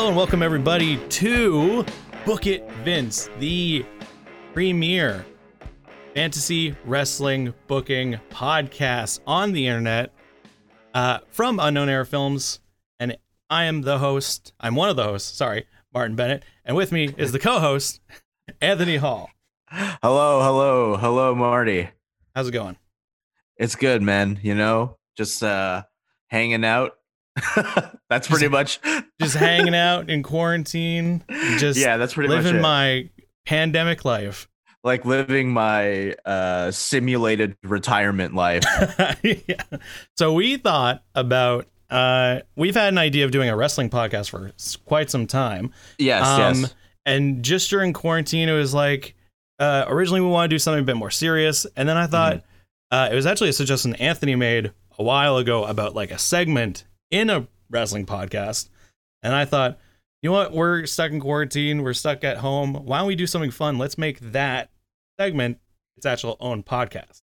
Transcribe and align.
Hello 0.00 0.08
and 0.08 0.16
welcome 0.16 0.42
everybody 0.42 0.96
to 1.08 1.84
Book 2.24 2.46
It 2.46 2.66
Vince, 2.84 3.28
the 3.38 3.84
premier 4.54 5.26
fantasy 6.14 6.74
wrestling 6.86 7.52
booking 7.66 8.18
podcast 8.30 9.20
on 9.26 9.52
the 9.52 9.66
internet 9.66 10.14
uh, 10.94 11.18
from 11.28 11.60
Unknown 11.60 11.90
Era 11.90 12.06
Films. 12.06 12.60
And 12.98 13.18
I 13.50 13.64
am 13.64 13.82
the 13.82 13.98
host. 13.98 14.54
I'm 14.58 14.74
one 14.74 14.88
of 14.88 14.96
the 14.96 15.04
hosts. 15.04 15.36
Sorry, 15.36 15.66
Martin 15.92 16.16
Bennett. 16.16 16.44
And 16.64 16.74
with 16.78 16.92
me 16.92 17.12
is 17.18 17.32
the 17.32 17.38
co-host, 17.38 18.00
Anthony 18.62 18.96
Hall. 18.96 19.28
Hello, 19.68 20.40
hello, 20.40 20.96
hello, 20.96 21.34
Marty. 21.34 21.90
How's 22.34 22.48
it 22.48 22.52
going? 22.52 22.78
It's 23.58 23.76
good, 23.76 24.00
man. 24.00 24.40
You 24.42 24.54
know, 24.54 24.96
just 25.14 25.42
uh 25.42 25.82
hanging 26.28 26.64
out. 26.64 26.92
that's 28.08 28.28
pretty 28.28 28.48
much 28.48 28.80
Just 29.20 29.36
hanging 29.36 29.74
out 29.74 30.10
in 30.10 30.22
quarantine. 30.22 31.22
Just 31.58 31.78
yeah, 31.78 31.96
that's 31.96 32.14
pretty 32.14 32.28
much 32.28 32.44
living 32.44 32.58
it. 32.58 32.62
my 32.62 33.08
pandemic 33.46 34.04
life. 34.04 34.48
like 34.84 35.04
living 35.04 35.52
my 35.52 36.12
uh 36.24 36.70
simulated 36.70 37.56
retirement 37.62 38.34
life. 38.34 38.64
yeah. 39.22 39.62
So 40.18 40.32
we 40.32 40.56
thought 40.56 41.02
about 41.14 41.66
uh 41.90 42.40
we've 42.56 42.74
had 42.74 42.88
an 42.88 42.98
idea 42.98 43.24
of 43.24 43.30
doing 43.30 43.48
a 43.48 43.56
wrestling 43.56 43.90
podcast 43.90 44.30
for 44.30 44.52
quite 44.84 45.10
some 45.10 45.26
time. 45.26 45.72
Yes, 45.98 46.26
Um, 46.26 46.60
yes. 46.62 46.74
And 47.06 47.42
just 47.42 47.70
during 47.70 47.92
quarantine, 47.92 48.48
it 48.48 48.52
was 48.54 48.74
like 48.74 49.14
uh, 49.58 49.84
originally 49.88 50.20
we 50.22 50.26
wanted 50.28 50.48
to 50.48 50.54
do 50.54 50.58
something 50.58 50.80
a 50.82 50.86
bit 50.86 50.96
more 50.96 51.10
serious, 51.10 51.66
and 51.76 51.88
then 51.88 51.96
I 51.96 52.06
thought 52.06 52.36
Mm-hmm. 52.36 52.96
uh, 52.96 53.08
it 53.12 53.14
was 53.14 53.26
actually 53.26 53.50
a 53.50 53.52
suggestion 53.52 53.94
Anthony 53.96 54.34
made 54.36 54.72
a 54.98 55.02
while 55.02 55.36
ago 55.38 55.64
about 55.64 55.94
like 55.94 56.10
a 56.10 56.18
segment 56.18 56.84
in 57.10 57.30
a 57.30 57.46
wrestling 57.70 58.06
podcast, 58.06 58.68
and 59.22 59.34
I 59.34 59.44
thought, 59.44 59.78
you 60.22 60.30
know 60.30 60.34
what, 60.36 60.52
we're 60.52 60.86
stuck 60.86 61.10
in 61.12 61.20
quarantine, 61.20 61.82
we're 61.82 61.94
stuck 61.94 62.24
at 62.24 62.38
home. 62.38 62.74
Why 62.74 62.98
don't 62.98 63.06
we 63.06 63.16
do 63.16 63.26
something 63.26 63.50
fun? 63.50 63.78
Let's 63.78 63.96
make 63.98 64.20
that 64.32 64.70
segment 65.18 65.58
its 65.96 66.06
actual 66.06 66.36
own 66.40 66.62
podcast. 66.62 67.22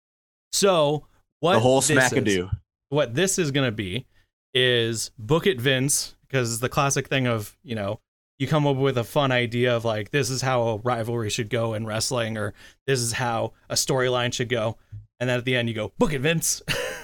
So 0.52 1.06
what 1.40 1.54
The 1.54 1.60
whole 1.60 1.82
this 1.82 1.90
is- 1.90 1.98
smackadoo. 1.98 2.50
what 2.90 3.14
this 3.16 3.40
is 3.40 3.52
going 3.52 3.68
to 3.68 3.72
be 3.72 4.06
is 4.54 5.12
book 5.18 5.48
it 5.48 5.60
Vince 5.62 6.16
because 6.28 6.52
it's 6.52 6.62
the 6.62 6.70
classic 6.70 7.08
thing 7.08 7.26
of 7.28 7.58
you 7.64 7.74
know 7.76 8.00
you 8.38 8.48
come 8.48 8.68
up 8.68 8.76
with 8.76 8.98
a 8.98 9.04
fun 9.04 9.32
idea 9.32 9.74
of 9.76 9.86
like 9.86 10.12
this 10.12 10.30
is 10.30 10.42
how 10.42 10.62
a 10.64 10.78
rivalry 10.78 11.30
should 11.30 11.50
go 11.50 11.74
in 11.74 11.86
wrestling 11.86 12.38
or 12.38 12.54
this 12.88 13.00
is 13.00 13.14
how 13.14 13.54
a 13.70 13.76
storyline 13.76 14.34
should 14.34 14.50
go 14.50 14.78
and 15.22 15.30
then 15.30 15.38
at 15.38 15.46
the 15.46 15.56
end 15.56 15.70
you 15.70 15.74
go 15.76 15.94
book 15.98 16.12
it 16.12 16.20
Vince 16.20 16.62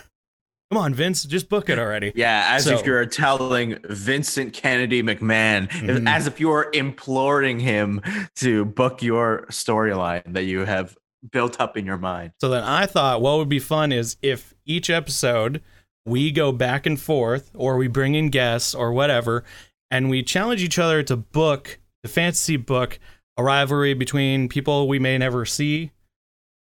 come 0.72 0.78
on 0.82 0.94
Vince 0.94 1.24
just 1.24 1.50
book 1.50 1.70
it 1.70 1.80
already 1.80 2.12
Yeah, 2.16 2.48
as 2.52 2.66
So- 2.66 2.76
if 2.78 2.86
you're 2.86 3.06
telling 3.06 3.78
Vincent 3.90 4.54
Kennedy 4.54 5.02
McMahon, 5.02 5.70
Mhm. 5.70 6.08
as 6.08 6.28
if 6.28 6.40
you're 6.40 6.70
imploring 6.74 7.60
him 7.60 8.02
to 8.36 8.66
book 8.66 9.02
your 9.02 9.46
storyline 9.50 10.34
that 10.34 10.44
you 10.44 10.66
have 10.66 10.98
built 11.32 11.60
up 11.60 11.76
in 11.78 11.86
your 11.86 11.98
mind. 11.98 12.32
so 12.40 12.50
then 12.50 12.64
I 12.64 12.86
thought 12.86 13.22
what 13.22 13.38
would 13.38 13.50
be 13.50 13.60
fun 13.60 13.92
is 13.92 14.18
if 14.22 14.54
each 14.66 14.90
episode 14.90 15.62
we 16.06 16.32
go 16.32 16.52
back 16.52 16.86
and 16.86 17.00
forth 17.00 17.52
or 17.54 17.76
we 17.78 17.88
bring 17.88 18.16
in 18.16 18.30
guests 18.30 18.74
or 18.76 18.92
whatever 18.94 19.44
and 19.90 20.10
we 20.10 20.22
challenge 20.24 20.62
each 20.62 20.78
other 20.80 21.02
to 21.04 21.16
book 21.18 21.80
the 22.04 22.10
fantasy 22.10 22.56
book 22.58 23.00
a 23.38 23.44
rivalry 23.44 23.94
between 23.94 24.48
people 24.50 24.88
we 24.88 25.00
may 25.00 25.18
never 25.18 25.46
see 25.46 25.92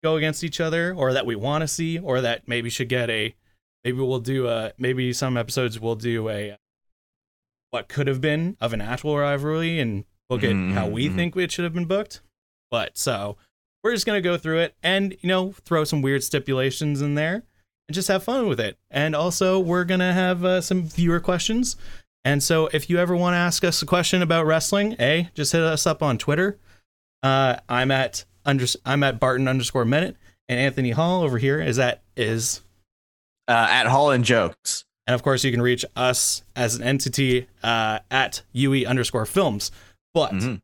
go 0.03 0.17
against 0.17 0.43
each 0.45 0.61
other 0.61 0.93
or 0.95 1.13
that 1.13 1.27
we 1.27 1.35
want 1.37 1.63
to 1.63 1.69
see 1.69 1.99
or 1.99 2.21
that 2.21 2.47
maybe 2.49 2.69
should 2.71 2.89
get 2.89 3.09
a 3.11 3.35
maybe 3.87 3.99
we'll 4.01 4.19
do 4.19 4.49
a 4.49 4.73
maybe 4.79 5.13
some 5.13 5.37
episodes 5.37 5.79
we'll 5.79 5.95
do 5.95 6.29
a 6.29 6.57
what 7.71 7.89
could 7.89 8.09
have 8.09 8.21
been 8.21 8.57
of 8.61 8.73
an 8.73 8.81
actual 8.81 9.17
rivalry 9.17 9.79
and 9.79 10.05
book 10.29 10.43
it 10.43 10.55
how 10.73 10.89
we 10.89 11.09
Mhm. 11.09 11.15
think 11.15 11.37
it 11.37 11.53
should 11.53 11.63
have 11.63 11.73
been 11.75 11.85
booked. 11.85 12.21
But 12.69 12.99
so 12.99 13.37
we're 13.85 13.93
just 13.93 14.05
going 14.05 14.17
to 14.21 14.29
go 14.29 14.37
through 14.37 14.59
it 14.59 14.75
and 14.83 15.17
you 15.21 15.29
know 15.29 15.53
throw 15.65 15.85
some 15.85 16.03
weird 16.03 16.25
stipulations 16.25 17.01
in 17.01 17.15
there 17.15 17.45
and 17.89 17.95
just 17.95 18.09
have 18.09 18.25
fun 18.25 18.49
with 18.49 18.59
it. 18.59 18.77
And 18.91 19.15
also 19.15 19.61
we're 19.61 19.85
going 19.85 20.01
to 20.01 20.13
have 20.13 20.45
uh, 20.45 20.61
some 20.63 20.83
viewer 20.89 21.21
questions. 21.21 21.77
And 22.25 22.43
so 22.43 22.69
if 22.73 22.91
you 22.91 22.99
ever 22.99 23.15
want 23.15 23.35
to 23.35 23.39
ask 23.39 23.63
us 23.63 23.81
a 23.83 23.87
question 23.87 24.21
about 24.21 24.47
wrestling 24.47 24.97
a 24.99 25.31
just 25.35 25.53
hit 25.53 25.63
us 25.63 25.87
up 25.87 26.03
on 26.03 26.19
twitter. 26.19 26.59
Uh, 27.23 27.57
i'm 27.69 27.93
at 27.93 28.25
under, 28.45 28.67
i'm 28.85 29.05
at 29.05 29.21
barton 29.21 29.47
underscore 29.47 29.85
minute 29.85 30.17
and 30.49 30.59
anthony 30.59 30.91
hall 30.91 31.23
over 31.23 31.39
here 31.39 31.61
is 31.61 31.79
at 31.79 32.03
is 32.17 32.63
Uh, 33.49 33.67
at 33.71 33.87
Holland 33.87 34.25
Jokes. 34.25 34.85
and 35.07 35.15
of 35.15 35.23
course 35.23 35.45
you 35.45 35.51
can 35.53 35.63
reach 35.63 35.85
us 35.95 36.43
as 36.57 36.75
an 36.75 36.83
entity 36.83 37.47
uh, 37.63 38.01
at 38.11 38.43
ue 38.53 38.85
underscore 38.87 39.25
films 39.27 39.71
but 40.15 40.33
Mhm. 40.33 40.61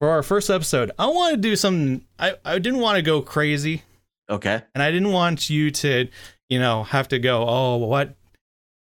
for 0.00 0.08
our 0.10 0.22
first 0.24 0.50
episode 0.50 0.90
i 0.98 1.06
want 1.06 1.34
to 1.34 1.40
do 1.40 1.54
something 1.54 2.04
i, 2.18 2.34
I 2.44 2.58
didn't 2.58 2.80
want 2.80 2.96
to 2.96 3.02
go 3.02 3.22
crazy 3.22 3.82
Okay. 4.28 4.62
and 4.74 4.82
I 4.82 4.92
didn't 4.92 5.10
want 5.10 5.50
you 5.50 5.72
to, 5.72 6.06
you 6.48 6.60
know, 6.60 6.84
have 6.84 7.08
to 7.08 7.18
go, 7.18 7.44
oh, 7.48 7.78
what? 7.78 8.14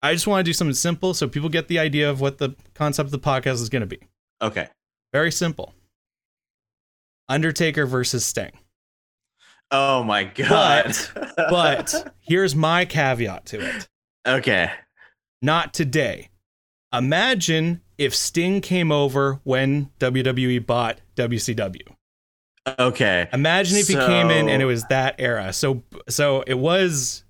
I 0.03 0.15
just 0.15 0.27
want 0.27 0.41
to 0.41 0.49
do 0.49 0.55
something 0.55 0.73
simple 0.73 1.13
so 1.13 1.29
people 1.29 1.51
get 1.51 1.69
the 1.69 1.79
idea 1.79 2.09
of 2.09 2.19
what 2.23 2.39
the 2.39 2.57
concept 2.73 3.09
of 3.09 3.11
the 3.11 3.19
podcast 3.19 3.61
is 3.61 3.69
going 3.69 3.83
to 3.83 3.87
be. 3.87 3.99
Okay. 4.41 4.69
Very 5.13 5.31
simple. 5.31 5.75
Undertaker 7.29 7.85
versus 7.85 8.25
Sting. 8.25 8.53
Oh 9.71 10.05
my 10.05 10.25
god. 10.25 10.95
But 11.37 12.15
here's 12.21 12.55
my 12.55 12.85
caveat 12.85 13.47
to 13.47 13.61
it. 13.61 13.89
okay. 14.27 14.71
Not 15.43 15.75
today. 15.75 16.31
Imagine 16.93 17.81
if 17.99 18.15
Sting 18.15 18.61
came 18.61 18.93
over 18.93 19.41
when 19.45 19.91
WWE 19.99 20.65
bought 20.65 21.01
WCW. 21.17 21.83
Okay. 22.79 23.29
Imagine 23.33 23.79
if 23.79 23.89
he 23.89 23.95
came 23.95 24.31
in 24.31 24.49
and 24.49 24.63
it 24.63 24.67
was 24.67 24.85
that 24.85 25.17
era. 25.19 25.53
So 25.53 25.83
so 26.09 26.43
it 26.47 26.59
was 26.59 27.25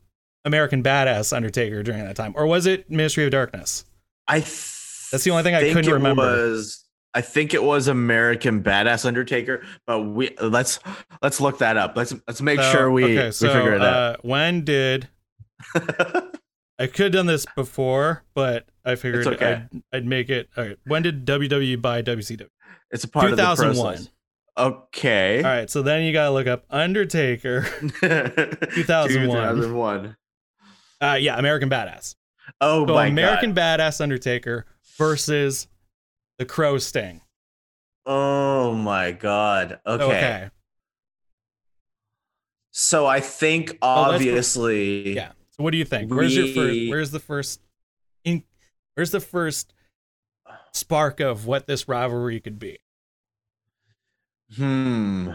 American 0.44 0.82
Badass 0.82 1.34
Undertaker 1.34 1.82
during 1.82 2.04
that 2.04 2.16
time, 2.16 2.32
or 2.36 2.46
was 2.46 2.66
it 2.66 2.90
Ministry 2.90 3.24
of 3.24 3.30
Darkness? 3.30 3.84
I 4.28 4.40
That's 4.40 5.24
the 5.24 5.30
only 5.30 5.42
thing 5.42 5.54
I 5.54 5.72
couldn't 5.72 5.88
it 5.88 5.92
remember. 5.92 6.22
Was, 6.22 6.83
I 7.14 7.20
think 7.20 7.54
it 7.54 7.62
was 7.62 7.86
American 7.86 8.62
Badass 8.62 9.06
Undertaker, 9.06 9.64
but 9.86 10.00
we 10.00 10.34
let's 10.40 10.80
let's 11.22 11.40
look 11.40 11.58
that 11.58 11.76
up. 11.76 11.96
Let's 11.96 12.12
let's 12.26 12.42
make 12.42 12.60
So, 12.60 12.72
sure 12.72 12.90
we 12.90 13.04
okay, 13.18 13.26
we 13.26 13.32
figure 13.32 13.74
it 13.74 13.82
out. 13.82 13.96
Uh, 13.96 14.16
when 14.22 14.64
did. 14.64 15.08
I 16.76 16.88
could 16.88 17.04
have 17.04 17.12
done 17.12 17.26
this 17.26 17.46
before, 17.54 18.24
but 18.34 18.66
I 18.84 18.96
figured 18.96 19.26
okay. 19.28 19.64
I'd, 19.72 19.82
I'd 19.92 20.06
make 20.06 20.28
it. 20.28 20.48
All 20.56 20.64
right, 20.64 20.76
when 20.86 21.02
did 21.02 21.24
WWE 21.24 21.80
buy 21.80 22.02
WCW? 22.02 22.48
it's 22.90 23.04
a 23.04 23.08
part 23.08 23.30
of 23.30 23.36
the 23.36 23.42
2001. 23.42 24.08
Okay. 24.56 25.38
All 25.38 25.50
right, 25.50 25.70
so 25.70 25.82
then 25.82 26.02
you 26.02 26.12
gotta 26.12 26.32
look 26.32 26.46
up 26.48 26.64
Undertaker. 26.70 27.62
2001. 28.00 28.74
2001. 28.74 30.16
Uh, 31.00 31.14
yeah, 31.20 31.38
American 31.38 31.70
Badass. 31.70 32.16
Oh 32.60 32.86
So 32.86 32.94
my 32.94 33.06
American 33.06 33.54
god. 33.54 33.80
Badass 33.80 34.00
Undertaker 34.00 34.66
versus 34.98 35.68
the 36.44 36.52
Crow 36.52 36.76
Sting. 36.78 37.22
Oh 38.06 38.74
my 38.74 39.12
god. 39.12 39.80
Okay. 39.86 40.04
Okay. 40.04 40.50
So 42.70 43.06
I 43.06 43.20
think 43.20 43.78
Oh, 43.80 43.88
obviously 44.12 45.14
Yeah. 45.14 45.32
So 45.50 45.62
what 45.62 45.70
do 45.70 45.78
you 45.78 45.84
think? 45.84 46.10
Where's 46.10 46.36
your 46.36 46.48
first? 46.48 46.90
Where's 46.90 47.10
the 47.12 47.20
first? 47.20 47.60
In, 48.24 48.42
where's 48.94 49.10
the 49.10 49.20
first 49.20 49.72
spark 50.72 51.20
of 51.20 51.46
what 51.46 51.66
this 51.66 51.88
rivalry 51.88 52.40
could 52.40 52.58
be? 52.58 52.78
Hmm. 54.56 55.30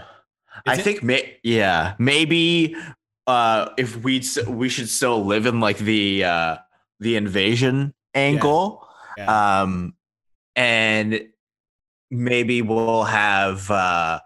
I 0.66 0.74
it- 0.76 0.84
think 0.84 1.02
may 1.02 1.38
yeah 1.44 1.96
maybe 1.98 2.76
uh 3.26 3.70
if 3.78 3.96
we 4.04 4.22
we 4.48 4.70
should 4.70 4.90
still 4.90 5.26
live 5.26 5.46
in 5.48 5.60
like 5.60 5.78
the 5.80 6.24
uh 6.26 6.58
the 7.00 7.16
invasion 7.16 7.94
angle 8.14 8.88
Yeah. 9.18 9.62
um 9.62 9.96
and 10.60 11.22
maybe 12.12 12.62
we'll 12.62 13.06
have 13.06 13.72
uh 13.72 14.20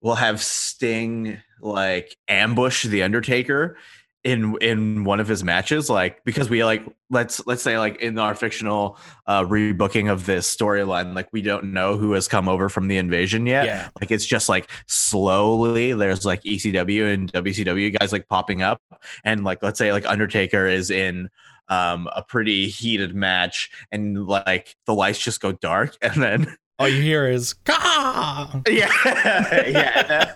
we'll 0.00 0.14
have 0.14 0.42
Sting 0.42 1.38
like 1.60 2.16
ambush 2.28 2.86
the 2.86 3.02
Undertaker 3.02 3.76
in 4.24 4.56
in 4.62 5.04
one 5.04 5.20
of 5.20 5.28
his 5.28 5.44
matches 5.44 5.88
like 5.90 6.24
because 6.24 6.48
we 6.48 6.64
like 6.64 6.82
let's 7.10 7.46
let's 7.46 7.62
say 7.62 7.78
like 7.78 7.96
in 8.00 8.18
our 8.18 8.34
fictional 8.34 8.98
uh 9.26 9.42
rebooking 9.42 10.10
of 10.10 10.26
this 10.26 10.54
storyline 10.54 11.14
like 11.14 11.28
we 11.32 11.40
don't 11.40 11.64
know 11.64 11.96
who 11.96 12.12
has 12.12 12.28
come 12.28 12.46
over 12.46 12.68
from 12.68 12.88
the 12.88 12.98
invasion 12.98 13.46
yet 13.46 13.64
yeah. 13.64 13.88
like 13.98 14.10
it's 14.10 14.26
just 14.26 14.48
like 14.50 14.70
slowly 14.86 15.94
there's 15.94 16.26
like 16.26 16.42
ECW 16.42 17.12
and 17.14 17.32
WCW 17.32 17.98
guys 17.98 18.12
like 18.12 18.28
popping 18.28 18.60
up 18.60 18.80
and 19.24 19.42
like 19.42 19.62
let's 19.62 19.78
say 19.78 19.90
like 19.90 20.04
Undertaker 20.06 20.66
is 20.66 20.90
in 20.90 21.30
um 21.70 22.08
a 22.14 22.22
pretty 22.22 22.68
heated 22.68 23.14
match 23.14 23.70
and 23.90 24.26
like 24.26 24.76
the 24.86 24.94
lights 24.94 25.18
just 25.18 25.40
go 25.40 25.52
dark 25.52 25.96
and 26.02 26.22
then 26.22 26.56
All 26.78 26.88
you 26.88 27.00
hear 27.00 27.26
is 27.28 27.54
"Caw!" 27.64 28.60
yeah 28.68 29.66
yeah 29.66 30.34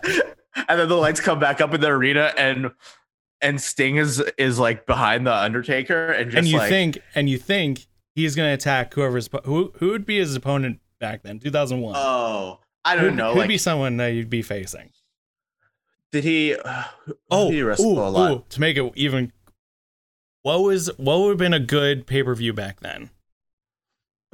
and 0.69 0.79
then 0.81 0.89
the 0.89 0.97
lights 0.97 1.21
come 1.21 1.39
back 1.39 1.61
up 1.61 1.75
in 1.75 1.81
the 1.83 1.89
arena 1.89 2.33
and 2.39 2.71
and 3.41 3.61
Sting 3.61 3.97
is 3.97 4.21
is 4.39 4.59
like 4.59 4.87
behind 4.87 5.27
the 5.27 5.35
Undertaker 5.35 6.07
and 6.13 6.31
just 6.31 6.39
and 6.39 6.47
you 6.49 6.57
like 6.59 6.69
think 6.71 6.99
and 7.15 7.29
you 7.29 7.37
think 7.37 7.87
he's 8.15 8.35
gonna 8.37 8.55
attack 8.55 8.95
whoever's 8.95 9.29
who 9.45 9.73
who 9.79 9.89
would 9.91 10.07
be 10.07 10.19
his 10.19 10.35
opponent 10.37 10.79
back 11.01 11.23
then, 11.25 11.39
2001. 11.41 11.95
Oh, 11.97 12.61
I 12.85 12.95
don't 12.95 13.05
who'd, 13.07 13.15
know. 13.17 13.33
Who'd 13.33 13.41
Like, 13.41 13.49
be 13.49 13.59
someone 13.59 13.97
that 13.99 14.09
you'd 14.09 14.31
be 14.31 14.41
facing? 14.41 14.91
did 16.13 16.25
he? 16.25 16.55
Uh, 16.55 16.85
Oh, 17.31 17.49
did 17.51 17.57
he 17.57 17.63
wrestle 17.63 17.99
ooh, 17.99 18.03
a 18.03 18.09
lot? 18.09 18.31
ooh, 18.31 18.45
to 18.51 18.61
make 18.61 18.77
it 18.79 18.93
even. 18.95 19.33
What 20.45 20.63
was 20.63 20.91
what 20.99 21.21
would 21.21 21.31
have 21.31 21.39
been 21.39 21.53
a 21.55 21.59
good 21.59 22.07
pay 22.07 22.23
per 22.23 22.35
view 22.35 22.53
back 22.53 22.81
then? 22.81 23.11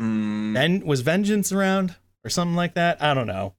Mm, 0.00 0.54
Then 0.54 0.80
was 0.86 1.00
Vengeance 1.02 1.52
around 1.52 1.94
or 2.24 2.30
something 2.30 2.56
like 2.56 2.74
that? 2.74 3.02
I 3.02 3.14
don't 3.14 3.26
know. 3.26 3.54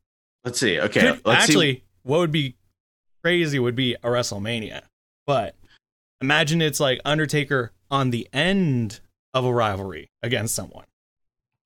let's 0.46 0.60
see. 0.60 0.80
Okay, 0.80 1.02
Could- 1.02 1.26
let's 1.26 1.46
see. 1.46 1.52
actually, 1.52 1.84
what 2.04 2.20
would 2.20 2.32
be 2.32 2.56
crazy 3.24 3.58
would 3.60 3.76
be 3.76 3.94
a 3.96 4.00
WrestleMania. 4.08 4.82
But 5.28 5.56
imagine 6.20 6.62
it's 6.62 6.80
like 6.80 7.00
Undertaker 7.06 7.72
on 7.90 8.10
the 8.10 8.28
end 8.34 9.00
of 9.34 9.46
a 9.46 9.54
rivalry 9.54 10.10
against 10.24 10.54
someone. 10.56 10.86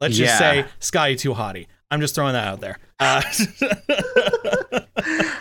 Let's 0.02 0.18
just 0.18 0.38
say 0.38 0.66
Scotty 0.80 1.16
Too 1.16 1.34
Hottie. 1.34 1.68
I'm 1.90 2.02
just 2.02 2.14
throwing 2.16 2.34
that 2.34 2.48
out 2.48 2.60
there. 2.60 2.78
Uh, 3.00 3.22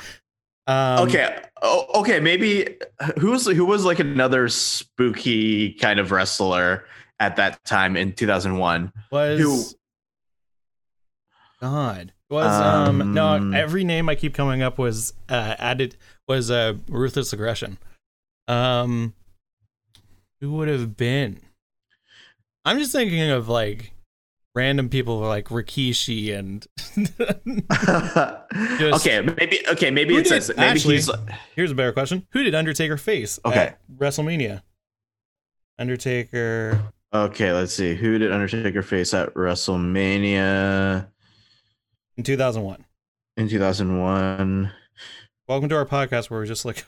um, 0.66 1.08
okay. 1.08 1.40
Oh, 1.62 1.86
okay. 2.00 2.20
Maybe 2.20 2.76
who's 3.18 3.46
who 3.46 3.64
was 3.64 3.84
like 3.84 3.98
another 3.98 4.48
spooky 4.48 5.72
kind 5.74 5.98
of 5.98 6.10
wrestler 6.10 6.84
at 7.20 7.36
that 7.36 7.64
time 7.64 7.96
in 7.96 8.12
2001? 8.12 8.92
Was 9.10 9.40
Who- 9.40 9.64
God 11.60 12.12
was 12.28 12.46
um, 12.46 13.14
no 13.14 13.26
Um, 13.28 13.54
every 13.54 13.84
name 13.84 14.08
I 14.08 14.14
keep 14.14 14.34
coming 14.34 14.60
up 14.60 14.76
was 14.76 15.14
uh, 15.30 15.56
added 15.58 15.96
was 16.28 16.50
uh, 16.50 16.74
ruthless 16.88 17.32
aggression. 17.32 17.78
Um, 18.48 19.14
who 20.40 20.52
would 20.52 20.68
have 20.68 20.96
been? 20.96 21.40
I'm 22.66 22.78
just 22.78 22.92
thinking 22.92 23.30
of 23.30 23.48
like 23.48 23.93
random 24.54 24.88
people 24.88 25.18
like 25.18 25.46
Rikishi 25.48 26.36
and 26.36 26.66
okay, 28.94 29.20
maybe 29.20 29.60
okay, 29.68 29.90
maybe 29.90 30.16
it's 30.16 30.30
it 30.30 30.34
did- 30.34 30.42
says 30.44 30.56
maybe 30.56 30.68
actually- 30.68 30.94
he's 30.96 31.10
here's 31.54 31.70
a 31.70 31.74
better 31.74 31.92
question: 31.92 32.26
Who 32.30 32.42
did 32.44 32.54
Undertaker 32.54 32.96
face? 32.96 33.38
Okay. 33.44 33.58
at 33.58 33.78
WrestleMania. 33.96 34.62
Undertaker. 35.78 36.80
okay. 37.12 37.52
Let's 37.52 37.74
see 37.74 37.94
who 37.94 38.18
did 38.18 38.30
Undertaker 38.32 38.82
face 38.82 39.12
at 39.14 39.34
WrestleMania 39.34 41.08
in 42.16 42.22
2001. 42.24 42.84
in 43.36 43.48
2001. 43.48 44.70
Welcome 45.48 45.68
to 45.68 45.74
our 45.76 45.84
podcast 45.84 46.30
where 46.30 46.40
we 46.40 46.46
just 46.46 46.62
kidding. 46.64 46.82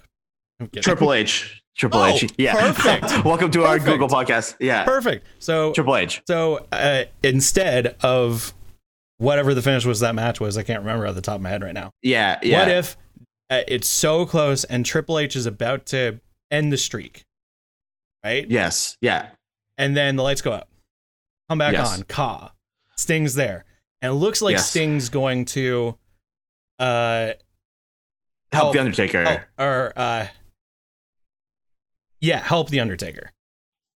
Triple 0.80 1.12
H. 1.12 1.62
Triple 1.76 2.00
Oh, 2.00 2.06
H. 2.06 2.32
Yeah. 2.38 2.54
perfect. 2.72 3.24
Welcome 3.24 3.50
to 3.52 3.64
our 3.64 3.78
Google 3.78 4.08
podcast. 4.08 4.56
Yeah. 4.60 4.84
Perfect. 4.84 5.26
So 5.38 5.72
Triple 5.72 5.96
H. 5.96 6.22
so 6.26 6.66
uh, 6.72 7.04
instead 7.22 7.96
of 8.02 8.54
whatever 9.18 9.52
the 9.54 9.62
finish 9.62 9.84
was 9.84 10.00
that 10.00 10.14
match 10.14 10.40
was, 10.40 10.56
I 10.56 10.62
can't 10.62 10.80
remember 10.80 11.06
at 11.06 11.14
the 11.14 11.20
top 11.20 11.36
of 11.36 11.40
my 11.42 11.50
head 11.50 11.62
right 11.62 11.74
now. 11.74 11.90
Yeah. 12.02 12.38
Yeah. 12.42 12.60
What 12.60 12.68
if 12.68 12.96
uh, 13.50 13.60
it's 13.68 13.88
so 13.88 14.24
close 14.24 14.64
and 14.64 14.84
Triple 14.86 15.18
H 15.18 15.36
is 15.36 15.44
about 15.46 15.86
to 15.86 16.20
end 16.50 16.72
the 16.72 16.78
streak, 16.78 17.24
right? 18.24 18.48
Yes. 18.50 18.96
Yeah. 19.02 19.28
And 19.76 19.94
then 19.94 20.16
the 20.16 20.22
lights 20.22 20.40
go 20.40 20.52
out, 20.52 20.68
come 21.50 21.58
back 21.58 21.74
Yes. 21.74 21.92
on, 21.98 22.04
Ka, 22.04 22.52
Sting's 22.96 23.34
there, 23.34 23.66
and 24.00 24.10
it 24.12 24.14
looks 24.14 24.40
like 24.40 24.52
Yes. 24.54 24.70
Sting's 24.70 25.10
going 25.10 25.44
to, 25.46 25.98
uh, 26.78 27.32
Help 28.52 28.68
Oh, 28.68 28.72
the 28.72 28.78
Undertaker. 28.80 29.24
help, 29.24 29.40
or 29.58 29.92
uh, 29.96 30.26
yeah, 32.20 32.38
help 32.38 32.70
the 32.70 32.80
Undertaker. 32.80 33.32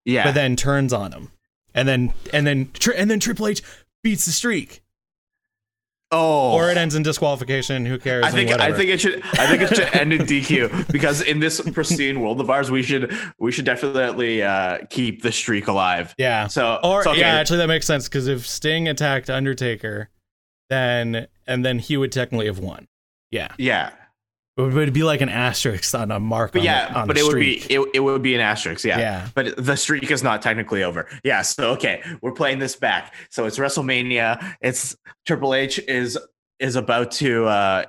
yeah. 0.04 0.24
but 0.24 0.34
then 0.34 0.56
turns 0.56 0.92
on 0.92 1.12
him, 1.12 1.30
and 1.74 1.86
then 1.88 2.12
and 2.32 2.46
then 2.46 2.70
tri- 2.72 2.94
and 2.94 3.10
then 3.10 3.20
Triple 3.20 3.46
H 3.48 3.62
beats 4.02 4.24
the 4.26 4.32
streak, 4.32 4.82
oh. 6.10 6.52
or 6.54 6.70
it 6.70 6.76
ends 6.76 6.94
in 6.94 7.02
disqualification. 7.02 7.86
Who 7.86 7.98
cares? 7.98 8.24
I 8.24 8.30
think 8.30 8.50
I 8.50 8.72
think 8.72 8.90
it 8.90 9.00
should 9.00 9.22
I 9.24 9.46
think 9.46 9.62
it 9.62 9.76
should 9.76 9.94
end 9.94 10.12
in 10.12 10.22
DQ 10.22 10.88
because 10.92 11.22
in 11.22 11.40
this 11.40 11.60
pristine 11.72 12.20
world 12.20 12.40
of 12.40 12.50
ours 12.50 12.70
we 12.70 12.82
should 12.82 13.14
we 13.38 13.52
should 13.52 13.64
definitely 13.64 14.42
uh, 14.42 14.78
keep 14.90 15.22
the 15.22 15.32
streak 15.32 15.66
alive. 15.68 16.14
yeah. 16.18 16.46
So 16.46 16.78
Or 16.82 17.02
so, 17.04 17.10
okay. 17.12 17.20
yeah, 17.20 17.34
actually 17.34 17.58
that 17.58 17.68
makes 17.68 17.86
sense 17.86 18.08
because 18.08 18.26
if 18.28 18.46
Sting 18.46 18.88
attacked 18.88 19.30
Undertaker, 19.30 20.08
then 20.68 21.26
and 21.46 21.64
then 21.64 21.78
he 21.78 21.96
would 21.96 22.12
technically 22.12 22.46
have 22.46 22.58
won. 22.58 22.86
Yeah, 23.30 23.48
yeah. 23.58 23.90
It 24.66 24.74
would, 24.74 24.92
be 24.92 25.02
like 25.02 25.20
an 25.20 25.28
asterisk 25.28 25.94
on 25.94 26.10
a 26.10 26.20
mark. 26.20 26.52
But 26.52 26.60
on 26.60 26.64
yeah, 26.64 27.00
the, 27.00 27.06
but 27.06 27.18
it 27.18 27.24
would 27.24 27.36
be 27.36 27.58
it, 27.68 27.80
it 27.94 28.00
would 28.00 28.22
be 28.22 28.34
an 28.34 28.40
asterisk, 28.40 28.84
yeah. 28.84 28.98
Yeah. 28.98 29.28
But 29.34 29.56
the 29.56 29.76
streak 29.76 30.10
is 30.10 30.22
not 30.22 30.42
technically 30.42 30.82
over. 30.82 31.06
Yeah, 31.24 31.42
so 31.42 31.70
okay, 31.72 32.02
we're 32.22 32.32
playing 32.32 32.58
this 32.58 32.76
back. 32.76 33.14
So 33.30 33.46
it's 33.46 33.58
WrestleMania. 33.58 34.56
It's 34.60 34.96
Triple 35.26 35.54
H 35.54 35.78
is 35.78 36.18
is 36.58 36.76
about 36.76 37.10
to 37.12 37.46
uh 37.46 37.84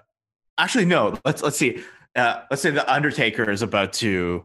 actually 0.58 0.86
no, 0.86 1.18
let's 1.26 1.42
let's 1.42 1.58
see. 1.58 1.84
Uh 2.16 2.42
let's 2.50 2.62
say 2.62 2.72
the 2.72 2.92
Undertaker 2.92 3.50
is 3.50 3.62
about 3.62 3.94
to 3.94 4.44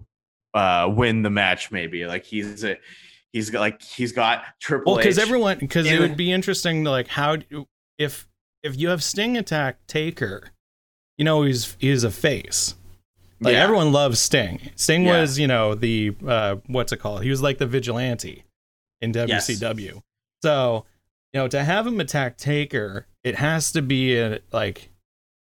uh 0.54 0.90
win 0.94 1.22
the 1.22 1.30
match 1.30 1.70
maybe. 1.70 2.06
Like 2.06 2.24
he's 2.24 2.64
a 2.64 2.76
he's 3.32 3.50
got 3.50 3.60
like 3.60 3.82
he's 3.82 4.12
got 4.12 4.44
Triple 4.60 4.94
Well, 4.94 5.02
because 5.02 5.18
everyone, 5.18 5.58
because 5.58 5.86
it 5.86 6.00
would 6.00 6.16
be 6.16 6.32
interesting 6.32 6.84
to 6.84 6.90
like 6.90 7.08
how 7.08 7.36
do- 7.36 7.68
if 7.98 8.26
if 8.62 8.76
you 8.76 8.88
have 8.88 9.02
Sting 9.02 9.36
attack 9.36 9.86
Taker, 9.86 10.50
you 11.18 11.24
know 11.24 11.42
he's 11.42 11.76
he's 11.78 12.04
a 12.04 12.10
face. 12.10 12.74
Like 13.40 13.52
Yeah. 13.54 13.62
everyone 13.64 13.92
loves 13.92 14.18
Sting. 14.18 14.60
Sting 14.76 15.04
Yeah. 15.04 15.20
was, 15.20 15.38
you 15.38 15.46
know, 15.46 15.74
the 15.74 16.14
uh 16.26 16.56
what's 16.66 16.92
it 16.92 16.98
called? 16.98 17.22
He 17.22 17.30
was 17.30 17.42
like 17.42 17.58
the 17.58 17.66
vigilante 17.66 18.44
in 19.00 19.12
Yes. 19.12 19.48
WCW. 19.48 20.00
So, 20.42 20.84
you 21.32 21.40
know, 21.40 21.48
to 21.48 21.62
have 21.64 21.86
him 21.86 22.00
attack 22.00 22.36
Taker, 22.38 23.06
it 23.24 23.34
has 23.36 23.72
to 23.72 23.82
be 23.82 24.16
a, 24.18 24.40
like 24.52 24.90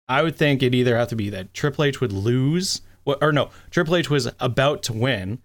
I 0.08 0.22
would 0.24 0.36
think 0.36 0.62
it 0.64 0.74
either 0.75 0.98
have 0.98 1.10
to 1.10 1.16
be 1.16 1.30
that 1.30 1.54
Triple 1.54 1.86
H 1.86 2.02
would 2.02 2.12
lose 2.12 2.81
or 3.06 3.31
no, 3.31 3.50
Triple 3.69 3.96
H 3.96 4.10
was 4.10 4.30
about 4.40 4.84
to 4.84 4.94
win 4.94 5.40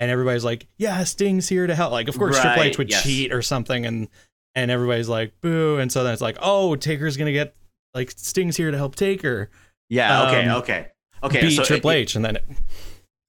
and 0.00 0.10
everybody's 0.10 0.44
like, 0.44 0.66
"Yeah, 0.78 1.04
Sting's 1.04 1.48
here 1.48 1.66
to 1.66 1.74
help." 1.74 1.92
Like 1.92 2.08
of 2.08 2.18
course 2.18 2.40
Triple 2.40 2.62
H 2.64 2.78
would 2.78 2.90
yes. 2.90 3.02
cheat 3.04 3.32
or 3.32 3.40
something 3.42 3.86
and 3.86 4.08
and 4.56 4.70
everybody's 4.70 5.08
like, 5.08 5.40
"Boo." 5.40 5.78
And 5.78 5.90
so 5.92 6.02
then 6.02 6.12
it's 6.12 6.22
like, 6.22 6.38
"Oh, 6.40 6.74
Taker's 6.76 7.16
going 7.16 7.26
to 7.26 7.32
get 7.32 7.54
like 7.94 8.10
Sting's 8.16 8.56
here 8.56 8.70
to 8.72 8.76
help 8.76 8.96
Taker." 8.96 9.50
Yeah, 9.88 10.28
okay, 10.28 10.46
um, 10.48 10.56
okay. 10.62 10.88
Okay, 11.22 11.40
beat 11.42 11.56
so 11.56 11.64
Triple 11.64 11.90
it- 11.90 11.96
H 11.96 12.16
and 12.16 12.24
then 12.24 12.36
it, 12.36 12.44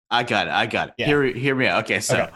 I 0.10 0.24
got 0.24 0.48
it. 0.48 0.52
I 0.54 0.66
got 0.66 0.90
it. 0.90 0.94
Yeah. 0.98 1.06
Hear 1.08 1.24
hear 1.24 1.56
me 1.56 1.68
out. 1.68 1.84
Okay, 1.86 2.00
so 2.00 2.24
Okay. 2.24 2.32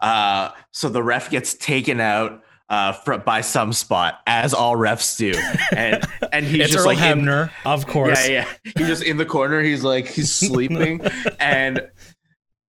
uh 0.00 0.50
so 0.72 0.88
the 0.88 1.02
ref 1.02 1.30
gets 1.30 1.54
taken 1.54 2.00
out 2.00 2.42
uh 2.68 2.92
fr- 2.92 3.16
by 3.16 3.40
some 3.40 3.72
spot 3.72 4.20
as 4.26 4.52
all 4.54 4.76
refs 4.76 5.16
do. 5.16 5.32
And 5.76 6.04
and 6.32 6.44
he's 6.44 6.68
just 6.70 6.80
Earl 6.80 6.94
like 6.94 6.98
in- 7.00 7.28
of 7.64 7.86
course. 7.86 8.28
yeah, 8.28 8.46
yeah. 8.64 8.72
He's 8.76 8.86
just 8.88 9.02
in 9.02 9.16
the 9.16 9.24
corner. 9.26 9.60
He's 9.62 9.82
like 9.84 10.08
he's 10.08 10.32
sleeping 10.34 11.00
and 11.38 11.80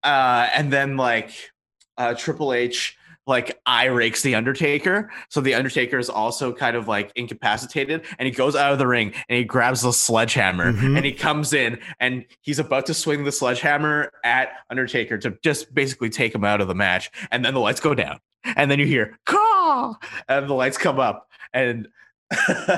uh 0.04 0.50
and 0.56 0.72
then 0.72 0.98
like 0.98 1.32
uh 1.98 2.14
Triple 2.14 2.54
H 2.54 2.98
like 3.28 3.60
eye 3.66 3.86
rakes 3.86 4.22
the 4.22 4.36
Undertaker. 4.36 5.10
So 5.30 5.42
the 5.42 5.54
Undertaker 5.56 5.98
is 5.98 6.10
also 6.10 6.54
kind 6.54 6.76
of 6.76 6.88
like 6.88 7.12
incapacitated 7.16 8.04
and 8.20 8.26
he 8.28 8.32
goes 8.32 8.56
out 8.56 8.72
of 8.72 8.78
the 8.80 8.88
ring 8.88 9.14
and 9.30 9.38
he 9.38 9.44
grabs 9.44 9.82
the 9.82 9.92
sledgehammer 9.94 10.74
Mhm. 10.74 10.96
and 10.98 11.06
he 11.06 11.12
comes 11.12 11.52
in 11.54 11.80
and 12.00 12.26
he's 12.42 12.60
about 12.60 12.86
to 12.88 12.94
swing 12.94 13.24
the 13.24 13.32
sledgehammer 13.32 14.12
at 14.24 14.50
Undertaker 14.70 15.18
to 15.20 15.38
just 15.44 15.74
basically 15.74 16.10
take 16.10 16.36
him 16.36 16.44
out 16.44 16.62
of 16.62 16.68
the 16.68 16.76
match. 16.76 17.10
And 17.32 17.44
then 17.44 17.54
the 17.54 17.60
lights 17.60 17.80
go 17.80 17.96
down. 17.96 18.20
And 18.56 18.70
then 18.70 18.80
you 18.80 18.86
hear 18.86 19.18
caw 19.26 19.96
and 20.30 20.48
the 20.48 20.54
lights 20.54 20.78
come 20.78 21.00
up 21.00 21.28
and 21.54 21.88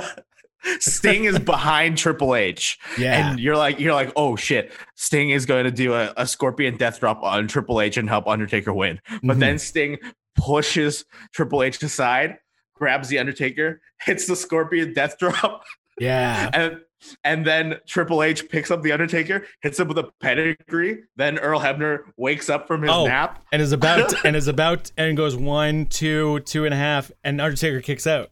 Sting 0.80 1.26
is 1.26 1.40
behind 1.40 1.98
Triple 1.98 2.36
H 2.36 2.78
Yeah. 2.98 3.30
and 3.32 3.40
you're 3.40 3.56
like 3.56 3.80
you're 3.80 3.94
like 3.94 4.12
oh 4.16 4.36
shit 4.36 4.72
sting 4.96 5.30
is 5.30 5.46
going 5.46 5.64
to 5.66 5.72
do 5.72 5.94
a, 5.94 6.14
a 6.18 6.28
scorpion 6.28 6.76
death 6.78 7.00
drop 7.00 7.22
on 7.24 7.48
triple 7.48 7.80
h 7.80 7.96
and 7.96 8.10
help 8.10 8.28
undertaker 8.28 8.74
win 8.74 9.00
but 9.24 9.38
Mhm. 9.38 9.40
then 9.40 9.60
sting 9.60 9.98
pushes 10.38 11.04
triple 11.34 11.64
h 11.64 11.82
aside 11.84 12.38
grabs 12.76 13.10
the 13.10 13.20
undertaker 13.20 13.82
hits 14.02 14.28
the 14.28 14.36
scorpion 14.36 14.94
death 14.94 15.18
drop 15.18 15.64
yeah. 16.00 16.50
and 16.54 16.80
and 17.24 17.46
then 17.46 17.76
triple 17.88 18.24
h 18.24 18.48
picks 18.50 18.72
up 18.72 18.82
the 18.82 18.92
undertaker 18.92 19.46
hits 19.62 19.80
him 19.80 19.88
with 19.88 19.98
a 19.98 20.10
pedigree 20.22 21.00
then 21.16 21.38
earl 21.40 21.60
hebner 21.60 22.00
wakes 22.18 22.50
up 22.50 22.68
from 22.68 22.82
his 22.84 22.92
Oh. 22.92 23.06
nap 23.06 23.44
And 23.52 23.62
is 23.62 23.72
about 23.72 24.14
and 24.26 24.36
is 24.36 24.48
about 24.48 24.92
and 24.98 25.16
goes 25.18 25.36
one, 25.36 25.86
two, 25.88 26.40
two 26.42 26.66
and 26.66 26.74
a 26.74 26.78
half, 26.78 27.12
and 27.24 27.40
Undertaker 27.42 27.82
kicks 27.82 28.08
out. 28.08 28.32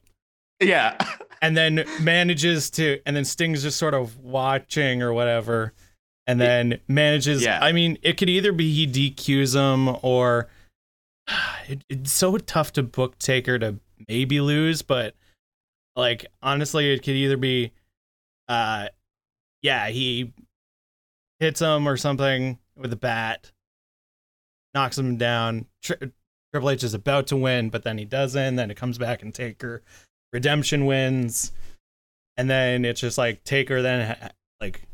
yeah 0.62 0.97
And 1.41 1.55
then 1.55 1.85
manages 2.01 2.69
to 2.71 3.00
and 3.05 3.15
then 3.15 3.25
Sting's 3.25 3.62
just 3.62 3.77
sort 3.77 3.93
of 3.93 4.17
watching 4.17 5.01
or 5.03 5.13
whatever. 5.13 5.74
And 6.27 6.41
then 6.41 6.79
manages 6.88 7.43
Yeah. 7.43 7.59
I 7.62 7.71
mean, 7.71 8.00
it 8.01 8.17
could 8.17 8.29
either 8.29 8.51
be 8.51 8.74
he 8.74 8.88
DQs 8.88 9.53
him 9.55 9.95
or 10.01 10.50
it, 11.67 11.84
it's 11.89 12.12
so 12.12 12.38
tough 12.38 12.74
to 12.74 12.84
book 12.84 13.17
Taker 13.20 13.60
to 13.60 13.79
maybe 14.08 14.41
lose, 14.41 14.82
but 14.82 15.15
like 15.96 16.25
honestly, 16.41 16.91
it 16.91 17.00
could 17.00 17.15
either 17.15 17.38
be 17.38 17.72
uh 18.48 18.88
yeah, 19.62 19.88
he 19.89 20.34
hits 21.39 21.60
him 21.60 21.88
or 21.88 21.98
something 21.98 22.60
with 22.75 22.94
a 22.94 22.98
bat, 22.98 23.51
knocks 24.74 24.98
him 24.98 25.17
down. 25.17 25.65
Tri- 25.82 26.12
Triple 26.53 26.70
H 26.70 26.84
is 26.84 26.94
about 26.94 27.27
to 27.27 27.38
win, 27.38 27.70
but 27.70 27.84
then 27.84 27.98
he 27.98 28.05
doesn't. 28.05 28.55
Then 28.55 28.72
it 28.72 28.77
comes 28.77 28.98
back 28.98 29.24
and 29.24 29.34
Taker 29.34 29.82
redemption 30.32 30.86
wins, 30.86 31.51
and 32.38 32.50
then 32.50 32.86
it's 32.86 33.01
just 33.01 33.17
like 33.17 33.44
Taker 33.44 33.82
then 33.82 34.15
ha- 34.20 34.29
like 34.62 34.88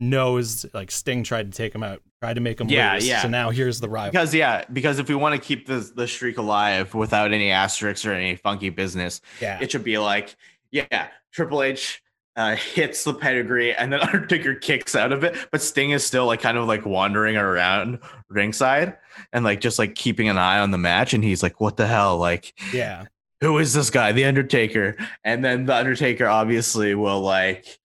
knows 0.00 0.66
like 0.74 0.90
Sting 0.90 1.22
tried 1.22 1.50
to 1.52 1.56
take 1.56 1.74
him 1.74 1.82
out, 1.82 2.02
tried 2.20 2.34
to 2.34 2.40
make 2.40 2.60
him 2.60 2.68
Yeah, 2.68 2.94
lose. 2.94 3.08
yeah. 3.08 3.22
So 3.22 3.28
now 3.28 3.50
here's 3.50 3.80
the 3.80 3.88
rival. 3.88 4.10
Because 4.12 4.34
yeah, 4.34 4.64
because 4.72 4.98
if 4.98 5.08
we 5.08 5.14
want 5.14 5.40
to 5.40 5.46
keep 5.46 5.66
the 5.66 5.90
the 5.94 6.08
streak 6.08 6.38
alive 6.38 6.94
without 6.94 7.32
any 7.32 7.50
asterisks 7.50 8.04
or 8.04 8.12
any 8.12 8.36
funky 8.36 8.70
business, 8.70 9.20
yeah, 9.40 9.58
it 9.60 9.70
should 9.70 9.84
be 9.84 9.98
like, 9.98 10.34
yeah, 10.70 11.08
Triple 11.32 11.62
H 11.62 12.02
uh, 12.36 12.56
hits 12.56 13.04
the 13.04 13.14
pedigree 13.14 13.72
and 13.74 13.92
then 13.92 14.00
Undertaker 14.02 14.54
kicks 14.56 14.96
out 14.96 15.12
of 15.12 15.22
it, 15.22 15.36
but 15.52 15.62
Sting 15.62 15.90
is 15.92 16.04
still 16.04 16.26
like 16.26 16.40
kind 16.40 16.58
of 16.58 16.66
like 16.66 16.84
wandering 16.84 17.36
around 17.36 18.00
ringside 18.28 18.96
and 19.32 19.44
like 19.44 19.60
just 19.60 19.78
like 19.78 19.94
keeping 19.94 20.28
an 20.28 20.36
eye 20.38 20.58
on 20.58 20.72
the 20.72 20.78
match. 20.78 21.14
And 21.14 21.22
he's 21.22 21.42
like, 21.42 21.60
what 21.60 21.76
the 21.76 21.86
hell? 21.86 22.18
Like, 22.18 22.52
yeah. 22.72 23.04
who 23.40 23.56
is 23.58 23.72
this 23.72 23.88
guy? 23.90 24.10
The 24.10 24.24
Undertaker. 24.24 24.96
And 25.22 25.44
then 25.44 25.66
the 25.66 25.76
Undertaker 25.76 26.26
obviously 26.26 26.96
will 26.96 27.20
like, 27.20 27.78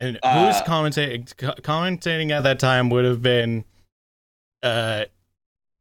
And 0.00 0.18
Uh, 0.22 0.46
who's 0.52 0.60
commentating? 0.62 1.24
Commentating 1.62 2.30
at 2.30 2.42
that 2.42 2.58
time 2.58 2.90
would 2.90 3.04
have 3.04 3.22
been, 3.22 3.64
uh, 4.62 5.04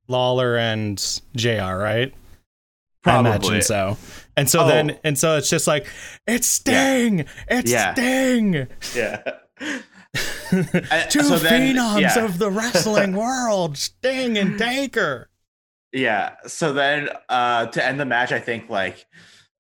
Lawler 0.07 0.55
and 0.57 0.98
Jr. 1.36 1.75
Right? 1.75 2.13
I 3.07 3.19
imagine 3.19 3.39
probably. 3.41 3.62
so. 3.62 3.98
And 4.38 4.50
so 4.50 4.62
Oh. 4.63 4.67
then, 4.67 4.98
and 5.03 5.17
so 5.17 5.38
it's 5.38 5.50
just 5.50 5.67
like, 5.67 5.86
it's 6.27 6.48
Sting, 6.48 7.25
it's 7.48 7.72
Yeah. 7.72 7.93
Sting, 7.93 8.67
Yeah. 8.95 9.22
two 11.10 11.22
so 11.24 11.38
then- 11.38 11.75
phenoms 11.75 12.01
yeah. 12.01 12.24
of 12.25 12.39
the 12.39 12.50
wrestling 12.50 13.13
world, 13.15 13.77
Sting 13.77 14.38
and 14.38 14.57
Taker. 14.57 15.29
Yeah. 15.91 16.36
So 16.48 16.74
then 16.74 17.10
uh 17.29 17.67
to 17.67 17.86
end 17.86 18.00
the 18.00 18.05
match, 18.05 18.31
I 18.31 18.39
think 18.39 18.69
like 18.69 19.05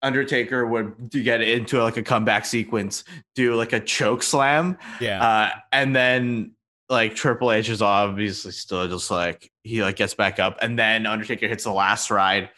Undertaker 0.05 0.65
would 0.67 1.09
do 1.09 1.23
get 1.23 1.41
into 1.41 1.81
like 1.81 1.97
a 1.97 2.03
comeback 2.03 2.45
sequence, 2.45 3.03
do 3.35 3.55
like 3.55 3.73
a 3.73 3.79
choke 3.79 4.21
slam, 4.23 4.77
Yeah, 5.01 5.21
uh, 5.23 5.49
and 5.71 5.95
then 5.95 6.51
like 6.89 7.15
Triple 7.15 7.51
H 7.51 7.69
is 7.69 7.81
obviously 7.81 8.51
still 8.51 8.87
just 8.87 9.09
like 9.09 9.49
he 9.63 9.81
like 9.81 9.95
gets 9.95 10.13
back 10.13 10.39
up, 10.39 10.57
and 10.61 10.77
then 10.77 11.05
Undertaker 11.05 11.47
hits 11.47 11.63
the 11.63 11.71
last 11.73 12.11
ride, 12.11 12.49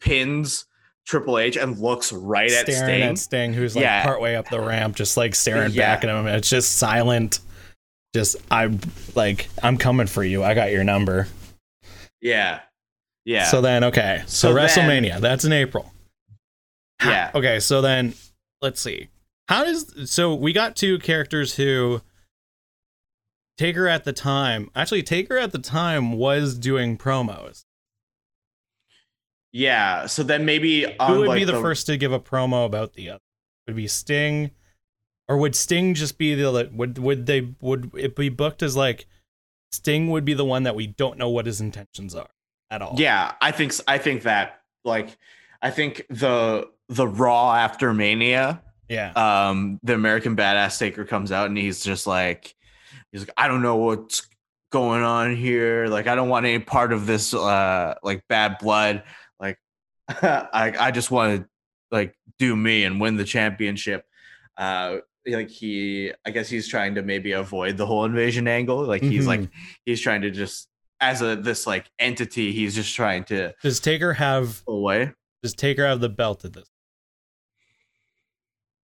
pins 0.00 0.66
Triple 1.06 1.38
H, 1.38 1.56
and 1.56 1.78
looks 1.78 2.12
right 2.12 2.50
at 2.50 2.66
Sting. 2.66 3.02
at 3.02 3.18
Sting, 3.18 3.52
who's 3.52 3.74
like 3.76 3.82
Yeah. 3.84 4.02
partway 4.04 4.34
up 4.34 4.48
the 4.50 4.60
ramp, 4.60 4.96
just 4.96 5.16
like 5.16 5.34
staring 5.34 5.72
Yeah. 5.72 5.94
back 5.94 6.04
at 6.04 6.10
him. 6.10 6.26
It's 6.26 6.48
just 6.50 6.76
silent. 6.76 7.40
Just 8.14 8.36
I'm 8.50 8.78
like 9.14 9.48
I'm 9.62 9.78
coming 9.78 10.06
for 10.06 10.22
you. 10.24 10.42
I 10.44 10.54
got 10.54 10.70
your 10.70 10.84
number. 10.84 11.28
yeah. 12.20 12.60
Yeah. 13.24 13.44
So 13.44 13.60
then, 13.60 13.84
okay. 13.84 14.22
So, 14.26 14.48
So 14.48 14.54
then- 14.54 14.66
WrestleMania, 14.68 15.20
that's 15.20 15.44
in 15.44 15.52
April. 15.52 15.91
Yeah. 17.04 17.30
Okay, 17.34 17.60
so 17.60 17.80
then 17.80 18.14
let's 18.60 18.80
see. 18.80 19.08
How 19.48 19.64
does 19.64 20.10
so 20.10 20.34
we 20.34 20.52
got 20.52 20.76
two 20.76 20.98
characters 20.98 21.56
who 21.56 22.00
Taker 23.58 23.86
at 23.86 24.04
the 24.04 24.12
time. 24.12 24.70
Actually, 24.74 25.02
Taker 25.02 25.36
at 25.36 25.52
the 25.52 25.58
time 25.58 26.12
was 26.12 26.56
doing 26.56 26.96
promos. 26.96 27.64
yeah. 29.52 30.06
So 30.06 30.22
then 30.22 30.44
maybe 30.44 30.82
Who 31.06 31.18
would 31.20 31.28
like 31.28 31.40
be 31.40 31.44
the, 31.44 31.60
first 31.60 31.86
to 31.86 31.96
give 31.96 32.12
a 32.12 32.20
promo 32.20 32.64
about 32.64 32.94
the 32.94 33.10
other? 33.10 33.20
Would 33.66 33.74
it 33.74 33.76
be 33.76 33.86
Sting, 33.86 34.50
or 35.28 35.36
would 35.36 35.54
Sting 35.54 35.94
just 35.94 36.18
be 36.18 36.34
the 36.34 36.70
would 36.72 36.98
would 36.98 37.26
they 37.26 37.48
would 37.60 37.92
it 37.96 38.16
be 38.16 38.28
booked 38.28 38.62
as 38.62 38.76
like 38.76 39.06
Sting 39.70 40.10
would 40.10 40.24
be 40.24 40.34
the 40.34 40.44
one 40.44 40.64
that 40.64 40.74
we 40.74 40.86
don't 40.86 41.18
know 41.18 41.28
what 41.28 41.46
his 41.46 41.60
intentions 41.60 42.14
are 42.14 42.30
at 42.70 42.82
all? 42.82 42.94
Yeah, 42.96 43.32
I 43.40 43.52
think 43.52 43.74
I 43.86 43.98
think 43.98 44.22
that 44.22 44.62
like 44.84 45.16
I 45.60 45.70
think 45.70 46.06
the 46.08 46.68
the 46.94 47.06
Raw 47.08 47.54
after 47.54 47.92
Mania, 47.94 48.62
yeah, 48.88 49.12
um, 49.12 49.78
the 49.82 49.94
American 49.94 50.36
Badass 50.36 50.78
Taker 50.78 51.04
comes 51.04 51.32
out 51.32 51.46
and 51.48 51.56
he's 51.56 51.82
just 51.82 52.06
like 52.06 52.54
he's 53.10 53.22
like 53.22 53.32
I 53.36 53.48
don't 53.48 53.62
know 53.62 53.76
what's 53.76 54.26
going 54.70 55.02
on 55.02 55.34
here. 55.36 55.86
Like 55.86 56.06
I 56.06 56.14
don't 56.14 56.28
want 56.28 56.46
any 56.46 56.58
part 56.58 56.92
of 56.92 57.06
this 57.06 57.32
uh 57.34 57.94
like 58.02 58.22
bad 58.28 58.58
blood. 58.58 59.02
Like 59.40 59.58
I 60.08 60.74
I 60.78 60.90
just 60.90 61.10
want 61.10 61.40
to 61.42 61.48
like 61.90 62.14
do 62.38 62.56
me 62.56 62.84
and 62.84 63.00
win 63.00 63.16
the 63.16 63.24
championship. 63.24 64.04
Uh 64.56 64.98
like 65.26 65.48
he 65.50 66.12
I 66.26 66.30
guess 66.30 66.48
he's 66.48 66.66
trying 66.68 66.94
to 66.96 67.02
maybe 67.02 67.32
avoid 67.32 67.76
the 67.76 67.86
whole 67.86 68.04
invasion 68.04 68.48
angle. 68.48 68.82
Like 68.84 69.02
he's 69.02 69.24
Mhm. 69.24 69.28
like 69.28 69.50
he's 69.86 70.00
trying 70.00 70.22
to 70.22 70.30
just 70.30 70.68
as 71.00 71.20
a 71.22 71.36
this 71.36 71.66
like 71.66 71.90
entity, 71.98 72.52
he's 72.52 72.74
just 72.74 72.94
trying 72.94 73.24
to 73.24 73.52
Does 73.62 73.78
Taker 73.80 74.12
have 74.14 74.62
away. 74.66 75.12
does 75.42 75.54
Taker 75.54 75.86
have 75.86 76.00
the 76.00 76.08
belt 76.08 76.44
at 76.44 76.52
this? 76.54 76.68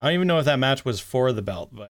I 0.02 0.07
don't 0.09 0.14
even 0.14 0.26
know 0.28 0.38
if 0.38 0.45
that 0.45 0.59
match 0.59 0.85
was 0.85 1.00
for 1.00 1.33
the 1.33 1.43
belt, 1.43 1.71
but 1.73 1.90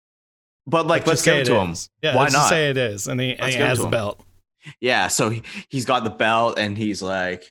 But 0.67 0.87
like, 0.87 1.07
let's 1.07 1.23
say 1.23 1.38
give 1.38 1.40
it 1.43 1.45
to 1.47 1.61
him. 1.61 1.71
is. 1.73 1.90
Yeah, 2.02 2.14
Why 2.14 2.23
let's 2.23 2.35
just 2.35 2.45
not? 2.45 2.49
say 2.50 2.71
it 2.71 2.76
is, 2.76 3.07
and 3.09 3.21
he, 3.21 3.35
and 3.35 3.50
he 3.52 3.59
has 3.59 3.78
the 3.78 3.85
him. 3.85 3.90
belt. 3.90 4.25
Yeah, 4.81 5.09
so 5.09 5.31
he, 5.31 5.43
he's 5.69 5.85
got 5.85 6.05
the 6.05 6.11
belt 6.11 6.59
and 6.59 6.76
he's 6.76 7.00
like, 7.00 7.50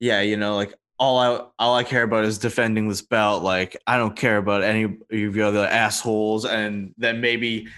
yeah, 0.00 0.20
you 0.20 0.36
know, 0.36 0.56
like 0.56 0.74
all 0.98 1.18
I 1.18 1.44
all 1.58 1.74
I 1.76 1.84
care 1.84 2.02
about 2.02 2.24
is 2.24 2.38
defending 2.38 2.88
this 2.88 3.00
belt. 3.00 3.42
Like 3.42 3.76
I 3.86 3.96
don't 3.96 4.14
care 4.16 4.36
about 4.36 4.62
any 4.64 4.82
of 4.84 4.96
you 5.10 5.44
other 5.44 5.64
assholes. 5.66 6.44
And 6.44 6.92
then 6.98 7.20
maybe 7.20 7.68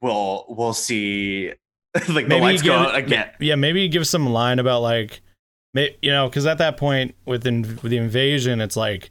we'll 0.00 0.44
we'll 0.48 0.74
see 0.74 1.52
like 2.08 2.28
maybe 2.28 2.28
the 2.28 2.36
lights 2.40 2.62
go 2.62 2.74
out 2.74 2.94
again. 2.94 3.30
Yeah, 3.40 3.54
maybe 3.56 3.88
give 3.88 4.06
some 4.06 4.28
line 4.28 4.58
about 4.58 4.82
like, 4.82 5.22
you 5.74 6.10
know, 6.10 6.28
because 6.28 6.46
at 6.46 6.58
that 6.58 6.76
point 6.76 7.14
within 7.24 7.62
with 7.82 7.90
the 7.90 7.96
invasion, 7.96 8.60
it's 8.60 8.76
like, 8.76 9.10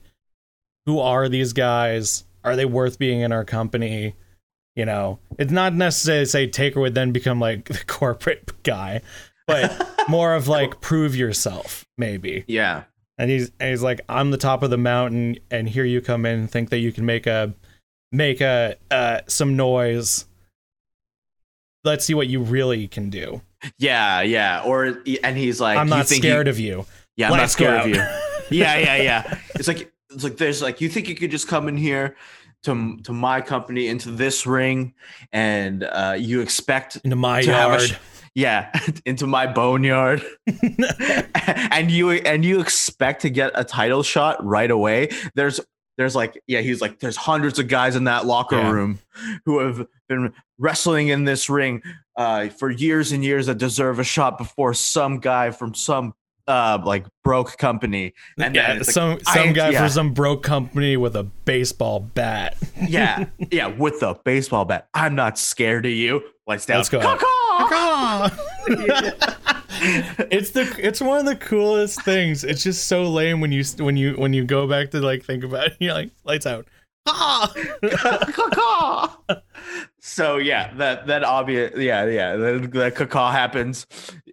who 0.86 1.00
are 1.00 1.27
these 1.27 1.51
guys? 1.51 2.24
Are 2.43 2.55
they 2.55 2.65
worth 2.65 3.00
being 3.00 3.22
in 3.22 3.31
our 3.31 3.46
company? 3.46 4.15
You 4.75 4.86
know, 4.86 5.19
it's 5.38 5.51
not 5.51 5.74
necessarily 5.74 6.25
say 6.25 6.48
Taker 6.48 6.79
would 6.79 6.96
then 6.96 7.12
become 7.12 7.39
like 7.39 7.65
the 7.69 7.84
corporate 7.86 8.63
guy, 8.63 9.01
but 9.48 9.89
more 10.10 10.34
of 10.34 10.48
like 10.48 10.81
prove 10.81 11.15
yourself, 11.15 11.86
maybe. 11.98 12.46
Yeah. 12.48 12.84
And 13.17 13.29
he's 13.29 13.51
and 13.60 13.72
he's 13.72 13.84
like, 13.84 14.00
I'm 14.08 14.31
the 14.31 14.38
top 14.38 14.63
of 14.63 14.69
the 14.69 14.77
mountain, 14.77 15.38
and 15.51 15.67
here 15.67 15.84
you 15.84 16.00
come 16.00 16.25
in 16.25 16.39
and 16.39 16.50
think 16.50 16.69
that 16.69 16.77
you 16.77 16.93
can 16.93 17.05
make 17.05 17.27
a 17.27 17.53
make 18.12 18.39
a 18.39 18.77
uh, 18.89 19.22
some 19.27 19.58
noise. 19.58 20.25
Let's 21.84 22.05
see 22.05 22.13
what 22.13 22.27
you 22.27 22.41
really 22.41 22.88
can 22.88 23.10
do. 23.10 23.41
Yeah, 23.77 24.22
yeah. 24.22 24.63
Or 24.63 25.01
and 25.24 25.38
he's 25.38 25.60
like, 25.60 25.77
I'm 25.77 25.88
you 25.88 25.96
not 25.96 26.08
scared 26.08 26.48
you, 26.48 26.51
of 26.51 26.60
you. 26.60 26.86
Yeah, 27.17 27.27
I'm 27.27 27.34
not 27.34 27.39
Let's 27.41 27.55
go 27.55 27.65
scared 27.65 27.81
of 27.81 27.88
you. 27.89 28.58
yeah, 28.58 28.77
yeah, 28.77 28.96
yeah. 28.96 29.39
It's 29.55 29.67
like 29.67 29.91
it's 30.12 30.24
like 30.24 30.38
there's 30.38 30.62
like 30.62 30.82
you 30.82 30.89
think 30.89 31.08
you 31.08 31.16
could 31.16 31.32
just 31.32 31.48
come 31.48 31.68
in 31.68 31.78
here 31.78 32.16
to 32.63 32.98
to 33.04 33.13
my 33.13 33.42
company 33.42 33.88
into 33.88 34.12
this 34.12 34.46
ring 34.46 34.94
and 35.32 35.84
uh 35.84 36.16
you 36.18 36.42
expect 36.42 36.98
Into 37.04 37.16
my 37.16 37.39
yard. 37.42 37.82
sh- 37.82 37.94
yeah 38.36 38.72
into 39.06 39.28
my 39.28 39.48
boneyard 39.48 40.24
and 41.72 41.92
you 41.92 42.12
and 42.12 42.44
you 42.46 42.60
expect 42.60 43.22
to 43.22 43.30
get 43.30 43.51
a 43.56 43.63
title 43.63 44.04
shot 44.04 44.44
right 44.46 44.70
away 44.72 45.10
there's 45.36 45.60
there's 45.98 46.16
like 46.16 46.42
yeah 46.48 46.62
he's 46.62 46.82
like 46.82 47.00
there's 47.00 47.16
hundreds 47.18 47.60
of 47.60 47.68
guys 47.68 47.96
in 47.96 48.06
that 48.06 48.25
locker 48.25 48.58
Yeah. 48.58 48.72
room 48.72 49.00
who 49.46 49.60
have 49.60 49.86
been 50.08 50.34
wrestling 50.58 51.10
in 51.10 51.25
this 51.25 51.50
ring 51.50 51.82
uh 52.16 52.50
for 52.50 52.70
years 52.70 53.12
and 53.12 53.24
years 53.24 53.46
that 53.48 53.58
deserve 53.58 54.00
a 54.00 54.04
shot 54.04 54.38
before 54.38 54.74
some 54.74 55.20
guy 55.20 55.51
from 55.51 55.74
some 55.74 56.13
uh 56.50 56.79
like 56.84 57.06
broke 57.24 57.58
company 57.58 58.13
and 58.38 58.56
yeah, 58.56 58.68
then 58.68 58.77
it's 58.77 58.88
like, 58.88 58.94
some 58.94 59.20
some 59.22 59.53
guy 59.53 59.70
yeah. 59.70 59.84
for 59.84 59.89
some 59.89 60.13
broke 60.13 60.44
company 60.44 60.98
with 60.98 61.15
a 61.15 61.24
baseball 61.24 62.00
bat. 62.00 62.58
yeah 62.88 63.25
yeah 63.51 63.68
with 63.68 64.00
the 64.00 64.15
baseball 64.25 64.65
bat 64.65 64.89
i'm 64.94 65.15
not 65.15 65.38
scared 65.38 65.86
of 65.86 65.91
you 65.91 66.22
lights 66.48 66.65
down 66.65 66.77
Let's 66.77 66.89
go. 66.89 67.00
Caw-caw! 67.00 68.29
it's 70.32 70.51
the 70.51 70.75
it's 70.79 71.00
one 71.00 71.20
of 71.20 71.25
the 71.25 71.36
coolest 71.36 72.01
things. 72.01 72.44
It's 72.44 72.63
just 72.63 72.88
so 72.88 73.03
lame 73.03 73.39
when 73.39 73.51
you 73.51 73.63
when 73.77 73.96
you 73.96 74.13
when 74.15 74.34
you 74.34 74.44
go 74.44 74.68
back 74.68 74.91
to 74.91 75.00
like 75.00 75.24
think 75.24 75.44
about 75.44 75.68
it. 75.68 75.77
You're 75.79 75.94
like 75.94 76.10
lights 76.24 76.48
out. 76.48 76.68
So 80.01 80.38
yeah, 80.38 80.74
that 80.75 81.08
that 81.08 81.24
obvious 81.24 81.74
yeah 81.77 82.06
yeah 82.06 82.36
the, 82.36 82.68
the 82.72 83.06
caw 83.06 83.32
happens. 83.32 83.86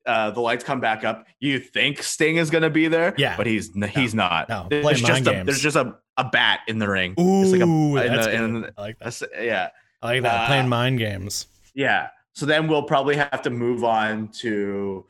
Uh, 0.07 0.31
the 0.31 0.41
lights 0.41 0.63
come 0.65 0.81
back 0.81 1.05
up. 1.05 1.27
You 1.41 1.59
think 1.59 2.03
Sting 2.03 2.37
is 2.37 2.49
gonna 2.51 2.71
be 2.71 2.87
there? 2.89 3.15
Yeah. 3.19 3.37
but 3.37 3.47
he's 3.47 3.75
n- 3.77 3.89
he's 3.89 4.15
not. 4.15 4.49
No, 4.49 4.67
there's 4.71 5.01
just 5.03 5.27
a, 5.27 5.43
there's 5.45 5.61
just 5.61 5.77
a, 5.77 5.97
a 6.17 6.25
bat 6.25 6.61
in 6.69 6.79
the 6.79 6.89
ring. 6.89 7.15
Ooh, 7.19 7.43
It's 7.43 7.53
like 7.53 7.61
a- 7.61 7.65
in 7.65 7.95
that's 7.95 8.27
good. 8.27 8.35
in- 8.35 8.71
I 8.77 8.81
like 8.81 8.99
that. 9.01 9.21
Yeah, 9.41 9.69
I 10.03 10.07
like 10.07 10.23
that. 10.23 10.43
uh, 10.43 10.47
Playing 10.47 10.69
mind 10.69 10.99
games. 10.99 11.47
yeah. 11.75 12.09
So 12.35 12.45
then 12.47 12.69
we'll 12.69 12.83
probably 12.83 13.17
have 13.17 13.41
to 13.43 13.51
move 13.51 13.83
on 13.83 14.29
to. 14.41 15.07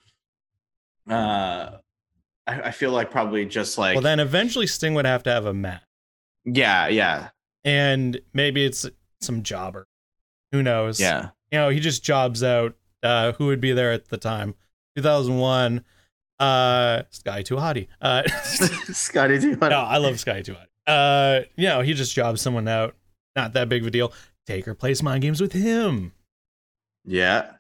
Uh, 1.11 1.79
I, 2.47 2.61
I 2.63 2.71
feel 2.71 2.91
like 2.91 3.11
probably 3.11 3.45
just 3.47 3.79
like 3.79 3.95
Well, 3.95 4.03
then 4.03 4.21
eventually 4.21 4.67
Sting 4.67 4.95
would 4.95 5.05
have 5.07 5.23
to 5.25 5.31
have 5.31 5.47
a 5.47 5.55
match, 5.55 5.83
yeah 6.45 6.89
yeah 6.89 7.29
and 7.65 8.21
maybe 8.33 8.65
it's 8.65 8.89
some 9.21 9.43
jobber. 9.43 9.87
Who 10.53 10.63
knows? 10.63 10.99
yeah 11.01 11.31
you 11.53 11.59
know, 11.59 11.69
he 11.69 11.79
just 11.81 12.03
jobs 12.05 12.43
out. 12.43 12.75
Uh, 13.05 13.33
who 13.33 13.47
would 13.47 13.61
be 13.61 13.73
there 13.73 13.93
at 13.93 14.09
the 14.09 14.17
time? 14.17 14.55
2001. 14.97 15.85
Uh, 16.39 17.03
Sky 17.11 17.43
Too 17.43 17.57
Hottie. 17.57 17.89
Uh, 18.01 18.23
Scotty 18.43 19.39
Too 19.39 19.57
no, 19.57 19.69
I 19.69 19.99
love 19.99 20.21
Sky 20.21 20.43
Too 20.43 20.55
Hottie. 20.55 20.67
Uh, 20.87 21.45
you 21.57 21.67
know, 21.67 21.81
he 21.81 21.95
just 21.95 22.15
jobs 22.15 22.41
someone 22.41 22.69
out. 22.69 22.95
Not 23.35 23.53
that 23.55 23.69
big 23.69 23.83
of 23.83 23.89
a 23.89 23.91
deal. 23.91 24.09
Take 24.47 24.65
Taker 24.65 24.75
plays 24.75 25.03
mind 25.03 25.23
games 25.23 25.41
with 25.41 25.53
him. 25.53 26.13
Yeah. 27.05 27.53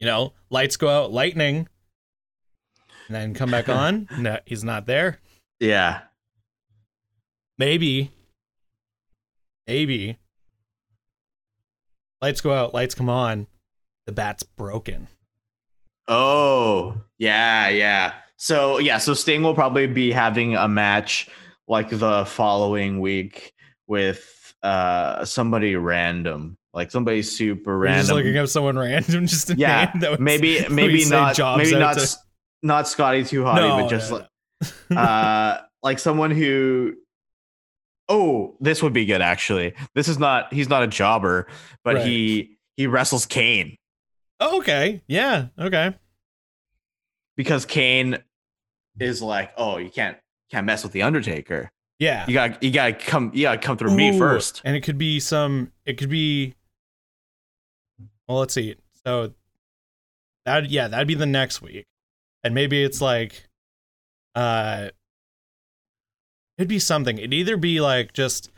You 0.00 0.06
know, 0.06 0.34
lights 0.50 0.76
go 0.76 0.88
out, 0.88 1.12
lightning, 1.12 1.68
and 3.06 3.14
then 3.16 3.32
come 3.34 3.50
back 3.50 3.68
on. 3.70 4.08
no, 4.18 4.38
he's 4.44 4.62
not 4.64 4.86
there. 4.86 5.18
Yeah. 5.60 6.02
Maybe. 7.58 8.10
Maybe. 9.66 10.18
Lights 12.20 12.40
go 12.40 12.52
out, 12.52 12.74
lights 12.74 12.94
come 12.94 13.08
on. 13.08 13.46
The 14.06 14.12
bat's 14.12 14.42
broken. 14.42 15.08
Oh, 16.08 16.96
yeah, 17.18 17.68
yeah. 17.68 18.12
So 18.36 18.78
yeah, 18.78 18.98
so 18.98 19.14
Sting 19.14 19.42
will 19.42 19.54
probably 19.54 19.86
be 19.86 20.12
having 20.12 20.56
a 20.56 20.68
match 20.68 21.28
like 21.68 21.88
the 21.90 22.24
following 22.26 23.00
week 23.00 23.52
with 23.86 24.54
uh 24.62 25.24
somebody 25.24 25.74
random, 25.76 26.56
like 26.74 26.90
somebody 26.90 27.22
super 27.22 27.70
You're 27.78 27.86
Just 27.94 28.10
random. 28.10 28.16
looking 28.16 28.38
up 28.38 28.48
someone 28.48 28.78
random, 28.78 29.26
just 29.26 29.50
yeah, 29.56 29.86
name 29.92 30.00
that 30.00 30.10
was- 30.12 30.20
maybe 30.20 30.66
maybe 30.70 31.04
not 31.08 31.34
jobs 31.34 31.64
maybe 31.64 31.78
not 31.78 31.96
to- 31.98 32.16
not 32.62 32.86
Scotty 32.88 33.24
too 33.24 33.42
hottie, 33.42 33.56
No, 33.56 33.82
but 33.82 33.88
just 33.88 34.10
no, 34.10 34.16
like 34.18 34.28
uh 34.96 35.58
like 35.82 35.98
someone 35.98 36.30
who 36.30 36.94
oh 38.08 38.56
this 38.60 38.82
would 38.82 38.92
be 38.92 39.04
good 39.04 39.20
actually 39.22 39.74
this 39.94 40.08
is 40.08 40.18
not 40.18 40.52
he's 40.52 40.68
not 40.68 40.82
a 40.82 40.86
jobber 40.86 41.46
but 41.84 41.96
Right. 41.96 42.06
he 42.06 42.56
he 42.76 42.86
wrestles 42.86 43.26
kane 43.26 43.76
Oh, 44.40 44.58
okay. 44.58 45.02
Yeah. 45.06 45.46
Okay. 45.58 45.94
because 47.36 47.64
kane 47.66 48.18
is 48.98 49.20
like 49.22 49.52
oh 49.56 49.76
you 49.76 49.90
can't 49.90 50.16
can't 50.50 50.64
mess 50.66 50.82
with 50.82 50.92
the 50.92 51.02
undertaker 51.02 51.70
Yeah. 51.98 52.24
you 52.26 52.32
got 52.34 52.62
you 52.62 52.70
gotta 52.70 52.94
come 52.94 53.30
you 53.34 53.42
gotta 53.42 53.58
come 53.58 53.76
through 53.76 53.94
me 53.94 54.18
first 54.18 54.62
And 54.64 54.74
it 54.76 54.80
could 54.82 54.96
be 54.98 55.20
some 55.20 55.70
it 55.84 55.98
could 55.98 56.08
be 56.10 56.54
well, 58.28 58.38
let's 58.38 58.54
see. 58.54 58.74
So 59.04 59.34
that 60.46 60.68
yeah, 60.70 60.88
that'd 60.88 61.06
be 61.06 61.14
the 61.14 61.26
next 61.26 61.62
week. 61.62 61.84
And 62.42 62.54
maybe 62.54 62.82
it's 62.82 63.00
like 63.00 63.48
uh 64.34 64.88
it'd 66.58 66.68
be 66.68 66.78
something. 66.80 67.18
It'd 67.18 67.32
either 67.34 67.56
be 67.56 67.80
like 67.80 68.12
just 68.14 68.50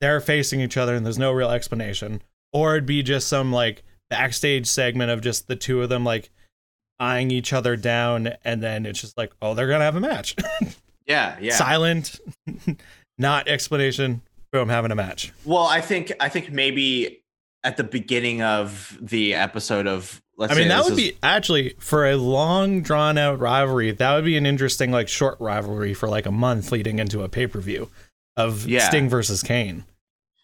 they're 0.00 0.20
facing 0.20 0.60
each 0.60 0.76
other 0.76 0.94
and 0.94 1.04
there's 1.04 1.18
no 1.18 1.32
real 1.32 1.50
explanation, 1.50 2.22
or 2.52 2.76
it'd 2.76 2.86
be 2.86 3.02
just 3.02 3.28
some 3.28 3.52
like 3.52 3.82
backstage 4.10 4.66
segment 4.66 5.10
of 5.10 5.20
just 5.20 5.48
the 5.48 5.56
two 5.56 5.82
of 5.82 5.88
them 5.88 6.04
like 6.04 6.30
eyeing 7.00 7.30
each 7.30 7.52
other 7.52 7.76
down 7.76 8.32
and 8.44 8.62
then 8.62 8.84
it's 8.86 9.00
just 9.00 9.16
like, 9.16 9.32
oh, 9.42 9.54
they're 9.54 9.68
gonna 9.68 9.84
have 9.84 9.96
a 9.96 10.00
match. 10.00 10.34
yeah 11.06 11.36
yeah 11.40 11.54
Silent, 11.54 12.18
not 13.18 13.48
explanation, 13.48 14.22
boom, 14.52 14.68
having 14.68 14.90
a 14.90 14.94
match. 14.94 15.32
well 15.44 15.64
i 15.66 15.80
think 15.80 16.12
i 16.20 16.28
think 16.28 16.50
maybe 16.52 17.22
at 17.64 17.76
the 17.76 17.84
beginning 17.84 18.40
of 18.42 18.96
the 19.00 19.34
episode 19.34 19.86
of 19.86 20.20
let's 20.36 20.52
I 20.52 20.56
mean, 20.56 20.68
that 20.68 20.84
would 20.84 20.92
is- 20.92 20.96
be 20.98 21.16
actually 21.22 21.74
for 21.80 22.06
a 22.08 22.16
long, 22.16 22.82
drawn 22.82 23.18
out 23.18 23.40
rivalry. 23.40 23.90
That 23.90 24.14
would 24.14 24.24
be 24.24 24.36
an 24.36 24.46
interesting, 24.46 24.92
like, 24.92 25.08
short 25.08 25.36
rivalry 25.40 25.92
for 25.94 26.08
like 26.08 26.26
a 26.26 26.30
month 26.30 26.70
leading 26.70 27.00
into 27.00 27.22
a 27.24 27.28
pay 27.28 27.48
per 27.48 27.58
view 27.60 27.90
of 28.36 28.64
Yeah. 28.68 28.88
Sting 28.88 29.08
versus 29.08 29.42
Kane. 29.42 29.84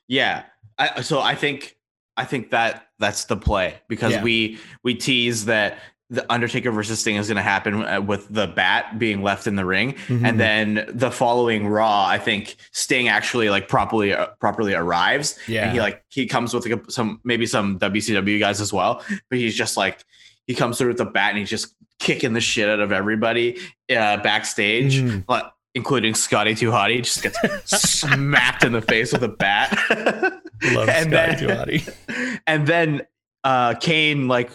Yeah. 0.09 0.43
I, 0.77 1.03
so 1.03 1.21
I 1.21 1.37
think 1.37 1.77
I 2.17 2.25
think 2.25 2.51
that 2.51 2.89
that's 3.05 3.25
the 3.27 3.37
play 3.37 3.75
because 3.89 4.13
Yeah. 4.13 4.23
we 4.23 4.59
we 4.83 4.95
tease 4.95 5.45
that 5.47 5.79
the 6.11 6.31
Undertaker 6.33 6.71
versus 6.71 7.01
Sting 7.01 7.17
is 7.17 7.27
going 7.29 7.37
to 7.37 7.43
happen 7.43 7.85
uh, 7.85 8.01
with 8.01 8.29
the 8.33 8.47
bat 8.47 8.99
being 8.99 9.23
left 9.23 9.47
in 9.47 9.57
the 9.57 9.65
ring, 9.65 9.95
Mhm. 10.07 10.25
and 10.25 10.39
then 10.39 10.85
the 10.93 11.11
following 11.11 11.67
Raw, 11.67 12.05
I 12.07 12.19
think 12.19 12.57
Sting 12.73 13.09
actually 13.09 13.49
like 13.51 13.69
properly 13.69 14.13
uh, 14.13 14.27
properly 14.39 14.75
arrives. 14.75 15.39
Yeah. 15.49 15.65
and 15.65 15.73
he 15.73 15.81
like 15.81 16.05
he 16.09 16.27
comes 16.27 16.53
with 16.55 16.67
like 16.67 16.91
some 16.91 17.21
maybe 17.25 17.47
some 17.47 17.79
WCW 17.79 18.39
guys 18.39 18.61
as 18.61 18.73
well, 18.73 19.03
but 19.31 19.39
he's 19.39 19.57
just 19.57 19.77
like 19.77 20.05
he 20.47 20.55
comes 20.55 20.77
through 20.79 20.89
with 20.89 20.99
the 20.99 21.07
bat 21.07 21.31
and 21.31 21.39
he's 21.39 21.51
just 21.51 21.75
kicking 21.99 22.35
the 22.35 22.41
shit 22.41 22.69
out 22.69 22.81
of 22.81 22.93
everybody 22.93 23.57
uh, 23.91 24.19
backstage. 24.19 25.03
But 25.27 25.53
including 25.75 26.15
Scotty 26.15 26.55
Too 26.55 26.71
Hottie, 26.71 27.03
just 27.03 27.23
gets 27.23 27.39
smacked 27.91 28.63
in 28.63 28.73
the 28.73 28.83
face 28.83 29.13
with 29.13 29.25
a 29.25 29.29
bat. 29.29 29.71
Love 30.73 30.89
and 30.89 31.11
Scotty 31.11 31.79
then, 31.79 32.41
and 32.47 32.67
then 32.67 33.03
uh 33.45 33.75
Kane 33.75 34.29
like 34.29 34.51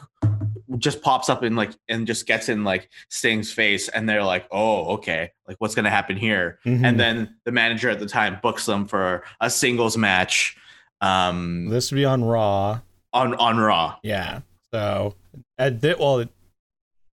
just 0.78 1.02
pops 1.02 1.30
up 1.30 1.42
and 1.44 1.56
like 1.56 1.72
and 1.88 2.06
just 2.08 2.26
gets 2.28 2.48
in 2.50 2.64
like 2.64 2.90
Sting's 3.10 3.52
face, 3.52 3.88
and 3.90 4.08
they're 4.08 4.24
like, 4.24 4.46
"Oh, 4.52 4.94
okay, 4.96 5.32
like 5.48 5.58
what's 5.60 5.76
gonna 5.76 5.90
happen 5.90 6.16
here?" 6.16 6.60
Mhm. 6.66 6.84
And 6.86 7.00
then 7.00 7.36
the 7.46 7.52
manager 7.52 7.90
at 7.90 8.00
the 8.00 8.06
time 8.06 8.38
books 8.42 8.66
them 8.66 8.86
for 8.86 9.24
a 9.42 9.50
singles 9.50 9.98
match, 9.98 10.56
um, 11.02 11.68
this 11.70 11.92
would 11.92 11.96
be 11.98 12.06
on 12.06 12.24
Raw. 12.24 12.80
on 13.14 13.34
on 13.36 13.58
Raw. 13.58 13.96
Yeah. 14.04 14.42
So, 14.74 15.16
at 15.58 15.82
thi- 15.82 15.96
well, 16.00 16.26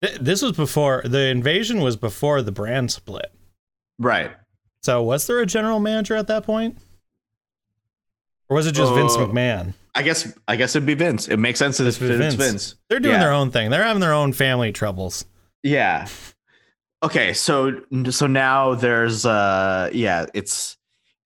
th- 0.02 0.18
this 0.20 0.42
was 0.42 0.52
before 0.52 1.02
the 1.04 1.26
invasion 1.26 1.80
was 1.80 1.96
before 1.96 2.42
the 2.42 2.50
brand 2.52 2.90
split. 2.90 3.32
Right. 4.00 4.32
So, 4.82 5.00
was 5.02 5.26
there 5.28 5.38
a 5.38 5.46
general 5.46 5.78
manager 5.78 6.16
at 6.16 6.26
that 6.26 6.42
point? 6.42 6.76
Or 8.48 8.56
was 8.56 8.66
it 8.66 8.72
just 8.72 8.92
Vince 8.94 9.14
Uh, 9.14 9.26
McMahon? 9.26 9.74
I 9.94 10.02
guess 10.02 10.32
I 10.48 10.56
guess 10.56 10.74
it'd 10.76 10.86
be 10.86 10.94
Vince. 10.94 11.28
It 11.28 11.38
makes 11.38 11.58
sense 11.58 11.78
that 11.78 11.86
it's 11.86 11.96
Vince. 11.96 12.18
Vince. 12.18 12.34
Vince. 12.34 12.74
They're 12.88 13.00
doing 13.00 13.14
yeah. 13.14 13.20
their 13.20 13.32
own 13.32 13.50
thing. 13.50 13.70
They're 13.70 13.84
having 13.84 14.00
their 14.00 14.12
own 14.12 14.32
family 14.32 14.72
troubles. 14.72 15.24
Yeah. 15.62 16.08
Okay, 17.02 17.32
so 17.32 17.80
so 18.10 18.26
now 18.26 18.74
there's 18.74 19.24
uh 19.24 19.90
yeah, 19.92 20.26
it's 20.34 20.76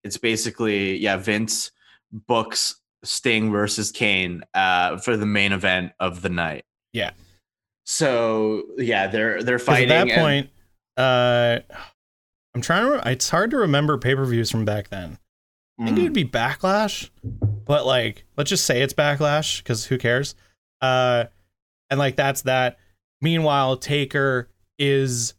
it's 0.03 0.17
basically 0.17 0.97
yeah, 0.97 1.17
Vince 1.17 1.71
books 2.11 2.75
Sting 3.03 3.51
versus 3.51 3.91
Kane 3.91 4.43
uh 4.53 4.97
for 4.97 5.17
the 5.17 5.25
main 5.25 5.51
event 5.51 5.93
of 5.99 6.21
the 6.21 6.29
night. 6.29 6.63
Yeah. 6.93 7.11
So 7.85 8.63
yeah, 8.77 9.07
they're 9.07 9.41
they're 9.41 9.57
fighting 9.59 9.89
At 9.91 10.07
that 10.07 10.13
and- 10.13 10.21
point, 10.21 10.49
uh, 10.97 11.59
I'm 12.53 12.61
trying 12.61 13.01
to. 13.01 13.09
It's 13.09 13.29
hard 13.29 13.51
to 13.51 13.57
remember 13.57 13.97
pay 13.97 14.15
per 14.15 14.25
views 14.25 14.51
from 14.51 14.63
back 14.65 14.89
then. 14.89 15.17
I 15.79 15.85
think 15.85 15.97
Mm. 15.97 16.01
it'd 16.01 16.13
be 16.13 16.25
Backlash, 16.25 17.09
but 17.65 17.85
like, 17.85 18.25
let's 18.37 18.49
just 18.49 18.65
say 18.65 18.81
it's 18.81 18.93
Backlash 18.93 19.59
because 19.59 19.85
who 19.85 19.97
cares? 19.97 20.35
Uh, 20.81 21.25
and 21.89 21.97
like 21.99 22.15
that's 22.15 22.41
that. 22.43 22.77
Meanwhile, 23.21 23.77
Taker 23.77 24.49
is 24.77 25.33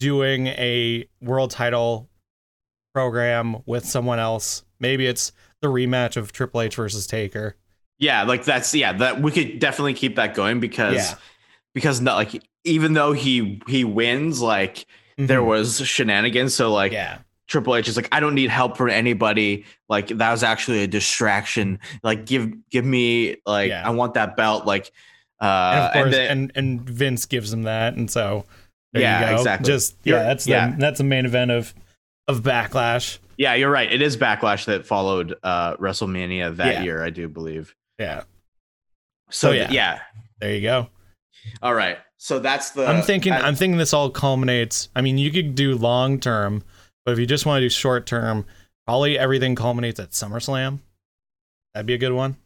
doing 0.00 0.48
a 0.48 1.06
world 1.20 1.50
title 1.50 2.08
program 2.94 3.58
with 3.66 3.84
someone 3.84 4.18
else. 4.18 4.64
Maybe 4.80 5.06
it's 5.06 5.32
the 5.60 5.68
rematch 5.68 6.16
of 6.16 6.32
Triple 6.32 6.60
H 6.60 6.76
versus 6.76 7.06
Taker. 7.06 7.56
yeah, 7.98 8.24
like 8.24 8.44
that's 8.44 8.74
yeah, 8.74 8.92
that 8.94 9.22
we 9.22 9.30
could 9.30 9.60
definitely 9.60 9.94
keep 9.94 10.16
that 10.16 10.34
going 10.34 10.58
because 10.58 10.94
Yeah. 10.96 11.14
because 11.72 12.00
not 12.00 12.16
like 12.16 12.42
even 12.64 12.94
though 12.94 13.12
he 13.12 13.60
he 13.68 13.84
wins 13.84 14.40
like 14.42 14.86
there 15.16 15.40
Mhm. 15.40 15.46
was 15.46 15.80
shenanigans 15.86 16.52
so 16.52 16.72
like 16.72 16.90
yeah, 16.90 17.18
Triple 17.48 17.76
H 17.76 17.88
is 17.88 17.96
like, 17.96 18.08
I 18.12 18.20
don't 18.20 18.34
need 18.34 18.50
help 18.50 18.76
from 18.76 18.90
anybody. 18.90 19.64
Like 19.88 20.08
that 20.08 20.30
was 20.30 20.42
actually 20.42 20.82
a 20.82 20.86
distraction. 20.86 21.78
Like 22.02 22.24
give 22.26 22.52
give 22.70 22.84
me 22.84 23.36
like 23.46 23.68
Yeah. 23.70 23.86
I 23.86 23.90
want 23.90 24.14
that 24.14 24.36
belt. 24.36 24.64
Like 24.66 24.90
and 25.40 25.48
uh 25.50 25.86
of 25.88 25.92
course, 25.92 26.14
and, 26.14 26.14
and, 26.14 26.50
then, 26.50 26.52
and 26.54 26.80
Vince 26.80 27.26
gives 27.26 27.52
him 27.52 27.64
that, 27.64 27.94
and 27.94 28.08
so 28.10 28.44
there 28.92 29.02
Yeah, 29.02 29.20
you 29.20 29.26
go. 29.34 29.40
exactly. 29.40 29.66
Just 29.66 29.96
yeah, 30.04 30.14
You're- 30.14 30.24
that's 30.24 30.46
yeah. 30.46 30.70
the 30.70 30.76
that's 30.78 30.98
the 30.98 31.04
main 31.04 31.26
event 31.26 31.50
of 31.50 31.74
of 32.28 32.42
Backlash. 32.42 33.18
yeah, 33.36 33.54
you're 33.54 33.70
right. 33.70 33.90
It 33.92 34.00
is 34.00 34.16
backlash 34.16 34.66
that 34.66 34.86
followed 34.86 35.34
uh 35.42 35.76
WrestleMania 35.78 36.56
that 36.56 36.74
Yeah. 36.74 36.82
year, 36.84 37.04
I 37.04 37.10
do 37.10 37.28
believe. 37.28 37.74
Yeah, 37.98 38.20
So, 39.30 39.48
So, 39.48 39.50
yeah. 39.50 39.70
yeah. 39.70 40.00
there 40.40 40.54
you 40.54 40.60
go. 40.62 40.88
All 41.60 41.74
right. 41.74 41.98
So 42.18 42.38
that's 42.38 42.70
the 42.70 42.86
I'm 42.86 43.02
thinking. 43.02 43.32
that- 43.32 43.44
I'm 43.44 43.56
thinking 43.56 43.78
this 43.78 43.92
all 43.92 44.10
culminates. 44.10 44.88
I 44.94 45.00
mean, 45.00 45.18
you 45.18 45.32
could 45.32 45.56
do 45.56 45.74
long 45.76 46.20
term, 46.20 46.62
but 47.04 47.12
if 47.12 47.18
you 47.18 47.26
just 47.26 47.46
want 47.46 47.60
to 47.60 47.66
do 47.66 47.70
short 47.70 48.06
term, 48.06 48.44
probably 48.86 49.18
everything 49.18 49.54
culminates 49.54 49.98
at 50.00 50.10
SummerSlam. 50.10 50.80
That'd 51.74 51.86
be 51.86 51.94
a 51.94 51.98
good 51.98 52.12
one. 52.12 52.36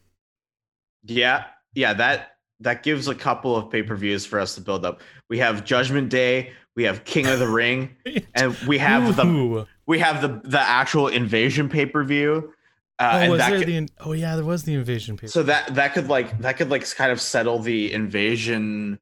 Yeah, 1.04 1.44
yeah, 1.74 1.92
that 1.94 2.36
that 2.60 2.82
gives 2.82 3.06
a 3.08 3.14
couple 3.14 3.54
of 3.54 3.70
pay-per-views 3.70 4.24
for 4.24 4.40
us 4.40 4.54
to 4.54 4.60
build 4.60 4.84
up. 4.84 5.00
We 5.28 5.38
have 5.38 5.64
Judgment 5.64 6.08
Day, 6.08 6.52
we 6.74 6.84
have 6.84 7.04
King 7.04 7.26
of 7.26 7.38
the 7.38 7.48
Ring, 7.48 7.94
and 8.34 8.56
we 8.66 8.78
have 8.78 9.16
the 9.16 9.66
we 9.86 9.98
have 9.98 10.22
the 10.22 10.40
the 10.48 10.60
actual 10.60 11.08
invasion 11.08 11.68
pay-per-view. 11.68 12.52
Uh, 12.98 13.10
oh, 13.12 13.18
and 13.18 13.32
was 13.32 13.40
there 13.40 13.58
could- 13.58 13.68
the? 13.68 13.88
Oh 14.00 14.12
yeah, 14.12 14.36
there 14.36 14.44
was 14.44 14.62
the 14.62 14.74
invasion. 14.74 15.16
Paper. 15.16 15.28
so 15.30 15.42
that 15.42 15.74
that 15.74 15.92
could 15.92 16.08
like 16.08 16.38
that 16.40 16.56
could 16.56 16.70
like 16.70 16.88
kind 16.94 17.12
of 17.12 17.20
settle 17.20 17.58
the 17.58 17.92
invasion 17.92 18.98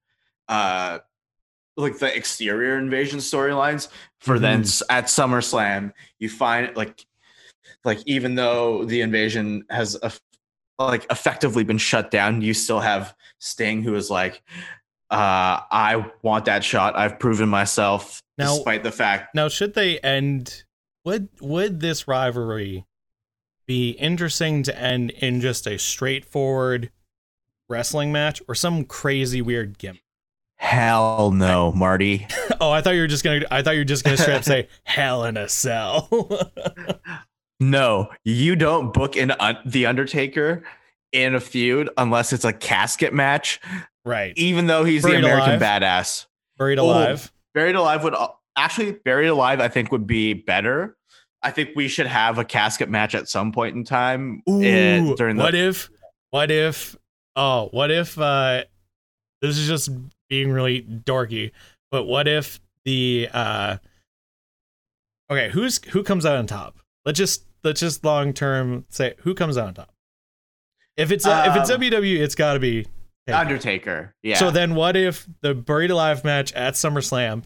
uh 0.49 0.99
like 1.77 1.99
the 1.99 2.15
exterior 2.17 2.79
invasion 2.79 3.19
storylines 3.19 3.89
for 4.21 4.39
then 4.39 4.61
Mhm. 4.63 4.67
s- 4.67 4.83
at 4.89 5.05
SummerSlam 5.07 5.93
you 6.19 6.29
find 6.29 6.75
like 6.77 7.05
like 7.85 7.99
even 8.07 8.35
though 8.37 8.85
the 8.85 9.01
invasion 9.01 9.65
has 9.71 9.97
eff- 10.03 10.21
like 10.79 11.05
effectively 11.11 11.65
been 11.65 11.79
shut 11.79 12.11
down 12.11 12.43
you 12.43 12.55
still 12.55 12.81
have 12.81 13.15
Sting 13.39 13.83
who 13.83 13.95
is 13.95 14.11
like 14.11 14.43
Uh, 15.11 15.61
I 15.71 16.11
want 16.23 16.47
that 16.47 16.65
shot. 16.65 16.97
I've 16.97 17.21
proven 17.21 17.49
myself, 17.49 18.23
Now- 18.39 18.55
despite 18.57 18.83
the 18.83 18.91
fact. 18.91 19.33
Now, 19.35 19.49
should 19.49 19.75
they 19.75 20.01
end? 20.01 20.65
Would 21.05 21.29
would 21.41 21.79
this 21.81 22.09
rivalry 22.09 22.85
be 23.67 23.91
interesting 23.91 24.63
to 24.65 24.77
end 24.77 25.11
in 25.11 25.41
just 25.41 25.67
a 25.69 25.79
straightforward 25.79 26.91
wrestling 27.69 28.13
match 28.13 28.41
or 28.49 28.55
some 28.55 28.85
crazy 28.85 29.43
weird 29.43 29.79
gimmick? 29.79 30.03
Hell 30.65 31.31
no, 31.31 31.73
Marty. 31.73 32.27
Oh, 32.61 32.71
I 32.71 32.81
thought 32.81 32.95
you 32.95 33.01
were 33.03 33.07
just 33.07 33.25
gonna. 33.25 33.43
I 33.51 33.61
thought 33.63 33.73
you 33.73 33.81
were 33.81 33.85
just 33.85 34.05
gonna 34.05 34.17
straight 34.17 34.37
up 34.37 34.45
say 34.45 34.69
"Hell 34.85 35.25
in 35.25 35.37
a 35.37 35.49
Cell." 35.49 36.09
No, 37.61 38.09
you 38.25 38.57
don't 38.57 38.93
book 38.93 39.17
in 39.17 39.33
the 39.67 39.87
Undertaker 39.87 40.65
in 41.13 41.35
a 41.35 41.41
feud 41.41 41.89
unless 41.97 42.33
it's 42.33 42.45
a 42.45 42.53
casket 42.53 43.13
match, 43.15 43.61
right, 44.05 44.33
even 44.37 44.67
though 44.67 44.85
he's 44.85 45.03
Buried 45.03 45.17
the 45.23 45.27
American 45.27 45.51
alive. 45.63 45.83
badass. 45.83 46.27
buried 46.59 46.79
alive. 46.79 47.31
Buried 47.55 47.77
Alive 47.77 48.03
would 48.03 48.15
actually 48.57 48.93
Buried 48.93 49.29
Alive. 49.29 49.61
I 49.61 49.69
think 49.69 49.93
would 49.93 50.07
be 50.07 50.33
better. 50.35 50.97
I 51.43 51.51
think 51.53 51.71
we 51.77 51.87
should 51.89 52.07
have 52.07 52.39
a 52.39 52.45
casket 52.45 52.89
match 52.89 53.15
at 53.15 53.29
some 53.29 53.53
point 53.53 53.77
in 53.77 53.85
time 53.85 54.43
Ooh, 54.49 54.63
eh, 54.63 55.15
during 55.17 55.37
the. 55.37 55.43
what 55.43 55.55
if? 55.55 55.91
What 56.31 56.51
if? 56.51 56.97
Oh, 57.37 57.69
what 57.73 57.91
if? 57.91 58.19
uh 58.19 58.65
This 59.43 59.59
is 59.59 59.69
just 59.69 59.91
being 60.35 60.51
really 60.53 60.83
dorky, 60.83 61.53
but 61.91 62.05
what 62.05 62.27
if 62.27 62.61
the? 62.85 63.29
uh 63.33 63.77
Okay, 65.31 65.49
who's 65.51 65.83
who 65.87 66.03
comes 66.03 66.27
out 66.27 66.37
on 66.37 66.47
top? 66.47 66.79
Let's 67.05 67.19
just 67.19 67.45
let's 67.63 67.81
just 67.81 68.05
long 68.05 68.33
term 68.33 68.85
say 68.89 69.15
who 69.21 69.35
comes 69.35 69.57
out 69.57 69.69
on 69.69 69.75
top. 69.75 69.95
If 70.97 71.11
it's 71.11 71.25
uh, 71.27 71.45
if 71.49 71.57
it's 71.57 71.71
Um, 71.71 71.81
WWE, 71.81 72.21
it's 72.21 72.35
got 72.35 72.55
to 72.55 72.61
be 72.61 72.87
Taker. 73.27 73.39
Undertaker. 73.39 74.15
Yeah. 74.23 74.37
So 74.37 74.51
then, 74.51 74.75
what 74.75 74.97
if 74.97 75.27
the 75.41 75.55
buried 75.55 75.91
alive 75.91 76.25
match 76.25 76.53
at 76.53 76.75
SummerSlam 76.75 77.45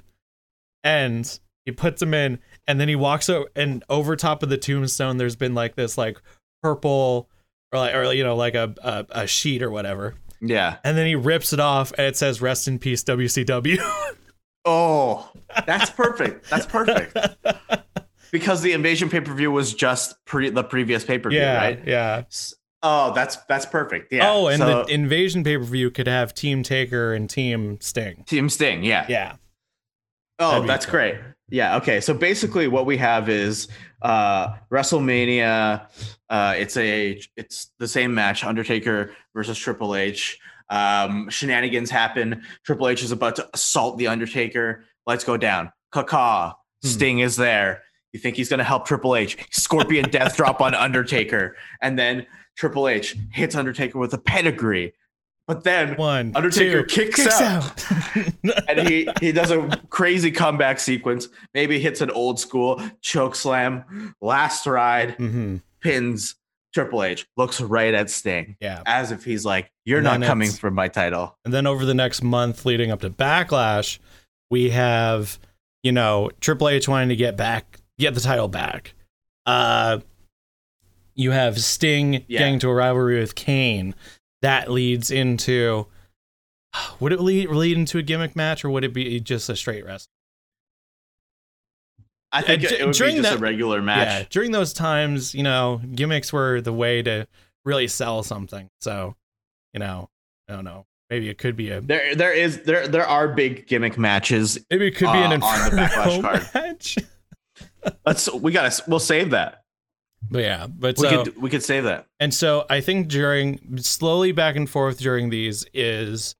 ends? 0.83 1.40
He 1.64 1.72
puts 1.72 2.03
him 2.03 2.14
in, 2.14 2.40
and 2.66 2.81
then 2.81 2.88
he 2.88 2.96
walks 2.96 3.29
over, 3.29 3.48
and 3.55 3.85
over 3.88 4.16
top 4.16 4.42
of 4.42 4.48
the 4.48 4.57
tombstone, 4.57 5.18
there's 5.18 5.37
been 5.37 5.55
like 5.55 5.77
this 5.77 5.96
like 5.98 6.18
purple 6.62 7.29
or 7.72 7.79
like 7.79 7.94
or 7.94 8.12
you 8.12 8.24
know 8.24 8.35
like 8.35 8.55
a 8.55 8.74
a, 8.83 9.07
a 9.11 9.27
sheet 9.27 9.62
or 9.62 9.70
whatever, 9.70 10.14
yeah. 10.40 10.77
and 10.85 10.96
then 10.96 11.07
he 11.07 11.14
rips 11.14 11.53
it 11.53 11.61
off, 11.61 11.92
and 11.98 12.07
it 12.07 12.16
says 12.16 12.40
"Rest 12.40 12.68
in 12.68 12.79
peace, 12.79 13.03
WCW." 13.05 13.79
Oh, 14.64 15.31
that's 15.66 15.88
perfect. 15.88 16.51
That's 16.51 16.66
perfect. 16.66 17.16
because 18.31 18.61
the 18.61 18.72
invasion 18.72 19.09
pay 19.09 19.20
per 19.20 19.33
view 19.33 19.51
was 19.51 19.72
just 19.72 20.22
pre 20.27 20.51
the 20.51 20.62
previous 20.64 21.05
pay 21.05 21.18
per 21.18 21.31
view, 21.31 21.38
yeah, 21.38 21.57
right? 21.57 21.81
yeah. 21.87 22.22
Oh, 22.83 23.14
that's 23.14 23.37
that's 23.48 23.64
perfect. 23.64 24.12
Yeah. 24.12 24.31
Oh, 24.31 24.48
and 24.48 24.59
So- 24.59 24.83
the 24.85 24.92
invasion 24.92 25.42
pay 25.42 25.57
per 25.57 25.64
view 25.64 25.90
could 25.90 26.07
have 26.09 26.35
Team 26.35 26.62
Taker 26.62 27.14
and 27.14 27.31
Team 27.31 27.79
Sting. 27.81 28.24
Team 28.27 28.51
Sting. 28.51 28.85
Yeah. 28.85 29.07
Yeah, 29.09 29.37
Oh, 30.38 30.66
that's 30.66 30.85
great. 30.85 31.16
Yeah. 31.48 31.77
Okay. 31.77 32.01
So 32.01 32.12
basically, 32.12 32.68
what 32.68 32.85
we 32.85 32.98
have 32.98 33.31
is 33.31 33.68
uh, 34.03 34.48
WrestleMania. 34.70 35.87
Uh, 36.29 36.55
it's 36.59 36.77
a 36.77 37.18
it's 37.37 37.70
the 37.79 37.88
same 37.88 38.12
match: 38.12 38.44
Undertaker 38.44 39.14
versus 39.38 39.57
Triple 39.57 39.94
H. 39.94 40.37
Um, 40.68 41.31
shenanigans 41.31 41.90
happen. 41.90 42.42
Triple 42.64 42.88
H 42.88 43.05
is 43.05 43.12
about 43.12 43.37
to 43.37 43.48
assault 43.55 43.96
the 43.96 44.09
Undertaker. 44.09 44.85
Let's 45.07 45.22
go 45.22 45.37
down. 45.37 45.70
Caca. 45.94 46.55
Hmm. 46.83 46.88
Sting 46.88 47.18
is 47.20 47.37
there. 47.37 47.85
You 48.12 48.18
think 48.18 48.35
he's 48.35 48.48
gonna 48.48 48.64
help 48.64 48.85
Triple 48.85 49.14
H? 49.14 49.38
Scorpion 49.53 50.09
Death 50.11 50.37
Drop 50.37 50.61
on 50.61 50.74
Undertaker, 50.74 51.55
and 51.81 51.96
then 51.96 52.27
Triple 52.57 52.88
H 52.88 53.16
hits 53.31 53.55
Undertaker 53.55 53.96
with 53.96 54.12
a 54.12 54.18
pedigree. 54.18 54.92
But 55.46 55.62
then 55.62 55.94
one 55.94 56.33
Undertaker 56.35 56.83
two, 56.83 57.07
kicks 57.07 57.27
out. 57.40 57.85
and 58.68 58.88
he 58.88 59.09
he 59.20 59.31
does 59.31 59.53
a 59.53 59.68
crazy 59.88 60.33
comeback 60.33 60.81
sequence. 60.81 61.29
Maybe 61.55 61.79
hits 61.79 62.01
an 62.01 62.11
old 62.11 62.40
school 62.40 62.83
choke 63.03 63.37
slam, 63.37 64.14
last 64.20 64.66
ride, 64.66 65.12
hmm 65.12 65.59
pins 65.81 66.35
Triple 66.79 67.03
H. 67.03 67.27
Looks 67.37 67.61
right 67.61 67.93
at 67.93 68.09
Sting 68.09 68.57
Yeah, 68.61 68.83
as 68.87 69.11
if 69.11 69.25
he's 69.25 69.45
like, 69.45 69.73
"You're 69.85 70.01
not 70.01 70.23
coming 70.23 70.51
for 70.53 70.71
my 70.71 70.87
title." 70.87 71.37
And 71.45 71.53
then 71.53 71.67
over 71.67 71.85
the 71.85 71.93
next 71.95 72.23
month 72.23 72.64
leading 72.64 72.93
up 72.93 73.01
to 73.01 73.11
Backlash, 73.11 73.99
we 74.49 74.71
have, 74.71 75.41
you 75.83 75.91
know, 75.91 76.31
Triple 76.41 76.69
H 76.69 76.87
wanting 76.88 77.09
to 77.09 77.17
get 77.17 77.37
back, 77.37 77.81
get 77.99 78.14
the 78.14 78.21
title 78.21 78.47
back. 78.47 78.95
Uh, 79.45 79.99
you 81.17 81.33
have 81.33 81.59
Sting 81.61 82.25
Yeah. 82.29 82.38
getting 82.38 82.61
to 82.61 82.69
a 82.69 82.75
rivalry 82.75 83.19
with 83.19 83.35
Kane. 83.35 83.95
That 84.43 84.71
leads 84.71 85.11
into, 85.11 85.88
would 87.01 87.12
it 87.12 87.21
lead, 87.21 87.49
lead 87.49 87.77
into 87.77 87.99
a 87.99 88.03
gimmick 88.03 88.37
match 88.37 88.64
or 88.64 88.71
would 88.71 88.85
it 88.85 88.95
be 88.95 89.19
just 89.19 89.49
a 89.49 89.57
straight 89.57 89.85
wrestle? 89.85 90.07
I 92.33 92.43
think 92.43 92.62
Uh, 92.64 92.67
it, 92.67 92.73
it 92.81 92.87
would 92.87 92.95
during 92.95 93.17
be 93.17 93.23
just 93.23 93.31
that- 93.33 93.38
a 93.38 93.43
regular 93.43 93.79
Yeah, 93.79 93.85
match. 93.85 94.29
during 94.31 94.53
those 94.53 94.73
times, 94.73 95.35
you 95.35 95.43
know, 95.43 95.81
gimmicks 95.95 96.33
were 96.33 96.61
the 96.61 96.73
way 96.73 97.03
to 97.03 97.27
really 97.64 97.88
sell 97.88 98.23
something. 98.23 98.69
So, 98.81 99.17
you 99.73 99.81
know, 99.81 100.11
I 100.49 100.53
don't 100.55 100.64
know. 100.64 100.87
Maybe 101.11 101.31
it 101.31 101.38
could 101.38 101.57
be 101.57 101.71
a 101.71 101.81
There, 101.81 102.14
there 102.14 102.33
is 102.33 102.62
there 102.62 102.87
there 102.87 103.07
are 103.07 103.29
big 103.29 103.67
gimmick 103.67 103.97
matches. 103.97 104.59
maybe 104.71 104.88
it 104.88 104.91
could 104.97 105.11
be 105.11 105.19
an 105.19 105.43
uh, 105.43 105.47
on 105.47 105.71
the 105.71 105.77
Backlash 105.77 106.17
Inferno 106.17 106.21
card. 106.23 106.47
match. 106.55 106.99
Let's 108.05 108.31
we 108.33 108.53
gotta 108.53 108.83
we'll 108.87 108.99
save 109.01 109.31
that. 109.31 109.62
But 110.31 110.41
yeah, 110.43 110.67
but 110.67 110.99
We 110.99 111.09
so 111.09 111.25
could 111.25 111.41
we 111.41 111.49
could 111.49 111.62
save 111.62 111.85
that. 111.85 112.07
and 112.21 112.35
so 112.35 112.67
I 112.69 112.81
think 112.83 113.09
during 113.09 113.79
slowly 113.79 114.33
back 114.33 114.57
and 114.57 114.69
forth 114.69 114.99
during 114.99 115.31
these 115.31 115.64
is 115.73 116.35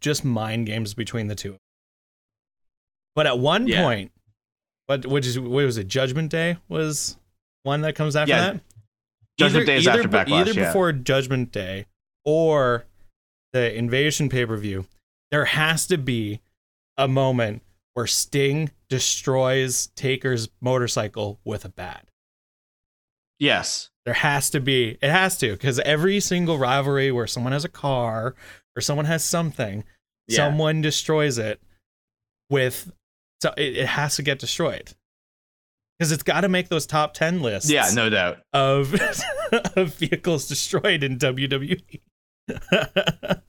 just 0.00 0.26
mind 0.26 0.66
games 0.66 0.92
between 0.92 1.28
the 1.28 1.34
two. 1.34 1.56
But 3.14 3.26
at 3.26 3.38
one 3.38 3.66
Yeah. 3.66 3.82
point, 3.82 4.12
what 4.90 5.06
which 5.06 5.26
is 5.26 5.38
what 5.38 5.50
was 5.64 5.78
it? 5.78 5.86
Judgment 5.86 6.30
Day 6.32 6.56
was 6.68 7.16
one 7.62 7.82
that 7.82 7.94
comes 7.94 8.16
after 8.16 8.30
Yeah, 8.32 8.52
that. 8.52 8.60
Judgment 9.38 9.66
Day 9.66 9.76
is 9.76 9.86
after 9.86 10.08
be- 10.08 10.16
Backlash, 10.16 10.32
Either 10.32 10.52
yeah. 10.52 10.66
before 10.66 10.92
Judgment 10.92 11.52
Day 11.52 11.86
or 12.24 12.84
the 13.52 13.72
Invasion 13.74 14.28
pay 14.28 14.44
per 14.44 14.56
view, 14.56 14.86
there 15.30 15.44
has 15.44 15.86
to 15.86 15.96
be 15.96 16.40
a 16.98 17.06
moment 17.06 17.62
where 17.94 18.06
Sting 18.08 18.70
destroys 18.88 19.86
Taker's 19.94 20.48
motorcycle 20.60 21.38
with 21.44 21.64
a 21.64 21.68
bat. 21.68 22.08
Yes. 23.38 23.90
There 24.04 24.14
has 24.14 24.50
to 24.50 24.60
be. 24.60 24.98
It 25.00 25.10
has 25.10 25.38
to 25.38 25.52
because 25.52 25.78
every 25.80 26.18
single 26.20 26.58
rivalry 26.58 27.12
where 27.12 27.26
someone 27.26 27.52
has 27.52 27.64
a 27.64 27.68
car 27.68 28.34
or 28.76 28.80
someone 28.82 29.04
has 29.06 29.22
something, 29.24 29.84
Yeah. 30.26 30.36
someone 30.36 30.80
destroys 30.80 31.38
it 31.38 31.60
with. 32.50 32.90
So 33.42 33.52
it, 33.56 33.76
it 33.78 33.86
has 33.86 34.16
to 34.16 34.22
get 34.22 34.38
destroyed 34.38 34.92
because 35.98 36.12
it's 36.12 36.22
got 36.22 36.42
to 36.42 36.48
make 36.48 36.68
those 36.68 36.86
top 36.86 37.14
ten 37.14 37.42
lists. 37.42 37.70
Yeah, 37.70 37.88
no 37.94 38.10
doubt. 38.10 38.38
Of 38.52 38.94
of 39.76 39.94
vehicles 39.94 40.46
destroyed 40.46 41.02
in 41.02 41.18
WWE. 41.18 42.00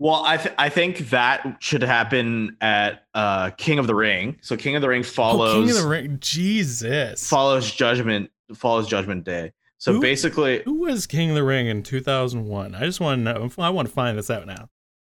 Well, 0.00 0.22
I 0.24 0.38
th- 0.38 0.54
I 0.56 0.70
think 0.70 1.10
that 1.10 1.58
should 1.60 1.82
happen 1.82 2.56
at 2.62 3.04
uh, 3.12 3.50
King 3.50 3.78
of 3.78 3.86
the 3.86 3.94
Ring. 3.94 4.38
So 4.40 4.56
King 4.56 4.74
of 4.74 4.80
the 4.80 4.88
Ring 4.88 5.02
follows 5.02 5.54
oh, 5.54 5.60
King 5.60 5.70
of 5.76 5.82
the 5.82 5.88
Ring. 5.88 6.16
Jesus. 6.22 7.28
follows 7.28 7.70
Judgment 7.70 8.30
follows 8.54 8.88
Judgment 8.88 9.24
Day. 9.24 9.52
So 9.76 9.92
Who- 9.92 10.00
basically, 10.00 10.62
Who 10.64 10.80
was 10.80 11.06
King 11.06 11.28
of 11.28 11.34
the 11.36 11.44
Ring 11.44 11.66
in 11.66 11.82
2001? 11.82 12.74
I 12.74 12.80
just 12.80 12.98
want 12.98 13.18
to 13.18 13.22
know. 13.22 13.50
I 13.58 13.68
want 13.68 13.88
to 13.88 13.94
find 13.94 14.16
this 14.16 14.30
out 14.30 14.46
now. 14.46 14.70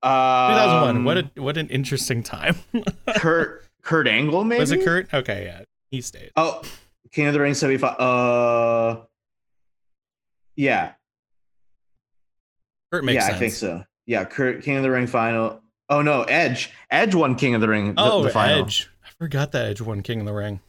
Um, 0.03 0.51
2001. 0.51 1.03
what 1.05 1.17
a 1.17 1.41
what 1.41 1.57
an 1.57 1.69
interesting 1.69 2.23
time. 2.23 2.55
Kurt 3.17 3.65
Kurt 3.81 4.07
Angle 4.07 4.43
maybe 4.43 4.59
Was 4.59 4.71
it 4.71 4.83
Kurt? 4.83 5.13
Okay, 5.13 5.45
yeah, 5.45 5.61
he 5.91 6.01
stayed. 6.01 6.31
Oh, 6.35 6.61
King 7.11 7.27
of 7.27 7.33
the 7.33 7.39
Ring 7.39 7.53
seventy 7.53 7.77
five. 7.77 7.99
Uh, 7.99 9.01
yeah, 10.55 10.93
Kurt 12.91 13.03
makes 13.03 13.15
yeah, 13.15 13.21
sense. 13.27 13.35
I 13.35 13.39
think 13.39 13.53
so. 13.53 13.83
Yeah, 14.05 14.25
Kurt 14.25 14.63
King 14.63 14.77
of 14.77 14.83
the 14.83 14.91
Ring 14.91 15.07
final. 15.07 15.61
Oh 15.89 16.01
no, 16.01 16.23
Edge. 16.23 16.71
Edge 16.91 17.15
won 17.15 17.35
King 17.35 17.55
of 17.55 17.61
the 17.61 17.67
Ring. 17.67 17.95
The, 17.95 18.01
Oh, 18.01 18.23
the 18.23 18.29
final. 18.29 18.63
Edge. 18.65 18.89
I 19.05 19.09
forgot 19.17 19.51
that 19.53 19.65
Edge 19.65 19.81
won 19.81 20.01
King 20.01 20.21
of 20.21 20.25
the 20.25 20.33
Ring. 20.33 20.59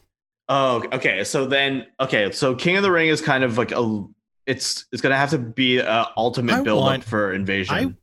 Oh, 0.47 0.83
okay. 0.93 1.23
So 1.23 1.45
then, 1.45 1.87
okay. 1.99 2.31
So 2.31 2.53
King 2.55 2.77
of 2.77 2.83
the 2.83 2.91
Ring 2.91 3.07
is 3.09 3.21
kind 3.21 3.43
of 3.43 3.57
like 3.57 3.71
a. 3.71 4.05
It's 4.45 4.85
it's 4.91 5.01
gonna 5.01 5.17
have 5.17 5.31
to 5.31 5.39
be 5.39 5.79
a 5.79 6.07
ultimate 6.17 6.53
I 6.53 6.61
build 6.61 6.81
want- 6.81 7.01
up 7.03 7.09
for 7.09 7.33
Invasion. 7.33 7.75
I 7.75 7.93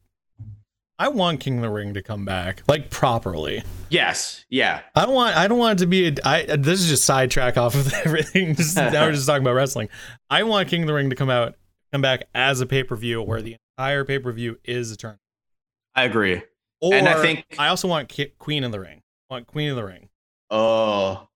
want 1.09 1.41
King 1.41 1.57
of 1.57 1.63
the 1.63 1.71
Ring 1.71 1.95
to 1.95 2.03
come 2.03 2.25
back 2.25 2.63
like 2.69 2.91
properly. 2.91 3.63
yes. 3.91 4.45
Yeah. 4.49 4.81
I 4.95 5.05
don't 5.07 5.15
want. 5.15 5.37
I 5.37 5.49
don't 5.49 5.59
want 5.59 5.81
it 5.81 5.85
to 5.85 5.87
be. 5.87 6.09
A, 6.09 6.15
I 6.25 6.57
this 6.57 6.81
is 6.81 6.89
just 6.89 7.05
sidetrack 7.05 7.57
off 7.57 7.75
of 7.75 7.93
everything. 8.05 8.55
Just, 8.55 8.77
now 8.77 8.91
we're 9.07 9.13
just 9.13 9.27
talking 9.27 9.43
about 9.43 9.55
wrestling. 9.55 9.89
I 10.31 10.43
want 10.43 10.69
King 10.69 10.83
of 10.83 10.87
the 10.89 10.95
Ring 10.95 11.11
to 11.11 11.17
come 11.17 11.31
out, 11.31 11.55
come 11.93 12.03
back 12.03 12.25
as 12.35 12.61
a 12.61 12.67
pay 12.67 12.85
per 12.85 12.97
view 12.97 13.23
where 13.23 13.41
the 13.43 13.57
entire 13.79 14.05
pay 14.05 14.19
per 14.19 14.33
view 14.33 14.59
is 14.65 14.91
a 14.91 14.97
turn. 14.97 15.19
I 15.95 16.05
agree. 16.05 16.43
Or 16.81 16.95
And 16.95 17.09
I 17.09 17.21
think- 17.23 17.45
I 17.59 17.69
also 17.69 17.87
want 17.87 18.09
Ki- 18.09 18.33
Queen 18.39 18.65
of 18.65 18.73
the 18.73 18.81
Ring. 18.81 19.03
I 19.31 19.35
want 19.35 19.47
Queen 19.47 19.71
of 19.71 19.77
the 19.77 19.85
Ring. 19.85 20.09
Oh, 20.51 21.29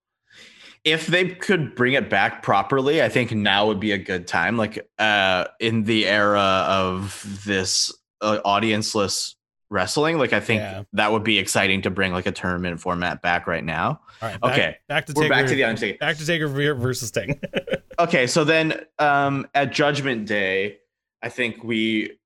if 0.85 1.07
they 1.07 1.29
could 1.29 1.74
bring 1.74 1.94
it 1.94 2.09
back 2.11 2.42
properly, 2.42 3.02
I 3.02 3.09
think 3.09 3.33
now 3.33 3.66
would 3.66 3.81
be 3.81 3.92
a 3.92 3.98
good 3.98 4.26
time. 4.26 4.57
Like 4.57 4.88
uh, 4.98 5.46
in 5.61 5.83
the 5.85 6.07
era 6.07 6.64
of 6.68 7.42
this 7.46 7.92
uh, 8.20 8.38
audienceless 8.44 9.35
wrestling. 9.70 10.18
Like 10.18 10.33
I 10.33 10.40
think 10.40 10.61
Yeah. 10.61 10.83
that 10.92 11.12
would 11.12 11.24
be 11.24 11.38
exciting 11.38 11.83
to 11.83 11.90
bring 11.90 12.12
like 12.12 12.26
a 12.26 12.33
tournament 12.33 12.81
format 12.81 13.22
back 13.22 13.46
right 13.46 13.64
now. 13.64 14.00
All 14.22 14.29
right. 14.29 14.40
Back, 14.40 14.52
Okay. 14.52 14.76
Back 14.88 15.07
to 15.07 15.12
We're 15.16 15.29
back 15.29 15.46
to 15.46 15.55
the 15.55 15.64
Undertaker. 15.64 15.98
back 15.98 16.16
to 16.18 16.26
Taker 16.26 16.48
versus 16.48 17.09
Sting. 17.09 17.40
Okay, 17.98 18.26
so 18.26 18.44
then 18.44 18.85
um 18.98 19.48
at 19.55 19.72
Judgment 19.72 20.26
Day, 20.26 20.79
I 21.22 21.31
think 21.31 21.64
we 21.64 22.18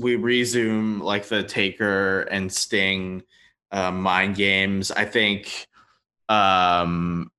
we 0.00 0.16
resume 0.16 0.98
like 1.00 1.26
the 1.26 1.44
Taker 1.44 2.22
and 2.22 2.52
Sting 2.52 3.22
uh, 3.70 3.92
mind 3.92 4.34
games. 4.34 4.90
I 4.90 5.04
think 5.04 5.68
um 6.28 7.30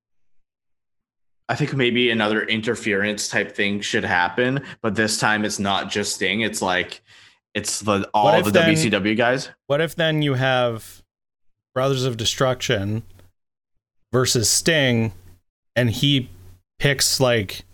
I 1.50 1.56
think 1.56 1.74
maybe 1.76 2.10
another 2.10 2.42
interference 2.44 3.28
type 3.30 3.54
thing 3.56 3.80
should 3.82 4.04
happen, 4.06 4.64
but 4.82 4.96
this 4.96 5.18
time 5.20 5.46
it's 5.46 5.60
not 5.60 5.90
just 5.90 6.16
Sting, 6.16 6.42
it's 6.42 6.62
like 6.62 7.02
it's 7.58 7.80
the 7.82 8.10
all 8.14 8.42
the 8.44 8.52
then- 8.52 8.74
WCW 8.76 9.18
guys. 9.18 9.50
What 9.68 9.82
if 9.82 9.96
then 9.96 10.22
you 10.22 10.36
have 10.36 11.04
Brothers 11.74 12.06
of 12.06 12.18
Destruction 12.18 13.04
versus 14.12 14.50
Sting, 14.50 15.12
and 15.76 15.90
he 15.90 16.30
picks 16.80 17.20
like, 17.20 17.66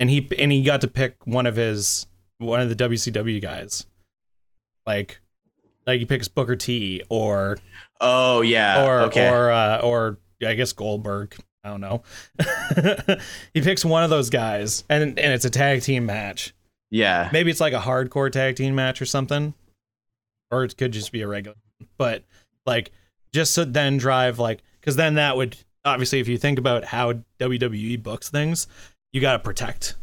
and 0.00 0.10
he 0.10 0.28
and 0.38 0.50
he 0.52 0.62
got 0.62 0.80
to 0.82 0.88
pick 0.88 1.16
one 1.26 1.46
of 1.46 1.56
his 1.56 2.06
one 2.38 2.60
of 2.60 2.68
the 2.68 2.76
WCW 2.76 3.40
guys, 3.40 3.86
like, 4.86 5.20
like 5.86 6.00
he 6.00 6.04
picks 6.06 6.28
Booker 6.28 6.56
T 6.56 7.02
or 7.08 7.58
Oh 8.00 8.40
yeah. 8.40 8.84
or 8.84 9.00
okay. 9.02 9.28
or 9.28 9.50
uh, 9.50 9.78
or 9.80 10.18
I 10.44 10.54
guess 10.54 10.72
Goldberg. 10.72 11.36
I 11.62 11.68
don't 11.70 11.80
know. 11.80 12.02
he 13.54 13.62
picks 13.62 13.84
one 13.86 14.04
of 14.04 14.10
those 14.10 14.28
guys, 14.30 14.84
and 14.90 15.02
and 15.18 15.32
it's 15.32 15.44
a 15.46 15.50
tag 15.50 15.80
team 15.82 16.04
match. 16.06 16.54
Yeah. 16.94 17.28
Maybe 17.32 17.50
it's 17.50 17.60
like 17.60 17.72
a 17.72 17.80
hardcore 17.80 18.30
tag 18.30 18.54
team 18.54 18.76
match 18.76 19.02
or 19.02 19.06
something, 19.06 19.54
or 20.50 20.62
it 20.62 20.76
could 20.76 20.92
just 20.92 21.10
be 21.10 21.22
a 21.22 21.28
regular. 21.28 21.56
But 21.98 22.22
like, 22.66 22.92
just 23.32 23.56
to 23.56 23.64
then 23.64 23.96
drive 23.96 24.38
like, 24.38 24.62
because 24.80 24.94
then 24.94 25.14
that 25.14 25.36
would 25.36 25.56
obviously, 25.84 26.20
if 26.20 26.28
you 26.28 26.38
think 26.38 26.58
about 26.58 26.84
how 26.84 27.14
WWE 27.40 28.00
books 28.00 28.30
things, 28.30 28.68
you 29.12 29.20
got 29.20 29.32
to 29.32 29.38
protect 29.40 29.96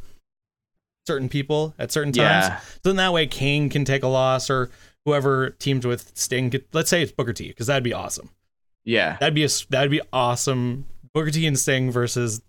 certain 1.07 1.29
people 1.29 1.73
at 1.79 1.93
certain 1.93 2.11
times. 2.11 2.47
Yeah. 2.47 2.59
So 2.59 2.79
then 2.83 2.97
that 2.97 3.13
way, 3.13 3.25
Kane 3.25 3.69
can 3.69 3.85
take 3.85 4.03
a 4.03 4.07
loss, 4.07 4.49
or 4.49 4.69
whoever 5.05 5.51
teams 5.51 5.87
with 5.87 6.11
Sting. 6.13 6.49
Could, 6.49 6.65
let's 6.73 6.89
say 6.89 7.01
it's 7.01 7.11
Booker 7.13 7.33
T, 7.33 7.47
because 7.47 7.67
that'd 7.67 7.83
be 7.83 7.93
awesome. 7.93 8.29
Yeah. 8.83 9.15
That'd 9.19 9.33
be 9.33 9.45
a 9.45 9.49
that'd 9.69 9.91
be 9.91 10.01
awesome. 10.11 10.87
Booker 11.13 11.31
T 11.31 11.47
and 11.47 11.57
Sting 11.57 11.89
versus 11.89 12.41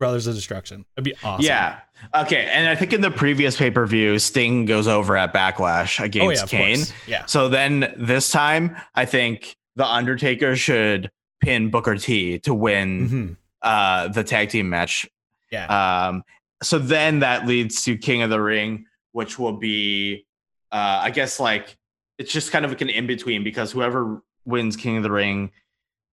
Brothers 0.00 0.26
of 0.26 0.34
Destruction. 0.34 0.84
That'd 0.96 1.04
be 1.04 1.16
awesome. 1.24 1.44
Yeah. 1.44 1.78
Okay. 2.14 2.48
And 2.52 2.68
I 2.68 2.74
think 2.74 2.92
in 2.92 3.00
the 3.00 3.10
previous 3.10 3.56
pay 3.56 3.70
per 3.70 3.86
view, 3.86 4.18
Sting 4.18 4.64
goes 4.66 4.86
over 4.88 5.16
at 5.16 5.32
Backlash 5.32 6.00
Oh 6.00 6.04
against 6.04 6.42
yeah. 6.42 6.46
Kane. 6.46 6.76
course. 6.76 6.92
Yeah. 7.06 7.26
So 7.26 7.48
then 7.48 7.94
this 7.96 8.30
time, 8.30 8.76
I 8.94 9.04
think 9.04 9.56
the 9.76 9.86
Undertaker 9.86 10.56
should 10.56 11.10
pin 11.40 11.70
Booker 11.70 11.96
T 11.96 12.38
to 12.40 12.54
win 12.54 13.08
hmm 13.08 13.32
uh, 13.62 14.08
the 14.08 14.22
tag 14.22 14.50
team 14.50 14.68
match. 14.68 15.08
Yeah. 15.50 16.08
Um, 16.08 16.22
so 16.62 16.78
then 16.78 17.20
that 17.20 17.46
leads 17.46 17.82
to 17.84 17.96
King 17.96 18.20
of 18.20 18.28
the 18.28 18.38
Ring, 18.40 18.84
which 19.12 19.38
will 19.38 19.56
be, 19.56 20.26
uh, 20.70 21.00
I 21.02 21.10
guess, 21.10 21.40
like 21.40 21.76
it's 22.18 22.30
just 22.30 22.52
kind 22.52 22.66
of 22.66 22.70
like 22.70 22.82
an 22.82 22.90
in 22.90 23.06
between 23.06 23.42
because 23.42 23.72
whoever 23.72 24.22
wins 24.44 24.76
King 24.76 24.98
of 24.98 25.02
the 25.02 25.10
Ring 25.10 25.50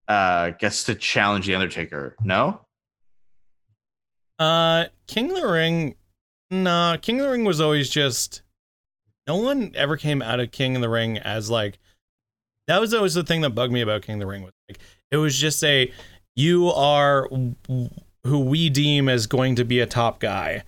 uh, 0.08 0.52
gets 0.52 0.86
to 0.86 0.96
challenge 0.96 1.46
the 1.46 1.56
Undertaker. 1.56 2.15
No. 2.24 2.62
Uh, 4.41 4.86
King 5.08 5.30
of 5.32 5.41
the 5.41 5.47
Ring. 5.47 5.95
Nah, 6.49 6.97
King 6.97 7.19
of 7.19 7.25
the 7.27 7.32
Ring 7.32 7.45
was 7.45 7.62
always 7.62 7.89
just. 7.89 8.41
No 9.27 9.36
one 9.38 9.71
ever 9.75 9.97
came 9.97 10.21
out 10.21 10.39
of 10.39 10.51
King 10.51 10.75
of 10.75 10.82
the 10.82 10.89
Ring 10.89 11.17
as 11.19 11.49
like. 11.49 11.77
That 12.67 12.80
was 12.82 12.93
always 12.93 13.13
the 13.13 13.23
thing 13.23 13.41
that 13.41 13.51
bugged 13.51 13.71
me 13.73 13.82
about 13.82 14.01
King 14.01 14.15
of 14.15 14.19
the 14.21 14.27
Ring 14.27 14.43
was 14.43 14.54
like 14.69 14.80
it 15.12 15.17
was 15.17 15.38
just 15.38 15.63
a 15.63 15.91
you 16.36 16.69
are 16.69 17.27
who 18.23 18.39
we 18.39 18.69
deem 18.69 19.10
as 19.10 19.27
going 19.27 19.56
to 19.58 19.65
be 19.65 19.80
a 19.80 19.86
top 19.86 20.19
guy, 20.19 20.63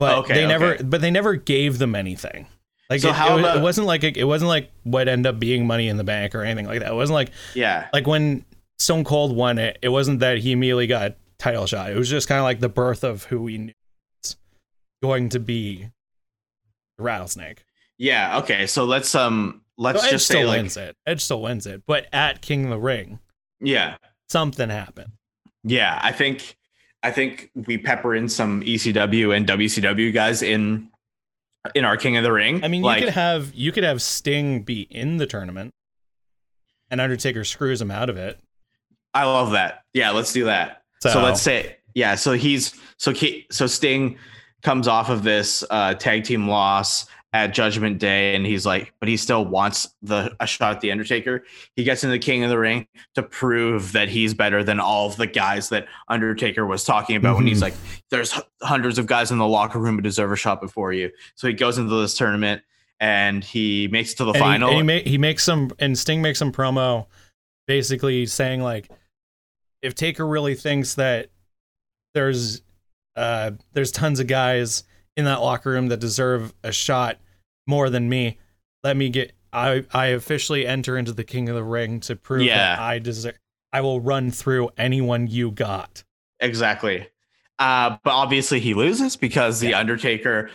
but 0.00 0.18
Okay, 0.18 0.34
they 0.34 0.46
never 0.46 0.82
but 0.82 1.00
they 1.00 1.10
never 1.10 1.34
gave 1.36 1.78
them 1.78 1.94
anything. 1.94 2.46
Like 2.90 3.00
So 3.00 3.08
it, 3.10 3.12
it, 3.12 3.38
about- 3.40 3.56
it 3.58 3.62
wasn't 3.62 3.86
like 3.86 4.04
it 4.04 4.24
wasn't 4.24 4.48
like 4.48 4.70
what 4.82 5.06
ended 5.08 5.32
up 5.34 5.38
being 5.38 5.66
Money 5.66 5.88
in 5.88 5.96
the 5.96 6.04
Bank 6.04 6.34
or 6.34 6.42
anything 6.42 6.66
like 6.66 6.80
that. 6.80 6.90
It 6.92 6.94
wasn't 6.94 7.14
like 7.14 7.30
Yeah. 7.54 7.88
like 7.92 8.06
when 8.06 8.44
Stone 8.78 9.04
Cold 9.04 9.34
won 9.36 9.58
it, 9.58 9.78
it 9.82 9.88
wasn't 9.90 10.20
that 10.20 10.38
he 10.38 10.52
immediately 10.52 10.86
got 10.86 11.16
title 11.44 11.66
shot. 11.66 11.90
It 11.90 11.96
was 11.96 12.08
just 12.08 12.26
kind 12.26 12.38
of 12.38 12.44
like 12.44 12.60
the 12.60 12.70
birth 12.70 13.04
of 13.04 13.24
who 13.24 13.42
we 13.42 13.58
knew 13.58 13.72
was 14.22 14.36
going 15.02 15.28
to 15.30 15.38
be 15.38 15.90
the 16.96 17.02
Rattlesnake. 17.02 17.64
Yeah. 17.98 18.38
Okay. 18.38 18.66
So 18.66 18.84
let's 18.84 19.14
um 19.14 19.60
let's 19.76 20.00
So 20.00 20.06
Edge 20.06 20.12
just 20.12 20.26
say 20.26 20.34
still 20.36 20.48
like 20.48 20.58
wins 20.58 20.76
it. 20.78 20.96
Edge 21.06 21.22
still 21.22 21.42
wins 21.42 21.66
it, 21.66 21.82
but 21.86 22.06
at 22.12 22.40
King 22.40 22.64
of 22.64 22.70
the 22.70 22.78
Ring, 22.78 23.18
yeah 23.60 23.96
something 24.28 24.70
happened. 24.70 25.12
yeah 25.62 25.98
I 26.02 26.12
think 26.12 26.56
I 27.02 27.10
think 27.10 27.50
we 27.54 27.76
pepper 27.76 28.14
in 28.14 28.28
some 28.30 28.62
ECW 28.62 29.36
and 29.36 29.46
WCW 29.46 30.12
guys 30.14 30.42
in 30.42 30.88
in 31.74 31.84
our 31.84 31.98
King 31.98 32.16
of 32.16 32.24
the 32.24 32.32
Ring. 32.32 32.64
I 32.64 32.68
mean, 32.68 32.82
like 32.82 33.00
you 33.00 33.06
could 33.06 33.14
have 33.14 33.54
you 33.54 33.70
could 33.70 33.84
have 33.84 34.00
Sting 34.00 34.62
be 34.62 34.82
in 34.90 35.18
the 35.18 35.26
tournament, 35.26 35.72
and 36.90 37.02
Undertaker 37.02 37.44
screws 37.44 37.82
him 37.82 37.90
out 37.90 38.08
of 38.08 38.16
it. 38.16 38.40
I 39.12 39.24
love 39.24 39.52
that. 39.52 39.82
Yeah, 39.92 40.10
let's 40.10 40.32
do 40.32 40.46
that. 40.46 40.83
So, 41.04 41.10
So, 41.10 41.22
let's 41.22 41.42
say 41.42 41.76
yeah. 41.94 42.14
So 42.14 42.32
he's 42.32 42.74
so 42.96 43.12
he, 43.12 43.46
so 43.50 43.66
Sting 43.66 44.16
comes 44.62 44.88
off 44.88 45.10
of 45.10 45.22
this 45.22 45.62
uh, 45.70 45.92
tag 45.94 46.24
team 46.24 46.48
loss 46.48 47.06
at 47.34 47.52
Judgment 47.52 47.98
Day, 47.98 48.34
and 48.36 48.46
he's 48.46 48.64
like, 48.64 48.94
but 49.00 49.08
he 49.08 49.16
still 49.16 49.44
wants 49.44 49.88
the 50.02 50.34
a 50.40 50.46
shot 50.46 50.76
at 50.76 50.80
the 50.80 50.90
Undertaker. 50.90 51.44
He 51.76 51.84
gets 51.84 52.02
in 52.04 52.10
the 52.10 52.18
King 52.18 52.42
of 52.44 52.48
the 52.50 52.58
Ring 52.58 52.86
to 53.16 53.22
prove 53.22 53.92
that 53.92 54.08
he's 54.08 54.32
better 54.32 54.64
than 54.64 54.80
all 54.80 55.06
of 55.08 55.16
the 55.16 55.26
guys 55.26 55.68
that 55.68 55.86
Undertaker 56.08 56.64
was 56.64 56.84
talking 56.84 57.16
about 57.16 57.36
when 57.36 57.46
he's 57.46 57.58
Mhm. 57.58 57.62
like, 57.62 57.74
"There's 58.10 58.40
hundreds 58.62 58.98
of 58.98 59.06
guys 59.06 59.30
in 59.30 59.36
the 59.38 59.46
locker 59.46 59.78
room 59.78 59.96
who 59.96 60.00
deserve 60.00 60.32
a 60.32 60.36
shot 60.36 60.60
before 60.60 60.92
you." 60.94 61.10
So 61.34 61.46
he 61.48 61.52
goes 61.54 61.76
into 61.76 61.94
this 62.00 62.16
tournament 62.16 62.62
and 62.98 63.44
he 63.44 63.88
makes 63.88 64.12
it 64.12 64.16
to 64.16 64.24
the 64.24 64.30
and 64.30 64.38
final. 64.38 64.70
He, 64.70 64.78
and 64.78 64.90
he, 64.90 65.00
he 65.02 65.18
makes 65.18 65.44
some, 65.44 65.70
and 65.78 65.98
Sting 65.98 66.22
makes 66.22 66.38
some 66.38 66.52
promo, 66.52 67.06
basically 67.66 68.24
saying 68.26 68.62
like, 68.62 68.88
if 69.84 69.94
Taker 69.94 70.26
really 70.26 70.54
thinks 70.54 70.94
that 70.94 71.28
there's, 72.14 72.62
uh, 73.16 73.52
there's 73.72 73.92
tons 73.92 74.20
of 74.20 74.26
guys 74.26 74.84
in 75.16 75.24
that 75.26 75.40
locker 75.40 75.70
room 75.70 75.88
that 75.88 76.00
deserve 76.00 76.52
a 76.64 76.72
shot 76.72 77.18
more 77.66 77.90
than 77.90 78.08
me, 78.08 78.38
let 78.82 78.96
me 78.96 79.08
get. 79.08 79.32
I 79.52 79.84
I 79.92 80.06
officially 80.06 80.66
enter 80.66 80.98
into 80.98 81.12
the 81.12 81.22
King 81.22 81.48
of 81.48 81.54
the 81.54 81.62
Ring 81.62 82.00
to 82.00 82.16
prove 82.16 82.42
Yeah. 82.42 82.56
that 82.76 82.80
I 82.80 82.98
deserve. 82.98 83.38
I 83.72 83.80
will 83.82 84.00
run 84.00 84.30
through 84.32 84.70
anyone 84.76 85.26
you 85.28 85.52
got. 85.52 86.02
Exactly. 86.40 87.06
Uh, 87.60 87.96
but 88.02 88.10
obviously 88.12 88.58
he 88.58 88.74
loses 88.74 89.16
because 89.16 89.60
the 89.60 89.68
Yeah. 89.70 89.78
Undertaker. 89.78 90.50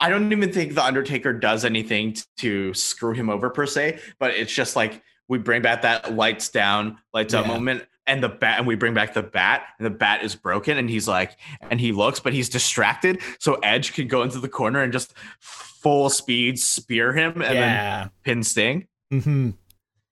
I 0.00 0.08
don't 0.10 0.32
even 0.32 0.52
think 0.52 0.74
the 0.74 0.82
Undertaker 0.84 1.32
does 1.32 1.64
anything 1.64 2.14
t- 2.14 2.22
to 2.38 2.74
screw 2.74 3.12
him 3.14 3.30
over 3.30 3.48
per 3.48 3.64
se, 3.66 4.00
but 4.18 4.32
it's 4.32 4.52
just 4.52 4.74
like 4.74 5.00
we 5.28 5.38
bring 5.38 5.62
back 5.62 5.82
that 5.82 6.14
lights 6.16 6.48
down, 6.48 6.98
lights 7.14 7.34
up 7.34 7.46
moment, 7.46 7.86
and 8.06 8.22
the 8.22 8.28
bat, 8.28 8.58
and 8.58 8.66
we 8.66 8.74
bring 8.74 8.94
back 8.94 9.14
the 9.14 9.22
bat, 9.22 9.62
and 9.78 9.86
the 9.86 9.90
bat 9.90 10.22
is 10.24 10.34
broken, 10.34 10.76
and 10.78 10.90
he's 10.90 11.06
like, 11.06 11.36
and 11.70 11.80
he 11.80 11.92
looks, 11.92 12.18
but 12.20 12.32
he's 12.32 12.48
distracted, 12.48 13.20
so 13.38 13.54
Edge 13.62 13.92
can 13.94 14.08
go 14.08 14.22
into 14.22 14.38
the 14.40 14.48
corner 14.48 14.82
and 14.82 14.92
just 14.92 15.14
full 15.40 16.10
speed 16.10 16.58
spear 16.58 17.12
him 17.12 17.40
and 17.42 17.56
then 17.58 18.10
pin 18.24 18.42
Sting. 18.42 18.86
hmm 19.10 19.50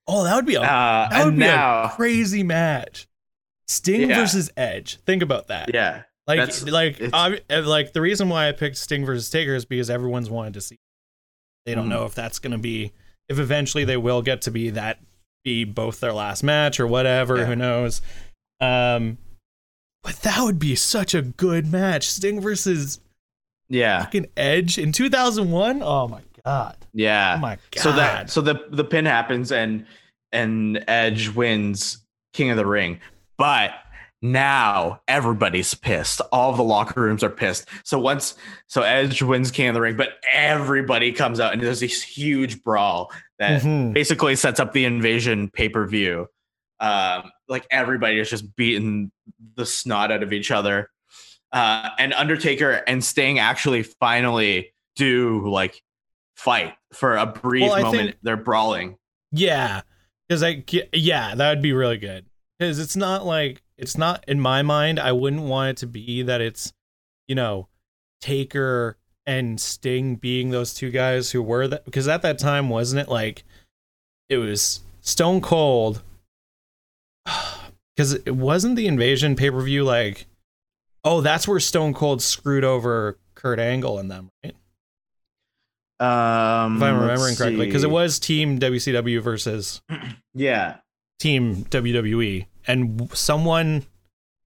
Oh, 0.07 0.25
that 0.25 0.35
would 0.35 0.47
be 0.47 0.57
a 0.57 0.61
Uh, 0.61 1.09
that 1.09 1.25
would 1.25 1.35
be 1.35 1.41
now, 1.41 1.85
a 1.85 1.89
crazy 1.91 2.43
match. 2.43 3.07
Sting 3.69 4.09
Yeah. 4.11 4.17
versus 4.21 4.51
Edge. 4.57 4.99
Think 5.07 5.23
about 5.23 5.47
that. 5.49 5.73
yeah, 5.73 6.03
Like, 6.27 6.39
That's- 6.39 6.63
like, 6.65 7.01
like 7.51 7.93
the 7.93 8.01
reason 8.01 8.29
why 8.29 8.49
I 8.49 8.53
picked 8.53 8.77
Sting 8.77 9.05
versus 9.07 9.31
Taker 9.31 9.55
is 9.55 9.65
because 9.65 9.89
everyone's 9.91 10.29
wanted 10.31 10.55
to 10.55 10.61
see. 10.61 10.79
They 11.67 11.75
don't 11.75 11.87
Mhm. 11.87 11.91
know 11.91 12.05
if 12.07 12.15
that's 12.15 12.39
going 12.41 12.53
to 12.53 12.59
be, 12.59 12.93
if 13.29 13.39
eventually 13.39 13.85
they 13.85 13.97
will 13.97 14.23
get 14.23 14.43
to 14.43 14.51
be 14.51 14.71
that, 14.71 14.99
be 15.45 15.65
both 15.65 16.01
their 16.01 16.13
last 16.13 16.43
match 16.43 16.81
or 16.81 16.87
whatever. 16.87 17.39
Yeah. 17.39 17.45
Who 17.47 17.57
knows? 17.57 18.03
Um, 18.61 19.19
but 20.03 20.17
that 20.23 20.43
would 20.43 20.59
be 20.59 20.75
such 20.75 21.15
a 21.15 21.23
good 21.23 21.71
match. 21.71 22.09
Sting 22.09 22.41
versus 22.41 23.01
yeah, 23.69 24.05
fucking 24.05 24.27
Edge 24.37 24.79
in 24.79 24.93
2001. 24.93 25.83
Oh 25.83 26.09
my 26.09 26.23
god. 26.45 26.77
yeah. 26.93 27.35
Oh 27.37 27.41
my 27.41 27.59
god. 27.71 27.83
So 27.83 27.93
that 27.93 28.31
so 28.31 28.41
the 28.41 28.65
the 28.71 28.85
pin 28.85 29.07
happens 29.07 29.53
and 29.53 29.87
and 30.33 30.85
Edge 30.89 31.29
wins 31.31 31.99
King 32.33 32.51
of 32.51 32.57
the 32.57 32.67
Ring. 32.67 33.01
But 33.37 33.73
now 34.23 35.01
everybody's 35.09 35.73
pissed. 35.75 36.21
All 36.33 36.53
the 36.53 36.63
locker 36.63 37.01
rooms 37.01 37.25
are 37.25 37.31
pissed. 37.31 37.69
So 37.85 37.99
once 37.99 38.35
so 38.67 38.83
Edge 38.83 39.23
wins 39.23 39.51
King 39.51 39.69
of 39.69 39.75
the 39.75 39.81
Ring, 39.81 39.97
but 39.97 40.11
everybody 40.33 41.13
comes 41.13 41.41
out 41.41 41.53
and 41.53 41.63
there's 41.63 41.81
this 41.81 42.03
huge 42.03 42.63
brawl 42.63 43.13
that 43.41 43.63
Mhm. 43.63 43.93
basically 43.93 44.37
sets 44.37 44.61
up 44.61 44.73
the 44.73 44.85
invasion 44.85 45.51
pay-per-view. 45.51 46.29
Um, 46.79 47.33
like 47.49 47.67
everybody 47.71 48.21
is 48.21 48.31
just 48.31 48.55
beating 48.55 49.11
the 49.57 49.67
snot 49.67 50.13
out 50.13 50.23
of 50.23 50.33
each 50.33 50.51
other. 50.53 50.89
Uh, 51.53 51.91
and 51.99 52.13
Undertaker 52.15 52.71
and 52.87 53.03
Sting 53.05 53.39
actually 53.41 53.83
finally 53.83 54.73
do 54.95 55.47
like 55.49 55.83
fight 56.37 56.75
for 56.93 57.17
a 57.17 57.27
brief 57.27 57.63
Well, 57.69 57.83
moment. 57.83 58.11
think- 58.11 58.17
They're 58.23 58.37
brawling. 58.37 58.97
Yeah, 59.33 59.81
because 60.29 60.43
I 60.43 60.63
yeah 60.93 61.35
that 61.35 61.51
would 61.51 61.63
be 61.63 61.73
really 61.73 61.99
good 61.99 62.27
because 62.59 62.79
it's 62.79 62.97
not 62.97 63.27
like 63.27 63.63
it's 63.77 63.97
not 63.99 64.25
in 64.29 64.41
my 64.41 64.63
mind. 64.63 65.01
I 65.01 65.13
wouldn't 65.13 65.43
want 65.43 65.71
it 65.71 65.77
to 65.79 65.87
be 65.87 66.23
that 66.23 66.41
it's 66.41 66.73
you 67.27 67.35
know 67.35 67.69
Taker 68.21 68.97
and 69.27 69.61
Sting 69.61 70.17
being 70.17 70.51
those 70.51 70.75
two 70.75 70.91
guys 70.91 71.31
who 71.31 71.43
were 71.43 71.69
that 71.69 71.85
because 71.85 72.09
at 72.09 72.23
that 72.23 72.39
time 72.39 72.69
wasn't 72.69 73.03
it 73.03 73.09
like 73.09 73.45
it 74.29 74.39
was 74.39 74.81
Stone 75.01 75.41
Cold 75.41 76.03
because 77.97 78.15
it 78.15 78.35
wasn't 78.35 78.77
the 78.77 78.87
invasion 78.87 79.37
pay 79.37 79.51
per 79.51 79.61
view 79.61 79.85
like 79.85 80.27
oh 81.05 81.21
that's 81.21 81.47
where 81.47 81.61
Stone 81.61 81.95
Cold 81.95 82.23
screwed 82.23 82.65
over 82.65 83.19
Kurt 83.35 83.59
Angle 83.59 83.99
and 83.99 84.11
them 84.11 84.31
right? 84.45 84.55
Um, 86.01 86.79
if 86.79 86.83
I'm 86.83 86.99
remembering 86.99 87.37
correctly 87.37 87.67
because 87.67 87.85
it 87.85 87.91
was 87.91 88.19
Team 88.19 88.59
WCW 88.59 89.21
versus 89.21 89.83
yeah. 90.35 90.77
Team 91.19 91.67
WWE 91.67 92.47
and 92.67 93.11
someone 93.13 93.85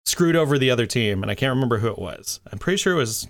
screwed 0.06 0.34
over 0.34 0.56
the 0.56 0.70
other 0.70 0.86
team 0.86 1.22
and 1.22 1.30
I 1.30 1.34
can't 1.34 1.50
remember 1.50 1.78
who 1.78 1.88
it 1.88 1.98
was. 1.98 2.40
I'm 2.50 2.58
pretty 2.58 2.78
sure 2.78 2.94
it 2.94 2.96
was 2.96 3.28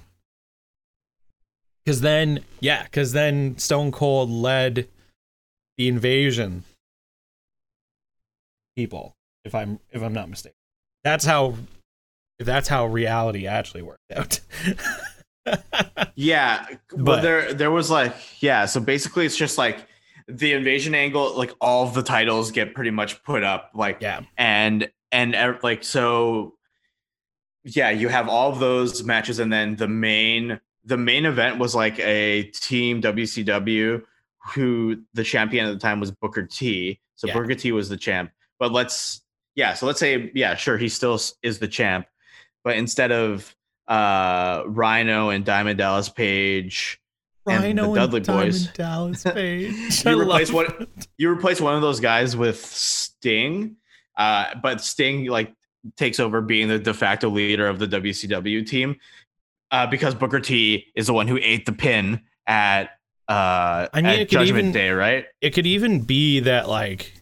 because 1.84 2.00
then 2.00 2.40
yeah 2.60 2.84
because 2.84 3.12
then 3.12 3.56
Stone 3.58 3.92
Cold 3.92 4.30
led 4.30 4.88
the 5.76 5.88
invasion 5.88 6.64
people 8.76 9.16
if 9.44 9.54
i'm 9.54 9.78
if 9.90 10.02
i'm 10.02 10.12
not 10.12 10.28
mistaken. 10.28 10.56
That's 11.04 11.24
how 11.24 11.54
that's 12.38 12.68
how 12.68 12.86
reality 12.86 13.46
actually 13.46 13.82
worked 13.82 14.12
out. 14.14 14.40
Yeah, 16.14 16.66
but, 16.96 17.22
there 17.22 17.52
there 17.52 17.70
was 17.70 17.90
like 17.90 18.14
yeah, 18.40 18.66
so 18.66 18.80
basically 18.80 19.26
it's 19.26 19.36
just 19.36 19.58
like 19.58 19.86
the 20.28 20.52
invasion 20.52 20.94
angle 20.94 21.36
like 21.36 21.52
all 21.60 21.84
of 21.84 21.94
the 21.94 22.02
titles 22.02 22.52
get 22.52 22.74
pretty 22.74 22.90
much 22.90 23.22
put 23.24 23.42
up 23.42 23.70
like 23.74 23.98
yeah. 24.00 24.20
and 24.38 24.88
and 25.10 25.34
like 25.62 25.82
so 25.82 26.54
yeah, 27.64 27.90
you 27.90 28.08
have 28.08 28.28
all 28.28 28.52
of 28.52 28.60
those 28.60 29.02
matches 29.02 29.38
and 29.38 29.52
then 29.52 29.76
the 29.76 29.88
main 29.88 30.60
the 30.84 30.96
main 30.96 31.26
event 31.26 31.58
was 31.58 31.74
like 31.74 31.98
a 32.00 32.44
team 32.54 33.00
WCW 33.02 34.02
who 34.54 34.96
the 35.14 35.22
champion 35.24 35.66
at 35.66 35.72
the 35.72 35.78
time 35.78 36.00
was 36.00 36.10
Booker 36.10 36.42
T. 36.44 37.00
So 37.14 37.28
Yeah. 37.28 37.34
Booker 37.34 37.54
T 37.54 37.70
was 37.72 37.88
the 37.88 37.96
champ. 37.96 38.30
But 38.58 38.72
let's 38.72 39.20
yeah, 39.54 39.74
so 39.74 39.86
let's 39.86 40.00
say 40.00 40.30
yeah, 40.34 40.54
sure 40.54 40.78
he 40.78 40.88
still 40.88 41.20
is 41.42 41.58
the 41.58 41.68
champ, 41.68 42.06
but 42.64 42.76
instead 42.76 43.12
of 43.12 43.54
uh 43.88 44.62
Rhino 44.66 45.28
and 45.30 45.44
Diamond 45.44 45.78
Dallas 45.78 46.08
Page 46.08 47.00
and 47.46 47.62
the 47.62 47.68
Rhino 47.68 47.94
Dudley 47.94 48.18
and 48.18 48.26
Diamond 48.26 48.44
Boys. 48.52 48.66
Dallas 48.74 49.22
Page. 49.24 50.06
I 50.06 50.10
You 50.10 50.20
replace 50.22 50.48
love 50.52 50.54
what- 50.54 50.80
it. 50.82 51.08
you 51.18 51.28
replace 51.30 51.60
one 51.60 51.74
of 51.74 51.82
those 51.82 52.00
guys 52.00 52.36
with 52.36 52.64
Sting, 52.64 53.76
uh, 54.16 54.54
but 54.62 54.80
Sting 54.80 55.26
like 55.26 55.52
takes 55.96 56.20
over 56.20 56.40
being 56.40 56.68
the 56.68 56.78
de 56.78 56.94
facto 56.94 57.28
leader 57.28 57.66
of 57.66 57.78
the 57.80 57.88
WCW 57.88 58.64
team 58.66 58.96
uh, 59.72 59.86
because 59.88 60.14
Booker 60.14 60.38
T 60.40 60.86
is 60.94 61.06
the 61.08 61.12
one 61.14 61.26
who 61.26 61.38
ate 61.42 61.66
the 61.66 61.72
pin 61.72 62.20
at 62.46 62.90
uh, 63.28 63.88
I 63.92 63.96
mean, 63.96 64.06
at 64.06 64.14
it 64.18 64.18
could 64.28 64.30
Judgment 64.38 64.58
even- 64.58 64.72
Day, 64.72 64.90
right? 64.90 65.24
it 65.40 65.50
could 65.50 65.66
even 65.66 66.02
be 66.02 66.40
that 66.40 66.68
like 66.68 67.12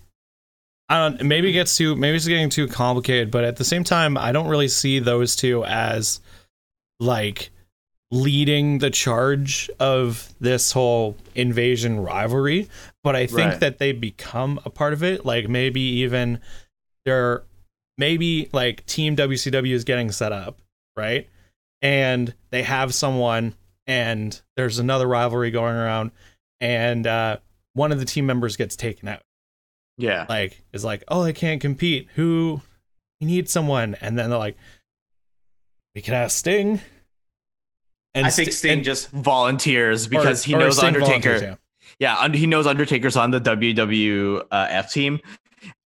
I 0.88 0.96
don't 1.08 1.22
maybe 1.24 1.48
it 1.50 1.52
gets 1.52 1.76
too 1.76 1.94
maybe 1.96 2.16
it's 2.16 2.26
getting 2.26 2.50
too 2.50 2.66
complicated, 2.68 3.30
but 3.30 3.44
at 3.44 3.56
the 3.56 3.64
same 3.64 3.84
time 3.84 4.18
I 4.18 4.32
don't 4.32 4.48
really 4.48 4.68
see 4.68 4.98
those 4.98 5.36
two 5.36 5.64
as 5.64 6.20
like 6.98 7.50
leading 8.10 8.78
the 8.78 8.90
charge 8.90 9.70
of 9.78 10.34
this 10.40 10.72
whole 10.72 11.16
invasion 11.36 12.00
rivalry, 12.00 12.68
but 13.04 13.14
I 13.14 13.26
think 13.26 13.52
Right. 13.52 13.60
that 13.60 13.78
they 13.78 13.92
become 13.92 14.58
a 14.64 14.70
part 14.70 14.92
of 14.92 15.04
it, 15.04 15.24
like 15.24 15.48
maybe 15.48 15.80
even 15.80 16.40
they're 17.04 17.44
maybe 17.96 18.48
like 18.52 18.84
team 18.86 19.14
WCW 19.14 19.72
is 19.72 19.84
getting 19.84 20.10
set 20.10 20.32
up, 20.32 20.58
right? 20.96 21.28
And 21.82 22.34
they 22.50 22.62
have 22.62 22.92
someone 22.94 23.54
and 23.86 24.40
there's 24.56 24.78
another 24.78 25.06
rivalry 25.06 25.50
going 25.50 25.74
around 25.74 26.10
and 26.60 27.06
uh 27.06 27.38
one 27.72 27.92
of 27.92 27.98
the 27.98 28.04
team 28.04 28.26
members 28.26 28.56
gets 28.56 28.76
taken 28.76 29.08
out. 29.08 29.22
Yeah, 29.96 30.26
Like 30.28 30.62
is 30.72 30.84
like, 30.84 31.04
"Oh, 31.08 31.22
they 31.24 31.32
can't 31.32 31.60
compete. 31.60 32.08
Who 32.14 32.60
we 33.20 33.26
need 33.26 33.48
someone." 33.48 33.96
And 34.00 34.18
then 34.18 34.30
they're 34.30 34.38
like, 34.38 34.56
"We 35.94 36.00
can 36.00 36.14
ask 36.14 36.38
Sting." 36.38 36.80
And 38.14 38.26
I 38.26 38.30
think 38.30 38.50
Sting 38.52 38.72
and- 38.72 38.84
just 38.84 39.10
volunteers 39.10 40.06
or- 40.06 40.10
because 40.10 40.42
he 40.42 40.54
or 40.54 40.58
knows 40.60 40.78
Sting 40.78 40.96
Undertaker. 40.96 41.58
Yeah, 41.98 42.16
und- 42.24 42.34
he 42.34 42.46
knows 42.46 42.66
Undertaker's 42.66 43.16
on 43.16 43.30
the 43.30 43.40
WWF 43.40 44.90
team 44.92 45.20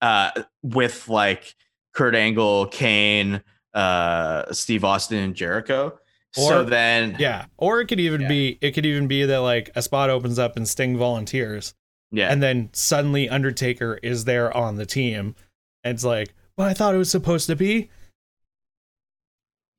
uh, 0.00 0.30
with 0.62 1.08
like 1.08 1.54
Kurt 1.92 2.14
Angle, 2.14 2.66
Kane, 2.68 3.42
uh, 3.74 4.52
Steve 4.52 4.84
Austin, 4.84 5.18
and 5.18 5.34
Jericho. 5.34 5.98
so 6.32 6.64
then, 6.64 7.16
Yeah. 7.18 7.46
Or 7.58 7.80
it 7.80 7.86
could 7.86 8.00
even 8.00 8.22
Yeah. 8.22 8.28
be 8.28 8.58
it 8.60 8.72
could 8.72 8.86
even 8.86 9.06
be 9.06 9.24
that 9.24 9.38
like 9.38 9.70
a 9.76 9.82
spot 9.82 10.10
opens 10.10 10.38
up 10.38 10.56
and 10.56 10.68
Sting 10.68 10.96
volunteers 10.96 11.74
yeah, 12.10 12.30
and 12.32 12.42
then 12.42 12.70
suddenly 12.72 13.28
Undertaker 13.28 13.98
is 14.02 14.24
there 14.24 14.56
on 14.56 14.76
the 14.76 14.86
team. 14.86 15.34
And 15.82 15.94
it's 15.94 16.04
like, 16.04 16.32
"Well, 16.56 16.68
I 16.68 16.72
thought 16.74 16.94
it 16.94 16.98
was 16.98 17.10
supposed 17.10 17.46
to 17.48 17.56
be 17.56 17.90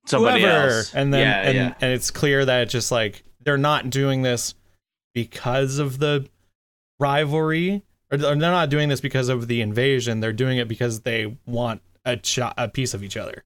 somebody 0.05 0.41
whoever." 0.41 0.69
else. 0.77 0.93
And 0.93 1.13
then 1.13 1.21
yeah, 1.21 1.41
and 1.41 1.55
yeah. 1.55 1.73
and 1.81 1.91
it's 1.93 2.11
clear 2.11 2.45
that 2.45 2.63
it's 2.63 2.71
just 2.71 2.91
like 2.91 3.23
they're 3.41 3.57
not 3.57 3.89
doing 3.89 4.21
this 4.21 4.53
because 5.13 5.79
of 5.79 5.99
the 5.99 6.27
rivalry 6.99 7.83
or 8.11 8.17
they're 8.17 8.35
not 8.35 8.69
doing 8.69 8.89
this 8.89 9.01
because 9.01 9.29
of 9.29 9.47
the 9.47 9.61
invasion. 9.61 10.19
They're 10.19 10.33
doing 10.33 10.57
it 10.57 10.67
because 10.67 11.01
they 11.01 11.37
want 11.45 11.81
a 12.05 12.19
a 12.57 12.67
piece 12.67 12.93
of 12.93 13.03
each 13.03 13.17
other. 13.17 13.43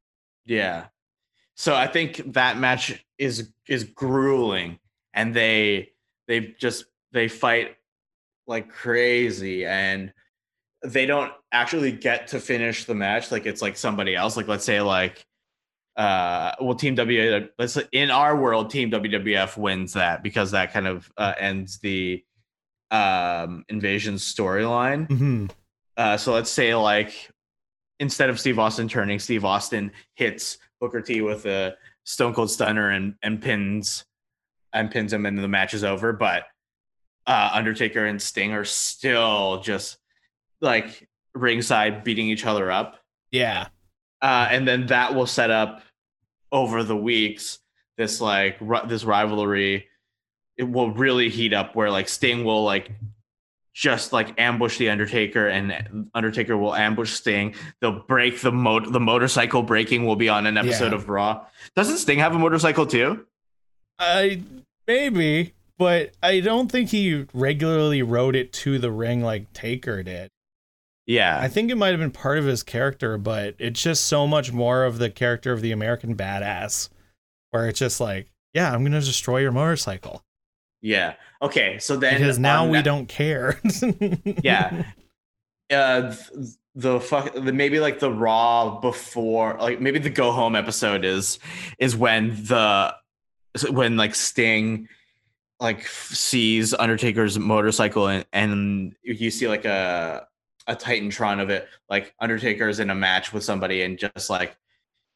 Yeah. 0.49 0.87
So 1.55 1.75
I 1.75 1.87
think 1.87 2.33
that 2.33 2.57
match 2.57 3.05
is 3.17 3.51
is 3.67 3.83
grueling 3.83 4.79
and 5.13 5.33
they 5.33 5.91
they 6.27 6.55
just 6.59 6.85
they 7.11 7.27
fight 7.27 7.75
like 8.47 8.69
crazy 8.69 9.65
and 9.65 10.11
they 10.83 11.05
don't 11.05 11.31
actually 11.51 11.91
get 11.91 12.27
to 12.29 12.39
finish 12.39 12.85
the 12.85 12.95
match 12.95 13.31
like 13.31 13.45
it's 13.45 13.61
like 13.61 13.77
somebody 13.77 14.15
else 14.15 14.37
like 14.37 14.47
let's 14.47 14.63
say 14.63 14.79
like 14.81 15.25
uh 15.97 16.53
well 16.61 16.75
team 16.75 16.95
W 16.95 17.47
let's 17.59 17.73
say 17.73 17.83
in 17.91 18.09
our 18.09 18.35
world 18.39 18.69
team 18.69 18.89
WWF 18.89 19.57
wins 19.57 19.93
that 19.93 20.23
because 20.23 20.51
that 20.51 20.71
kind 20.71 20.87
of 20.87 21.11
uh, 21.17 21.33
ends 21.37 21.79
the 21.79 22.23
um 22.89 23.65
invasion 23.69 24.15
storyline 24.15 25.07
Mm-hmm. 25.09 25.45
uh, 25.97 26.17
so 26.17 26.33
let's 26.33 26.49
say 26.49 26.73
like 26.73 27.29
instead 27.99 28.29
of 28.29 28.39
Steve 28.39 28.59
Austin 28.59 28.87
turning, 28.87 29.19
Steve 29.19 29.45
Austin 29.45 29.91
hits 30.15 30.57
Booker 30.79 31.01
T 31.01 31.21
with 31.21 31.45
a 31.45 31.75
Stone 32.03 32.33
Cold 32.33 32.49
Stunner 32.49 32.89
and 32.89 33.15
and 33.23 33.41
pins 33.41 34.05
and 34.73 34.89
pins 34.91 35.13
him, 35.13 35.25
and 35.25 35.37
the 35.37 35.47
match 35.47 35.73
is 35.73 35.83
over. 35.83 36.13
But 36.13 36.43
uh, 37.27 37.49
Undertaker 37.53 38.05
and 38.05 38.21
Sting 38.21 38.53
are 38.53 38.65
still 38.65 39.61
just 39.61 39.97
like 40.61 41.07
ringside 41.35 42.03
beating 42.03 42.27
each 42.27 42.45
other 42.45 42.71
up, 42.71 42.99
Yeah. 43.31 43.67
uh, 44.21 44.47
and 44.49 44.67
then 44.67 44.87
that 44.87 45.13
will 45.15 45.27
set 45.27 45.51
up 45.51 45.81
over 46.51 46.83
the 46.83 46.97
weeks 46.97 47.59
this 47.97 48.19
like 48.21 48.57
ri- 48.59 48.87
this 48.87 49.03
rivalry. 49.03 49.87
It 50.57 50.63
will 50.63 50.91
really 50.91 51.29
heat 51.29 51.53
up 51.53 51.75
where 51.75 51.91
like 51.91 52.09
Sting 52.09 52.43
will 52.43 52.63
like 52.63 52.91
just 53.79 54.11
like 54.11 54.37
ambush 54.37 54.77
the 54.77 54.89
Undertaker 54.89 55.47
and 55.47 56.09
Undertaker 56.13 56.57
will 56.57 56.75
ambush 56.75 57.13
Sting. 57.13 57.55
They'll 57.79 58.01
break 58.01 58.41
the 58.41 58.51
mo- 58.51 58.81
the 58.81 58.99
motorcycle 58.99 59.63
breaking 59.63 60.05
will 60.05 60.17
be 60.17 60.27
on 60.27 60.45
an 60.45 60.57
episode 60.57 60.89
Yeah. 60.91 60.95
of 60.95 61.07
Raw. 61.07 61.45
Doesn't 61.77 61.95
Sting 61.97 62.19
have 62.19 62.35
a 62.35 62.39
motorcycle 62.39 62.85
too? 62.85 63.25
I 63.97 64.41
maybe, 64.85 65.53
but 65.77 66.11
I 66.21 66.41
don't 66.41 66.69
think 66.69 66.89
he 66.89 67.25
regularly 67.33 68.01
rode 68.03 68.35
it 68.35 68.51
to 68.53 68.79
the 68.79 68.91
ring 68.91 69.21
like 69.23 69.53
Taker 69.53 70.03
did. 70.03 70.27
Yeah. 71.05 71.39
I 71.39 71.47
think 71.47 71.71
it 71.71 71.75
might 71.75 71.91
have 71.91 71.99
been 72.01 72.11
part 72.11 72.37
of 72.37 72.43
his 72.45 72.63
character, 72.63 73.17
but 73.17 73.55
it's 73.59 73.81
just 73.81 74.05
so 74.07 74.27
much 74.27 74.51
more 74.51 74.83
of 74.83 74.97
the 74.99 75.09
character 75.09 75.53
of 75.53 75.61
the 75.61 75.71
American 75.71 76.15
badass, 76.17 76.89
where 77.51 77.69
it's 77.69 77.79
just 77.79 78.01
like, 78.01 78.27
yeah, 78.53 78.73
I'm 78.73 78.83
gonna 78.83 78.99
destroy 78.99 79.37
your 79.39 79.53
motorcycle 79.53 80.21
yeah. 80.81 81.15
Okay. 81.41 81.77
So 81.79 81.95
then 81.97 82.15
because 82.19 82.39
now 82.39 82.63
on 82.63 82.69
we 82.71 82.77
that- 82.77 82.85
don't 82.85 83.07
care. 83.07 83.59
Yeah. 84.43 84.83
uh 85.71 86.15
the 86.75 86.99
fuck 86.99 87.33
the 87.33 87.51
maybe 87.53 87.79
like 87.79 87.99
the 87.99 88.11
raw 88.11 88.79
before 88.79 89.57
like 89.59 89.81
maybe 89.81 89.99
the 89.99 90.09
go 90.09 90.31
home 90.31 90.55
episode 90.55 91.03
is 91.03 91.39
is 91.79 91.95
when 91.95 92.29
the 92.45 92.93
when 93.71 93.97
like 93.97 94.15
sting 94.15 94.87
like 95.59 95.85
sees 95.87 96.73
undertaker's 96.73 97.37
motorcycle 97.37 98.07
and 98.07 98.25
and 98.31 98.95
you 99.03 99.29
see 99.31 99.47
like 99.47 99.65
a 99.65 100.25
a 100.67 100.75
titantron 100.75 101.41
of 101.41 101.49
it 101.49 101.67
like 101.89 102.13
undertaker's 102.19 102.79
in 102.79 102.89
a 102.91 102.95
match 102.95 103.33
with 103.33 103.43
somebody 103.43 103.81
and 103.81 103.97
just 103.97 104.29
like 104.29 104.55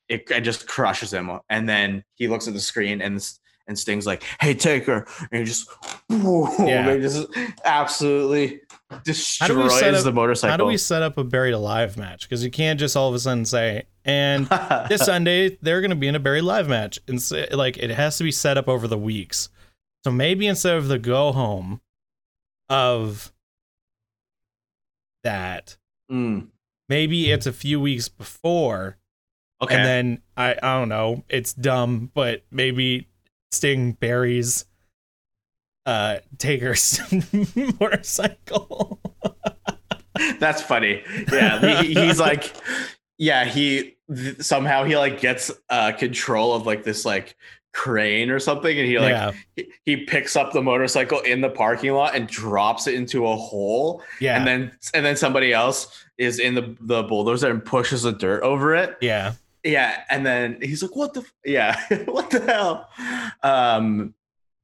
it, 0.10 0.30
it 0.32 0.42
just 0.42 0.68
crushes 0.68 1.14
him 1.14 1.32
and 1.50 1.70
then 1.70 2.04
he 2.16 2.28
looks 2.28 2.48
at 2.48 2.54
the 2.54 2.60
screen 2.60 3.02
and 3.02 3.24
and 3.68 3.78
sting's 3.80 4.06
like 4.06 4.24
hey 4.42 4.54
Taker," 4.54 5.06
and 5.32 5.40
he 5.40 5.46
just 5.46 5.70
Yeah. 6.10 6.86
they 6.88 7.00
just 7.00 7.28
absolutely 7.66 8.62
How 8.90 8.98
do 8.98 9.56
we 9.58 9.64
destroys 9.64 9.98
up- 10.00 10.04
the 10.04 10.12
motorcycle. 10.14 10.52
How 10.52 10.58
do 10.58 10.66
we 10.66 10.78
set 10.78 11.02
up 11.02 11.18
a 11.18 11.24
buried 11.24 11.54
alive 11.54 11.98
match? 11.98 12.24
Because 12.28 12.44
you 12.44 12.52
can't 12.52 12.80
just 12.80 12.96
all 12.98 13.10
of 13.10 13.16
a 13.16 13.20
sudden 13.20 13.46
say, 13.46 13.84
and 14.06 14.48
this 14.90 15.06
Sunday 15.06 15.58
they're 15.62 15.82
going 15.82 15.90
to 15.92 15.96
be 15.96 16.08
in 16.08 16.16
a 16.16 16.20
buried 16.20 16.42
live 16.44 16.68
match, 16.68 17.00
and 17.08 17.22
so, 17.22 17.46
like 17.52 17.78
it 17.78 17.90
has 17.92 18.18
to 18.18 18.24
be 18.24 18.32
set 18.32 18.58
up 18.58 18.68
over 18.68 18.88
the 18.88 18.98
weeks. 18.98 19.50
So 20.04 20.12
maybe 20.12 20.48
instead 20.48 20.76
of 20.76 20.88
the 20.90 21.00
go 21.00 21.32
home 21.32 21.80
of 22.70 23.32
that, 25.24 25.78
Mm, 26.12 26.48
maybe 26.90 27.32
it's 27.32 27.46
a 27.46 27.54
few 27.54 27.80
weeks 27.80 28.10
before, 28.10 28.98
okay. 29.62 29.74
and 29.76 29.86
then 29.86 30.22
I 30.36 30.52
I 30.62 30.78
don't 30.80 30.90
know, 30.90 31.24
it's 31.30 31.54
dumb, 31.54 32.12
but 32.14 32.44
maybe 32.52 33.08
Sting 33.54 33.94
buries 33.94 34.66
uh 35.86 36.20
Taker's 36.38 37.00
motorcycle. 37.80 39.00
That's 40.40 40.62
funny. 40.62 41.04
Yeah, 41.32 41.82
he, 41.82 41.94
he's 41.94 42.20
like, 42.20 42.54
yeah, 43.18 43.46
he 43.46 43.96
th- 44.14 44.42
somehow 44.42 44.84
he 44.84 44.98
like 44.98 45.20
gets 45.20 45.52
uh 45.70 45.92
control 45.94 46.54
of 46.54 46.66
like 46.66 46.84
this 46.84 47.04
like 47.06 47.36
crane 47.74 48.30
or 48.30 48.40
something, 48.40 48.78
and 48.78 48.88
he 48.88 49.00
like 49.00 49.10
yeah, 49.10 49.32
he, 49.56 49.72
he 49.84 49.98
picks 50.06 50.36
up 50.36 50.54
the 50.54 50.62
motorcycle 50.62 51.20
in 51.22 51.42
the 51.42 51.50
parking 51.50 51.92
lot 51.94 52.16
and 52.16 52.28
drops 52.28 52.88
it 52.88 52.94
into 52.94 53.28
a 53.28 53.36
hole, 53.36 54.02
yeah, 54.22 54.38
and 54.38 54.48
then 54.48 54.72
and 54.94 55.06
then 55.06 55.16
somebody 55.18 55.52
else 55.52 56.06
is 56.18 56.40
in 56.40 56.54
the 56.54 56.78
the 56.82 57.04
bulldozer 57.04 57.50
and 57.50 57.66
pushes 57.66 58.04
the 58.04 58.12
dirt 58.12 58.44
over 58.44 58.76
it. 58.76 58.96
yeah. 59.02 59.34
Yeah, 59.64 60.02
and 60.10 60.26
then 60.26 60.58
he's 60.62 60.82
like, 60.84 60.96
"What 60.96 61.14
the? 61.14 61.22
F- 61.22 61.34
yeah, 61.46 61.80
what 62.06 62.30
the 62.30 62.42
hell?" 62.42 62.90
Um, 63.44 64.14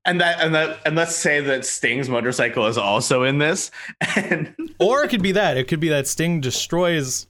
and 0.05 0.19
that 0.21 0.41
and 0.41 0.53
that 0.55 0.79
and 0.85 0.95
let's 0.95 1.15
say 1.15 1.39
that 1.41 1.65
Sting's 1.65 2.09
motorcycle 2.09 2.67
is 2.67 2.77
also 2.77 3.23
in 3.23 3.37
this, 3.37 3.71
and 4.15 4.53
Or 4.79 5.03
it 5.03 5.09
could 5.09 5.23
be 5.23 5.31
that. 5.33 5.57
It 5.57 5.67
could 5.67 5.79
be 5.79 5.89
that 5.89 6.07
Sting 6.07 6.41
destroys 6.41 7.27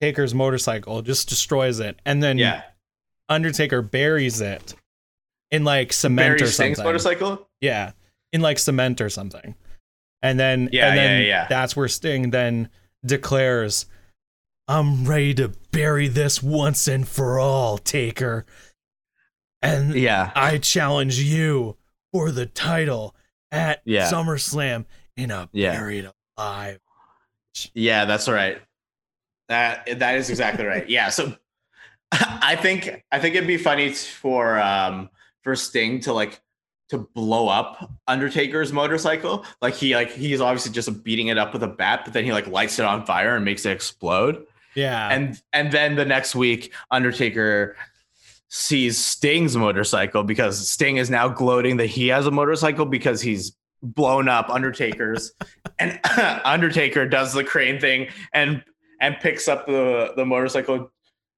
Taker's 0.00 0.34
motorcycle, 0.34 1.00
just 1.02 1.28
destroys 1.28 1.80
it, 1.80 1.98
and 2.04 2.22
then 2.22 2.36
yeah, 2.38 2.62
Undertaker 3.28 3.82
buries 3.82 4.40
it 4.40 4.74
in 5.50 5.64
like 5.64 5.92
cement 5.92 6.38
Barry 6.38 6.42
or 6.42 6.46
Sting's 6.52 6.76
something. 6.76 6.84
motorcycle. 6.88 7.48
Yeah, 7.60 7.92
in 8.32 8.40
like 8.42 8.58
cement 8.58 9.00
or 9.00 9.08
something. 9.08 9.54
And 10.20 10.38
then 10.38 10.68
Yeah, 10.72 10.88
and 10.88 10.98
then 10.98 11.20
yeah, 11.22 11.26
yeah. 11.28 11.46
that's 11.48 11.74
where 11.76 11.88
Sting 11.88 12.30
then 12.30 12.68
declares, 13.06 13.86
"I'm 14.68 15.04
ready 15.06 15.34
to 15.34 15.48
bury 15.72 16.06
this 16.08 16.42
once 16.42 16.86
and 16.86 17.06
for 17.08 17.38
all, 17.38 17.78
Taker." 17.78 18.44
And 19.62 19.94
Yeah, 19.94 20.30
I 20.36 20.58
challenge 20.58 21.18
you 21.18 21.76
for 22.12 22.30
the 22.30 22.46
title 22.46 23.16
at 23.50 23.80
Yeah. 23.84 24.10
SummerSlam 24.10 24.84
in 25.16 25.30
a 25.30 25.48
Yeah. 25.52 25.72
buried 25.76 26.10
alive. 26.36 26.78
yeah, 27.74 28.04
that's 28.04 28.28
right. 28.28 28.62
That 29.48 29.98
that 29.98 30.16
is 30.16 30.30
exactly 30.30 30.64
right. 30.64 30.88
Yeah, 30.88 31.08
so 31.08 31.34
I 32.12 32.56
think 32.56 33.04
I 33.10 33.18
think 33.18 33.34
it'd 33.34 33.48
be 33.48 33.56
funny 33.56 33.92
for 33.92 34.58
um 34.60 35.10
for 35.42 35.56
Sting 35.56 36.00
to 36.00 36.12
like 36.12 36.40
to 36.90 36.98
blow 37.14 37.48
up 37.48 37.90
Undertaker's 38.06 38.72
motorcycle. 38.72 39.44
Like 39.60 39.74
he 39.74 39.94
like 39.96 40.10
he's 40.12 40.40
obviously 40.40 40.72
just 40.72 41.02
beating 41.02 41.26
it 41.28 41.38
up 41.38 41.52
with 41.52 41.62
a 41.62 41.68
bat, 41.68 42.02
but 42.04 42.14
then 42.14 42.24
he 42.24 42.32
like 42.32 42.46
lights 42.46 42.78
it 42.78 42.84
on 42.84 43.04
fire 43.04 43.34
and 43.36 43.44
makes 43.44 43.66
it 43.66 43.72
explode. 43.72 44.46
Yeah. 44.78 45.08
and 45.08 45.40
and 45.52 45.72
then 45.72 45.96
the 45.96 46.04
next 46.04 46.34
week 46.34 46.72
undertaker 46.90 47.76
sees 48.48 48.96
sting's 48.96 49.56
motorcycle 49.56 50.22
because 50.22 50.68
sting 50.68 50.96
is 50.96 51.10
now 51.10 51.28
gloating 51.28 51.76
that 51.78 51.86
he 51.86 52.08
has 52.08 52.26
a 52.26 52.30
motorcycle 52.30 52.86
because 52.86 53.20
he's 53.20 53.56
blown 53.82 54.28
up 54.28 54.48
undertaker's 54.48 55.32
and 55.78 55.98
undertaker 56.44 57.06
does 57.06 57.32
the 57.32 57.44
crane 57.44 57.80
thing 57.80 58.08
and 58.32 58.62
and 59.00 59.16
picks 59.20 59.48
up 59.48 59.66
the 59.66 60.12
the 60.16 60.24
motorcycle 60.24 60.90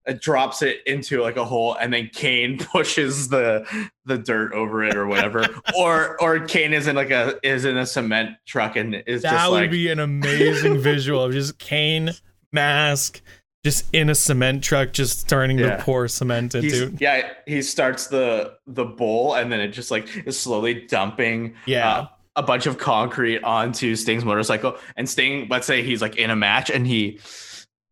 uh, 0.06 0.14
drops 0.18 0.62
it 0.62 0.78
into 0.86 1.20
like 1.20 1.36
a 1.36 1.44
hole 1.44 1.74
and 1.74 1.92
then 1.92 2.08
Kane 2.12 2.58
pushes 2.72 3.28
the 3.28 3.66
the 4.06 4.16
dirt 4.16 4.52
over 4.52 4.82
it 4.84 4.96
or 4.96 5.06
whatever 5.06 5.44
or 5.76 6.20
or 6.22 6.40
Kane 6.40 6.72
is 6.72 6.86
in 6.86 6.96
like 6.96 7.10
a 7.10 7.38
is 7.42 7.64
in 7.64 7.76
a 7.76 7.84
cement 7.84 8.36
truck 8.46 8.76
and 8.76 9.02
is 9.06 9.22
that 9.22 9.50
would 9.50 9.56
like 9.56 9.70
be 9.70 9.88
an 9.90 9.98
amazing 9.98 10.78
visual 10.78 11.22
of 11.22 11.32
just 11.32 11.58
Kane 11.58 12.12
mask 12.52 13.20
just 13.64 13.84
in 13.92 14.08
a 14.08 14.14
cement 14.14 14.64
truck 14.64 14.92
just 14.92 15.20
starting 15.20 15.58
Yeah. 15.58 15.76
to 15.76 15.82
pour 15.82 16.08
cement 16.08 16.52
He's, 16.54 16.80
into 16.80 16.96
yeah, 17.02 17.30
he 17.46 17.60
starts 17.62 18.06
the 18.06 18.54
the 18.66 18.84
bowl 18.84 19.34
and 19.34 19.52
then 19.52 19.60
it 19.60 19.68
just 19.68 19.90
like 19.90 20.08
is 20.26 20.38
slowly 20.38 20.86
dumping 20.86 21.54
yeah 21.66 21.90
uh, 21.90 22.06
a 22.36 22.42
bunch 22.42 22.66
of 22.66 22.78
concrete 22.78 23.42
onto 23.42 23.96
Sting's 23.96 24.24
motorcycle. 24.24 24.78
And 24.96 25.08
Sting, 25.08 25.48
let's 25.50 25.66
say 25.66 25.82
he's 25.82 26.00
like 26.00 26.16
in 26.16 26.30
a 26.30 26.36
match 26.36 26.70
and 26.70 26.86
he 26.86 27.18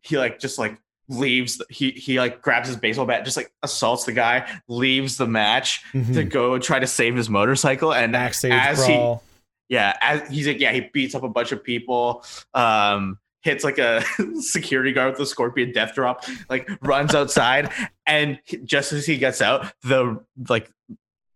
he 0.02 0.16
like 0.16 0.38
just 0.38 0.58
like 0.58 0.78
leaves 1.10 1.60
he 1.68 1.90
he 1.90 2.18
like 2.20 2.40
grabs 2.40 2.68
his 2.68 2.76
baseball 2.76 3.04
bat, 3.04 3.24
just 3.24 3.36
like 3.36 3.50
assaults 3.62 4.04
the 4.04 4.12
guy, 4.12 4.48
leaves 4.68 5.16
the 5.18 5.26
match 5.26 5.82
to 5.92 5.98
Mhm. 5.98 6.30
go 6.30 6.58
try 6.58 6.78
to 6.78 6.86
save 6.86 7.16
his 7.16 7.28
motorcycle. 7.28 7.92
And 7.92 8.12
backstage 8.12 8.52
as 8.52 8.86
brawl 8.86 9.22
he 9.68 9.74
yeah, 9.74 9.96
as 10.00 10.26
he's 10.30 10.46
like, 10.46 10.60
yeah, 10.60 10.72
he 10.72 10.88
beats 10.94 11.14
up 11.14 11.24
a 11.24 11.28
bunch 11.28 11.52
of 11.52 11.62
people. 11.62 12.24
Um 12.54 13.18
hits 13.42 13.64
like 13.64 13.78
a 13.78 14.04
security 14.40 14.92
guard 14.92 15.12
with 15.12 15.20
a 15.20 15.26
scorpion 15.26 15.72
death 15.72 15.94
drop, 15.94 16.24
like 16.48 16.68
runs 16.82 17.14
outside, 17.14 17.70
and 18.06 18.38
just 18.64 18.92
as 18.92 19.06
he 19.06 19.16
gets 19.18 19.40
out, 19.40 19.72
the 19.82 20.20
like 20.48 20.70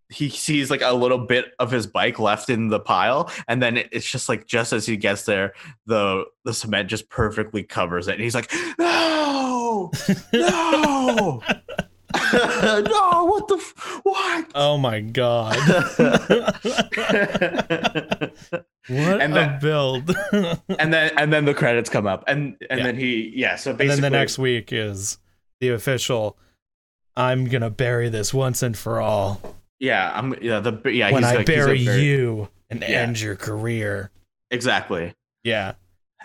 he 0.09 0.29
sees 0.29 0.71
like 0.71 0.83
a 0.83 0.93
little 0.93 1.19
bit 1.19 1.47
of 1.59 1.71
his 1.71 1.87
bike 1.87 2.19
left 2.19 2.51
in 2.51 2.69
the 2.69 2.81
pile, 2.81 3.31
and 3.49 3.63
then 3.63 3.79
it's 3.91 4.11
just 4.11 4.29
like 4.29 4.47
just 4.47 4.73
as 4.73 4.87
he 4.87 4.97
gets 4.97 5.25
there, 5.25 5.55
the 5.87 6.25
the 6.45 6.53
cement 6.53 6.89
just 6.89 7.09
perfectly 7.09 7.63
covers 7.63 8.09
it, 8.09 8.15
and 8.15 8.23
he's 8.23 8.35
like, 8.35 8.53
no, 8.79 9.91
no. 10.33 11.43
no, 12.89 13.25
what 13.25 13.49
the 13.49 13.57
f- 13.57 14.01
what? 14.03 14.47
oh 14.55 14.79
my 14.79 15.01
god 15.01 15.57
what 18.89 19.21
And 19.21 19.33
a 19.33 19.35
then- 19.35 19.59
build 19.61 20.11
and 20.33 20.59
and 20.79 20.93
then 20.93 21.13
and 21.17 21.33
then 21.33 21.45
the 21.45 21.55
credits 21.55 21.89
come 21.91 22.07
up 22.07 22.25
and 22.27 22.57
and 22.71 22.81
Yeah. 22.81 22.87
then 22.87 22.97
he 22.97 23.33
yeah 23.35 23.57
so 23.57 23.73
basically 23.73 24.01
then 24.01 24.01
the 24.13 24.19
next 24.19 24.39
week 24.39 24.73
is 24.73 25.19
the 25.61 25.69
official 25.71 26.37
i'm 27.17 27.45
gonna 27.47 27.71
bury 27.71 28.09
this 28.09 28.33
once 28.35 28.63
and 28.63 28.77
for 28.77 29.01
all 29.01 29.41
yeah 29.79 30.11
i'm 30.15 30.35
yeah 30.43 30.61
the 30.61 30.73
yeah 30.91 31.11
when 31.13 31.23
he's 31.23 31.33
i 31.33 31.37
like, 31.37 31.47
bury 31.47 31.79
you 31.79 32.49
and 32.71 32.81
Yeah. 32.81 32.89
end 32.89 33.21
your 33.21 33.37
career 33.37 34.11
exactly 34.51 35.15
yeah 35.45 35.75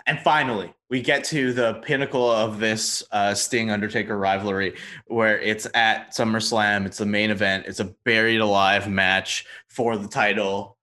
and 0.08 0.18
finally 0.20 0.72
we 0.90 1.02
get 1.02 1.22
to 1.24 1.52
the 1.52 1.74
pinnacle 1.84 2.30
of 2.30 2.58
this 2.58 3.02
uh, 3.12 3.34
sting 3.34 3.70
undertaker 3.70 4.16
rivalry 4.16 4.74
where 5.06 5.38
it's 5.38 5.66
at 5.74 6.12
summerslam. 6.12 6.86
It's 6.86 6.96
the 6.98 7.06
main 7.06 7.30
event. 7.30 7.66
It's 7.66 7.78
a 7.80 7.84
buried 8.04 8.40
alive 8.40 8.88
match 8.88 9.44
for 9.68 9.96
the 9.98 10.08
title. 10.08 10.78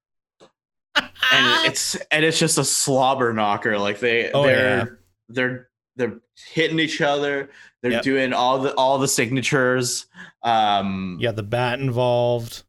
And 0.95 1.05
it's 1.65 1.95
and 2.11 2.23
it's 2.23 2.37
just 2.39 2.57
a 2.57 2.63
slobber 2.63 3.33
knocker. 3.33 3.77
Like 3.79 3.99
they 3.99 4.31
Oh, 4.31 4.43
they're 4.43 4.77
yeah. 4.77 4.85
they're 5.29 5.69
they're 5.95 6.19
hitting 6.53 6.79
each 6.79 7.01
other. 7.01 7.49
They're 7.81 7.93
Yep. 7.93 8.03
doing 8.03 8.33
all 8.33 8.59
the 8.59 8.73
all 8.75 8.99
the 8.99 9.07
signatures. 9.07 10.05
Um 10.43 11.17
yeah 11.19 11.31
the 11.31 11.43
bat 11.43 11.79
involved. 11.79 12.63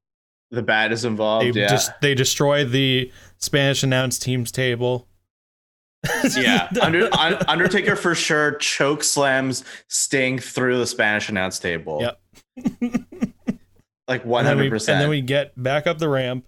The 0.50 0.62
bat 0.62 0.90
is 0.92 1.04
involved 1.04 1.54
they 1.54 1.60
yeah. 1.60 1.68
just 1.68 1.90
they 2.00 2.14
destroy 2.14 2.64
the 2.64 3.12
spanish 3.36 3.82
announce 3.82 4.18
teams 4.18 4.50
table 4.52 5.06
yeah. 6.36 6.68
Under, 6.80 7.08
undertaker 7.48 7.96
for 7.96 8.14
sure 8.14 8.56
choke 8.56 9.02
slams 9.04 9.64
sting 9.88 10.38
through 10.38 10.78
the 10.78 10.86
spanish 10.86 11.28
announce 11.28 11.58
table. 11.58 12.00
Yep. 12.00 12.20
like 14.08 14.22
then, 14.24 14.58
we, 14.58 14.70
100% 14.70 14.88
and 14.88 15.00
then 15.00 15.08
we 15.08 15.20
get 15.20 15.60
back 15.60 15.86
up 15.86 15.98
the 15.98 16.08
ramp. 16.08 16.46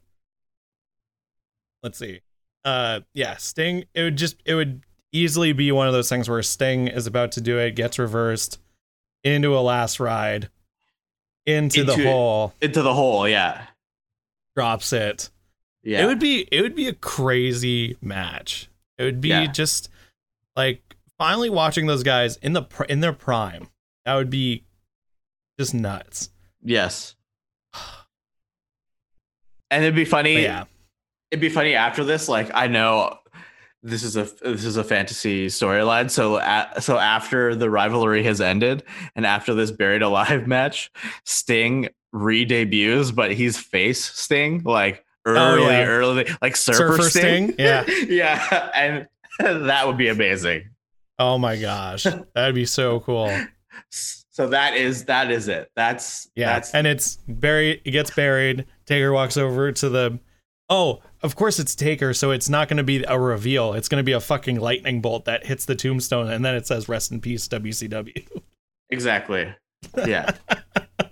Let's 1.82 1.98
see. 1.98 2.20
Uh 2.64 3.00
yeah 3.14 3.36
sting 3.36 3.84
it 3.94 4.02
would 4.02 4.16
just 4.16 4.36
it 4.44 4.54
would 4.54 4.82
easily 5.12 5.52
be 5.52 5.72
one 5.72 5.86
of 5.86 5.92
those 5.92 6.08
things 6.08 6.28
where 6.28 6.42
sting 6.42 6.88
is 6.88 7.06
about 7.06 7.32
to 7.32 7.40
do 7.40 7.58
it 7.58 7.74
gets 7.76 7.98
reversed 7.98 8.58
into 9.24 9.56
a 9.56 9.60
last 9.60 10.00
ride 10.00 10.50
into, 11.46 11.82
the 11.82 11.96
hole. 11.96 12.52
into 12.60 12.82
the 12.82 12.92
hole 12.92 13.26
yeah. 13.26 13.66
Drops 14.54 14.92
it. 14.92 15.30
Yeah. 15.82 16.02
It 16.02 16.06
would 16.06 16.18
be 16.18 16.46
it 16.50 16.62
would 16.62 16.74
be 16.74 16.88
a 16.88 16.92
crazy 16.92 17.96
match 18.02 18.67
it 18.98 19.04
would 19.04 19.20
be 19.20 19.28
Yeah. 19.28 19.46
just 19.46 19.88
like 20.56 20.96
finally 21.18 21.50
watching 21.50 21.86
those 21.86 22.02
guys 22.02 22.36
in 22.38 22.52
the 22.52 22.62
pr- 22.62 22.84
in 22.84 23.00
their 23.00 23.12
prime. 23.12 23.68
That 24.04 24.14
would 24.16 24.30
be 24.30 24.64
just 25.58 25.74
nuts. 25.74 26.30
Yes. 26.62 27.14
And 29.70 29.84
it'd 29.84 29.94
be 29.94 30.06
funny 30.06 30.36
but 30.36 30.42
yeah. 30.42 30.64
it'd 31.30 31.42
be 31.42 31.50
funny 31.50 31.74
after 31.74 32.02
this 32.02 32.26
like 32.26 32.50
i 32.54 32.66
know 32.66 33.18
this 33.82 34.02
is 34.02 34.16
a 34.16 34.24
this 34.42 34.64
is 34.64 34.76
a 34.78 34.82
fantasy 34.82 35.46
storyline. 35.48 36.10
So 36.10 36.38
a 36.38 36.80
so 36.80 36.98
after 36.98 37.54
the 37.54 37.68
rivalry 37.70 38.22
has 38.24 38.40
ended 38.40 38.82
and 39.14 39.24
after 39.26 39.54
this 39.54 39.70
buried 39.70 40.02
alive 40.02 40.46
match 40.48 40.90
sting 41.24 41.88
re-debuts 42.12 43.10
but 43.12 43.30
he's 43.32 43.56
face 43.58 44.02
sting 44.02 44.62
like 44.64 45.04
Oh, 45.26 45.30
early, 45.32 45.66
Oh, 45.66 45.70
yeah. 45.70 45.84
early, 45.86 46.28
like 46.40 46.56
surfer, 46.56 46.96
Surfer 46.96 47.10
sting. 47.10 47.52
Sting? 47.52 47.54
Yeah. 47.58 47.84
yeah, 48.08 48.70
and 48.74 49.08
that 49.68 49.86
would 49.86 49.96
be 49.98 50.08
amazing. 50.08 50.70
Oh 51.18 51.36
my 51.38 51.56
gosh, 51.58 52.04
that'd 52.34 52.54
be 52.54 52.64
so 52.66 53.00
cool. 53.00 53.36
So 53.90 54.48
that 54.48 54.74
is 54.76 55.04
that 55.06 55.30
is 55.32 55.48
it. 55.48 55.68
That's 55.74 56.30
Yeah, 56.36 56.52
That's 56.54 56.72
and 56.74 56.86
it's 56.86 57.16
buried. 57.26 57.82
It 57.84 57.90
gets 57.90 58.10
buried. 58.12 58.66
Taker 58.86 59.12
walks 59.12 59.36
over 59.36 59.72
to 59.72 59.88
the. 59.88 60.20
Oh, 60.70 61.00
of 61.22 61.34
course 61.34 61.58
it's 61.58 61.74
Taker, 61.74 62.14
so 62.14 62.30
it's 62.30 62.48
not 62.48 62.68
going 62.68 62.76
to 62.76 62.84
be 62.84 63.02
a 63.08 63.18
reveal. 63.18 63.72
It's 63.72 63.88
going 63.88 63.98
to 64.00 64.04
be 64.04 64.12
a 64.12 64.20
fucking 64.20 64.60
lightning 64.60 65.00
bolt 65.00 65.24
that 65.24 65.44
hits 65.46 65.64
the 65.64 65.74
tombstone, 65.74 66.30
and 66.30 66.44
then 66.44 66.54
it 66.54 66.66
says 66.68 66.88
"Rest 66.88 67.10
in 67.10 67.20
peace, 67.20 67.48
WCW." 67.48 68.26
exactly. 68.90 69.52
Yeah. 70.06 70.30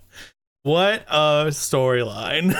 What 0.62 1.04
a 1.08 1.46
storyline! 1.50 2.52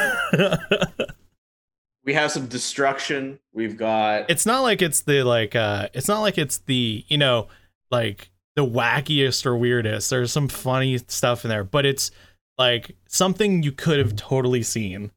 We 2.06 2.14
have 2.14 2.30
some 2.30 2.46
destruction. 2.46 3.38
We've 3.52 3.76
got 3.76 4.30
it's 4.30 4.46
not 4.46 4.60
like 4.60 4.80
it's 4.80 5.00
the 5.02 5.22
like. 5.24 5.54
uh 5.56 5.88
It's 5.92 6.08
not 6.08 6.20
like 6.20 6.38
it's 6.38 6.58
the 6.58 7.04
you 7.08 7.18
know 7.18 7.48
like 7.90 8.30
the 8.54 8.64
wackiest 8.64 9.44
or 9.44 9.56
weirdest. 9.56 10.08
There's 10.08 10.32
some 10.32 10.48
funny 10.48 10.98
stuff 11.08 11.44
in 11.44 11.50
there, 11.50 11.64
but 11.64 11.84
it's 11.84 12.10
like 12.56 12.96
something 13.08 13.62
you 13.62 13.72
could 13.72 13.98
have 13.98 14.16
totally 14.16 14.62
seen 14.62 15.10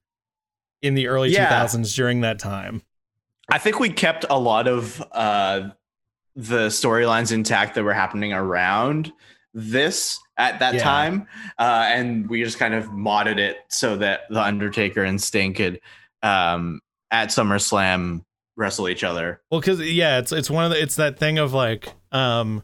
in 0.81 0.95
the 0.95 1.07
early 1.07 1.29
Yeah. 1.29 1.49
2000s 1.49 1.95
during 1.95 2.21
that 2.21 2.39
time. 2.39 2.81
I 3.51 3.57
think 3.57 3.79
we 3.79 3.89
kept 3.89 4.25
a 4.29 4.37
lot 4.37 4.67
of 4.67 5.01
uh, 5.13 5.69
the 6.35 6.67
storylines 6.67 7.31
intact 7.31 7.75
that 7.75 7.83
were 7.83 7.93
happening 7.93 8.33
around 8.33 9.11
this 9.53 10.19
at 10.37 10.59
that 10.59 10.75
Yeah. 10.75 10.83
time, 10.83 11.27
uh, 11.57 11.85
and 11.87 12.29
we 12.29 12.43
just 12.43 12.59
kind 12.59 12.73
of 12.73 12.85
modded 12.87 13.39
it 13.39 13.57
so 13.69 13.95
that 13.97 14.21
the 14.29 14.41
Undertaker 14.41 15.03
and 15.03 15.19
Sting 15.21 15.53
could 15.53 15.79
um, 16.23 16.79
at 17.11 17.29
SummerSlam 17.29 18.23
wrestle 18.57 18.89
each 18.89 19.03
other. 19.03 19.41
Well, 19.49 19.59
because 19.61 19.79
yeah, 19.81 20.19
it's 20.19 20.31
it's 20.31 20.49
one 20.49 20.65
of 20.65 20.71
the 20.71 20.81
it's 20.81 20.95
that 20.97 21.17
thing 21.19 21.37
of 21.37 21.53
like, 21.53 21.93
um, 22.11 22.63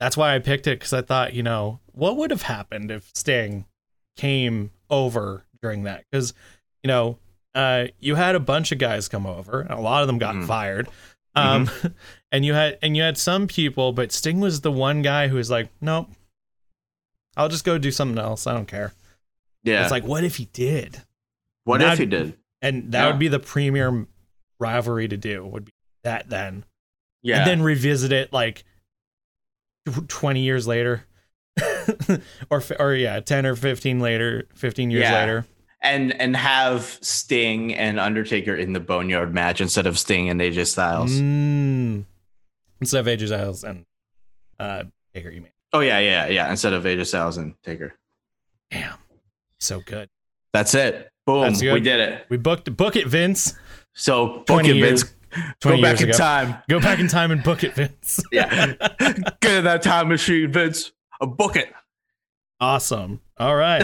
that's 0.00 0.16
why 0.16 0.34
I 0.34 0.38
picked 0.38 0.66
it 0.66 0.78
because 0.78 0.92
I 0.92 1.02
thought 1.02 1.34
you 1.34 1.42
know 1.42 1.80
what 1.92 2.16
would 2.16 2.30
have 2.30 2.42
happened 2.42 2.90
if 2.90 3.10
Sting 3.14 3.66
came 4.16 4.70
over 4.90 5.44
during 5.62 5.84
that 5.84 6.04
because 6.10 6.34
you 6.82 6.88
know 6.88 7.18
uh 7.54 7.86
you 7.98 8.14
had 8.14 8.34
a 8.34 8.40
bunch 8.40 8.72
of 8.72 8.78
guys 8.78 9.08
come 9.08 9.26
over 9.26 9.60
and 9.60 9.70
a 9.70 9.80
lot 9.80 10.02
of 10.02 10.06
them 10.06 10.18
got 10.18 10.34
Mhm. 10.34 10.46
fired 10.46 10.88
um 11.34 11.70
and 12.32 12.44
you 12.44 12.52
had 12.54 12.78
and 12.82 12.96
you 12.96 13.02
had 13.02 13.16
some 13.16 13.46
people 13.46 13.92
but 13.92 14.10
Sting 14.12 14.40
was 14.40 14.60
the 14.62 14.72
one 14.72 15.00
guy 15.02 15.28
who 15.28 15.36
was 15.36 15.50
like 15.50 15.68
nope 15.80 16.08
I'll 17.36 17.48
just 17.48 17.64
go 17.64 17.78
do 17.78 17.90
something 17.90 18.18
else 18.18 18.46
I 18.46 18.52
don't 18.52 18.66
care 18.68 18.92
Yeah. 19.64 19.82
it's 19.82 19.90
like 19.90 20.04
what 20.04 20.24
if 20.24 20.36
he 20.36 20.46
did 20.46 21.02
what 21.64 21.80
if 21.80 21.98
he 21.98 22.06
did? 22.06 22.36
And 22.62 22.92
that 22.92 23.02
Yeah. 23.02 23.06
would 23.10 23.18
be 23.18 23.28
the 23.28 23.38
premier 23.40 24.06
rivalry 24.58 25.08
to 25.08 25.16
do 25.16 25.44
would 25.44 25.64
be 25.66 25.72
that 26.04 26.30
then 26.30 26.64
Yeah. 27.22 27.38
and 27.40 27.46
then 27.46 27.62
revisit 27.62 28.12
it 28.12 28.32
like 28.32 28.64
20 30.08 30.40
years 30.40 30.66
later 30.66 31.04
or 32.50 32.62
or 32.78 32.94
yeah 32.94 33.20
10 33.20 33.44
or 33.46 33.56
15 33.56 34.00
later 34.00 34.46
15 34.54 34.90
years 34.90 35.02
Yeah. 35.02 35.18
later 35.20 35.46
and 35.82 36.12
and 36.20 36.36
have 36.36 36.98
Sting 37.02 37.74
and 37.74 37.98
Undertaker 37.98 38.54
in 38.54 38.72
the 38.72 38.80
Boneyard 38.80 39.34
match 39.34 39.60
instead 39.60 39.86
of 39.86 39.98
Sting 39.98 40.28
and 40.30 40.40
AJ 40.40 40.66
Styles. 40.68 41.12
mm. 41.12 42.04
instead 42.80 43.00
of 43.00 43.06
AJ 43.06 43.26
Styles 43.26 43.64
and 43.64 43.84
uh 44.60 44.84
Taker 45.12 45.30
you 45.30 45.40
mean 45.40 45.50
Oh 45.74 45.80
yeah, 45.80 45.98
yeah, 46.00 46.26
yeah. 46.28 46.50
Instead 46.50 46.74
of 46.74 46.84
AJ 46.84 47.06
Styles 47.06 47.38
and 47.38 47.54
Taker. 47.64 47.94
damn 48.70 48.94
so 49.58 49.80
good 49.80 50.08
That's 50.52 50.74
it. 50.74 51.10
Boom. 51.26 51.52
We 51.60 51.80
did 51.80 52.00
it. 52.00 52.26
we 52.28 52.36
booked 52.36 52.74
book 52.76 52.96
it 52.96 53.06
Vince 53.06 53.54
So 53.94 54.42
book 54.46 54.64
it, 54.64 54.76
years- 54.76 55.02
Vince. 55.02 55.14
Go 55.62 55.80
back 55.80 56.00
in 56.00 56.10
ago. 56.10 56.18
time. 56.18 56.56
go 56.68 56.78
back 56.78 56.98
in 56.98 57.08
time 57.08 57.30
and 57.30 57.42
book 57.42 57.64
it 57.64 57.72
Vince 57.74 58.20
Yeah. 58.32 58.74
Get 59.40 59.44
in 59.54 59.64
that 59.64 59.80
time 59.82 60.08
machine, 60.08 60.52
Vince. 60.52 60.92
Uh, 61.20 61.26
book 61.26 61.56
it. 61.56 61.72
awesome 62.60 63.20
all 63.38 63.56
right 63.56 63.82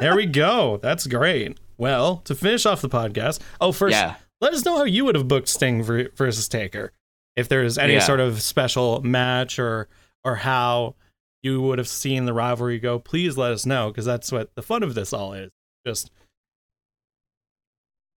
there 0.00 0.14
we 0.16 0.26
go 0.26 0.78
that's 0.82 1.06
great 1.06 1.58
well 1.78 2.16
to 2.18 2.34
finish 2.34 2.66
off 2.66 2.80
the 2.82 2.88
podcast 2.88 3.38
oh 3.60 3.72
first 3.72 3.94
yeah. 3.94 4.16
let 4.40 4.52
us 4.52 4.64
know 4.64 4.76
how 4.76 4.84
you 4.84 5.04
would 5.04 5.14
have 5.14 5.28
booked 5.28 5.48
Sting 5.48 5.82
versus 5.82 6.48
Taker. 6.48 6.92
If 7.36 7.48
there's 7.48 7.78
any 7.78 7.94
Yeah. 7.94 8.00
sort 8.00 8.20
of 8.20 8.42
special 8.42 9.00
match 9.02 9.58
or 9.58 9.88
or 10.24 10.36
how 10.36 10.96
you 11.42 11.60
would 11.62 11.78
have 11.78 11.88
seen 11.88 12.24
the 12.26 12.34
rivalry 12.34 12.78
go, 12.78 12.98
please 12.98 13.38
let 13.38 13.52
us 13.52 13.64
know 13.64 13.88
because 13.88 14.04
that's 14.04 14.30
what 14.32 14.54
the 14.56 14.62
fun 14.62 14.82
of 14.82 14.94
this 14.94 15.12
all 15.14 15.32
is. 15.32 15.50
Just 15.86 16.10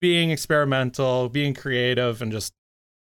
being 0.00 0.30
experimental, 0.30 1.28
being 1.28 1.54
creative, 1.54 2.22
and 2.22 2.32
just 2.32 2.52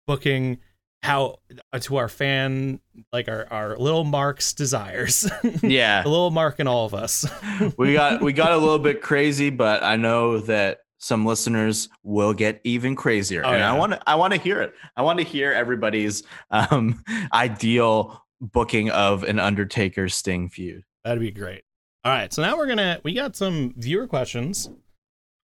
booking 0.07 0.59
how 1.03 1.37
uh, 1.73 1.79
to 1.79 1.97
our 1.97 2.09
fan 2.09 2.81
like 3.13 3.29
our 3.29 3.47
our 3.51 3.77
little 3.77 4.05
Mark's 4.05 4.53
desires. 4.55 5.31
Yeah. 5.63 6.03
a 6.03 6.09
little 6.09 6.31
Mark 6.31 6.61
in 6.61 6.67
all 6.67 6.87
of 6.87 6.95
us. 6.95 7.27
we 7.77 7.93
got 7.93 8.23
we 8.23 8.33
got 8.33 8.53
a 8.53 8.57
little 8.57 8.79
bit 8.79 9.03
crazy, 9.03 9.51
but 9.51 9.83
I 9.83 9.97
know 9.97 10.39
that 10.41 10.79
some 10.99 11.27
listeners 11.27 11.91
will 12.03 12.33
get 12.33 12.61
even 12.65 12.97
crazier. 12.97 13.43
Oh, 13.45 13.51
and 13.51 13.59
yeah. 13.59 13.71
I 13.73 13.77
want 13.79 13.93
to 13.93 14.01
I 14.09 14.15
want 14.15 14.33
to 14.33 14.41
hear 14.41 14.63
it. 14.63 14.73
I 14.97 15.03
want 15.03 15.19
to 15.19 15.25
hear 15.25 15.53
everybody's 15.53 16.23
um 16.51 17.03
ideal 17.35 18.23
booking 18.41 18.91
of 18.91 19.25
an 19.25 19.39
Undertaker 19.39 20.09
Sting 20.09 20.49
feud. 20.49 20.85
That'd 21.05 21.21
be 21.21 21.31
great. 21.31 21.65
All 22.05 22.13
right, 22.13 22.33
so 22.33 22.43
now 22.43 22.57
we're 22.57 22.67
gonna 22.67 23.01
we 23.03 23.13
got 23.13 23.37
some 23.37 23.75
viewer 23.77 24.07
questions. 24.07 24.71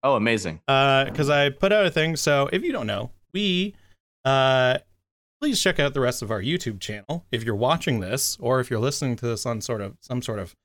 Oh, 0.03 0.15
amazing. 0.15 0.61
uh 0.67 1.05
because 1.05 1.29
i 1.29 1.49
put 1.49 1.71
out 1.73 1.85
a 1.85 1.91
thing 1.91 2.15
so 2.15 2.49
if 2.53 2.63
you 2.63 2.71
don't 2.71 2.87
know 2.87 3.11
we 3.33 3.75
uh 4.25 4.77
please 5.41 5.61
check 5.61 5.79
out 5.79 5.93
the 5.93 5.99
rest 5.99 6.21
of 6.21 6.31
our 6.31 6.41
youtube 6.41 6.79
channel 6.79 7.25
if 7.31 7.43
you're 7.43 7.55
watching 7.55 7.99
this 7.99 8.37
or 8.39 8.59
if 8.59 8.69
you're 8.69 8.79
listening 8.79 9.15
to 9.17 9.25
this 9.27 9.45
on 9.45 9.59
sort 9.61 9.81
of 9.81 9.97
some 9.99 10.21
sort 10.21 10.39
of 10.39 10.55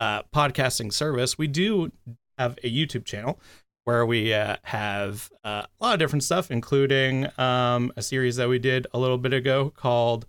uh 0.00 0.22
podcasting 0.34 0.92
service 0.92 1.36
we 1.36 1.46
do 1.48 1.90
have 2.38 2.56
a 2.62 2.70
youtube 2.72 3.04
channel 3.04 3.40
where 3.84 4.04
we 4.04 4.34
uh, 4.34 4.56
have 4.64 5.30
uh, 5.44 5.62
a 5.80 5.84
lot 5.84 5.94
of 5.94 5.98
different 5.98 6.22
stuff 6.22 6.50
including 6.50 7.26
um 7.38 7.92
a 7.96 8.02
series 8.02 8.36
that 8.36 8.48
we 8.48 8.58
did 8.60 8.86
a 8.94 8.98
little 8.98 9.18
bit 9.18 9.32
ago 9.32 9.70
called 9.76 10.24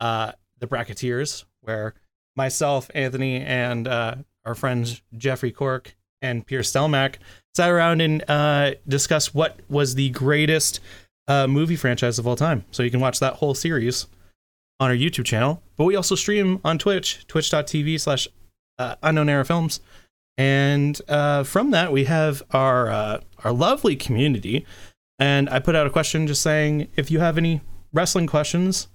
uh 0.00 0.32
the 0.60 0.66
bracketeers 0.66 1.44
where 1.60 1.92
myself 2.36 2.90
anthony 2.94 3.40
and 3.40 3.86
uh 3.86 4.14
our 4.46 4.54
friends 4.54 5.02
jeffrey 5.18 5.50
cork 5.52 5.94
and 6.22 6.46
pierce 6.46 6.72
stelmack 6.72 7.16
sat 7.54 7.70
around 7.70 8.00
and 8.00 8.24
uh, 8.28 8.72
discussed 8.88 9.34
what 9.34 9.58
was 9.68 9.94
the 9.94 10.10
greatest 10.10 10.80
uh, 11.28 11.46
movie 11.46 11.76
franchise 11.76 12.18
of 12.18 12.26
all 12.26 12.36
time. 12.36 12.64
So 12.70 12.82
you 12.82 12.90
can 12.90 13.00
watch 13.00 13.20
that 13.20 13.34
whole 13.34 13.54
series 13.54 14.06
on 14.80 14.90
our 14.90 14.96
YouTube 14.96 15.24
channel. 15.24 15.62
But 15.76 15.84
we 15.84 15.96
also 15.96 16.14
stream 16.14 16.60
on 16.64 16.78
Twitch, 16.78 17.26
twitch.tv 17.26 18.00
slash 18.00 18.28
uh, 18.78 18.96
unknown 19.02 19.28
era 19.28 19.44
films. 19.44 19.80
And 20.38 21.00
uh, 21.08 21.44
from 21.44 21.70
that, 21.72 21.92
we 21.92 22.04
have 22.04 22.42
our 22.52 22.90
uh, 22.90 23.20
our 23.44 23.52
lovely 23.52 23.96
community. 23.96 24.66
And 25.18 25.48
I 25.50 25.58
put 25.58 25.76
out 25.76 25.86
a 25.86 25.90
question 25.90 26.26
just 26.26 26.42
saying 26.42 26.88
if 26.96 27.10
you 27.10 27.20
have 27.20 27.36
any 27.36 27.60
wrestling 27.92 28.26
questions 28.26 28.88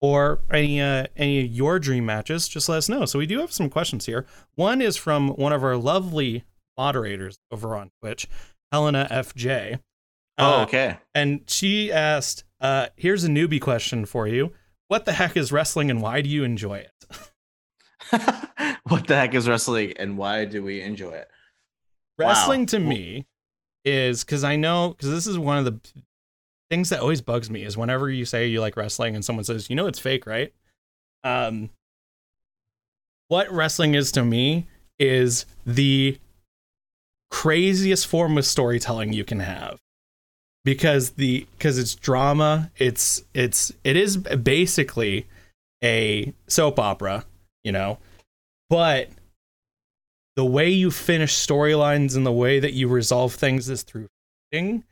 or 0.00 0.40
any 0.52 0.80
uh, 0.80 1.06
any 1.16 1.40
of 1.40 1.46
your 1.46 1.78
dream 1.80 2.06
matches, 2.06 2.46
just 2.48 2.68
let 2.68 2.78
us 2.78 2.88
know. 2.88 3.04
So 3.04 3.18
we 3.18 3.26
do 3.26 3.40
have 3.40 3.52
some 3.52 3.68
questions 3.68 4.06
here. 4.06 4.24
One 4.54 4.80
is 4.80 4.96
from 4.96 5.30
one 5.30 5.52
of 5.52 5.64
our 5.64 5.76
lovely 5.76 6.44
moderators 6.78 7.38
over 7.50 7.76
on 7.76 7.90
Twitch, 8.00 8.28
Helena 8.72 9.06
FJ. 9.10 9.80
Oh, 10.38 10.60
Uh, 10.60 10.62
okay. 10.62 10.96
and 11.14 11.42
she 11.48 11.92
asked, 11.92 12.44
uh, 12.60 12.86
here's 12.96 13.24
a 13.24 13.28
newbie 13.28 13.60
question 13.60 14.06
for 14.06 14.28
you. 14.28 14.52
What 14.86 15.04
the 15.04 15.12
heck 15.12 15.36
is 15.36 15.50
wrestling 15.52 15.90
and 15.90 16.00
why 16.00 16.22
do 16.22 16.28
you 16.30 16.44
enjoy 16.44 16.78
it? 16.78 16.92
what 18.84 19.06
the 19.08 19.16
heck 19.16 19.34
is 19.34 19.48
wrestling 19.48 19.92
and 19.98 20.16
why 20.16 20.44
do 20.44 20.62
we 20.62 20.80
enjoy 20.80 21.10
it? 21.10 21.28
Wow. 22.18 22.28
Wrestling 22.28 22.66
to 22.66 22.78
me 22.78 23.26
is 23.84 24.24
because 24.24 24.44
I 24.44 24.56
know, 24.56 24.90
because 24.90 25.10
this 25.10 25.26
is 25.26 25.38
one 25.38 25.58
of 25.58 25.64
the 25.64 25.80
things 26.70 26.88
that 26.90 27.00
always 27.00 27.20
bugs 27.20 27.50
me 27.50 27.64
is 27.64 27.76
whenever 27.76 28.08
you 28.10 28.24
say 28.24 28.46
you 28.46 28.60
like 28.60 28.76
wrestling 28.76 29.14
and 29.14 29.24
someone 29.24 29.44
says, 29.44 29.68
you 29.68 29.76
know, 29.76 29.86
it's 29.86 29.98
fake, 29.98 30.26
right? 30.26 30.52
Um, 31.24 31.70
what 33.28 33.50
wrestling 33.52 33.94
is 33.94 34.12
to 34.12 34.24
me 34.24 34.68
is 34.98 35.46
the 35.66 36.18
craziest 37.42 38.06
form 38.06 38.36
of 38.38 38.44
storytelling 38.44 39.12
you 39.12 39.24
can 39.24 39.40
have. 39.40 39.78
Because 40.64 41.10
the 41.10 41.46
because 41.52 41.78
it's 41.78 41.94
drama 41.94 42.70
it's 42.76 43.22
it's 43.32 43.72
it 43.84 43.96
is 43.96 44.16
basically 44.16 45.26
a 45.82 46.34
soap 46.48 46.78
opera 46.78 47.24
you 47.64 47.72
know? 47.72 47.98
But 48.70 49.10
the 50.36 50.44
way 50.44 50.68
you 50.70 50.90
finish 50.90 51.34
storylines 51.34 52.16
and 52.16 52.24
the 52.24 52.32
way 52.32 52.60
that 52.60 52.72
you 52.72 52.88
resolve 52.88 53.34
things 53.34 53.68
is 53.68 53.82
through 53.82 54.08
fighting 54.50 54.84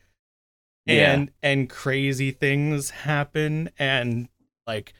Yeah. 0.86 1.12
and 1.12 1.30
and 1.42 1.70
crazy 1.70 2.32
things 2.32 2.90
happen 2.90 3.70
and 3.78 4.28
like 4.66 4.92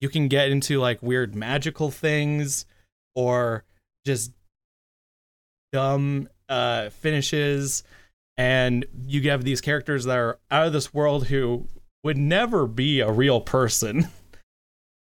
you 0.00 0.08
can 0.08 0.28
get 0.28 0.50
into 0.50 0.78
like 0.80 1.02
weird 1.02 1.34
magical 1.34 1.90
things 1.90 2.66
or 3.14 3.64
just 4.06 4.32
dumb 5.72 6.28
uh 6.48 6.90
finishes 6.90 7.82
and 8.36 8.84
you 9.06 9.28
have 9.30 9.44
these 9.44 9.60
characters 9.60 10.04
that 10.04 10.16
are 10.16 10.38
out 10.50 10.66
of 10.66 10.72
this 10.72 10.94
world 10.94 11.26
who 11.26 11.66
would 12.04 12.16
never 12.16 12.66
be 12.66 13.00
a 13.00 13.10
real 13.10 13.40
person 13.40 14.08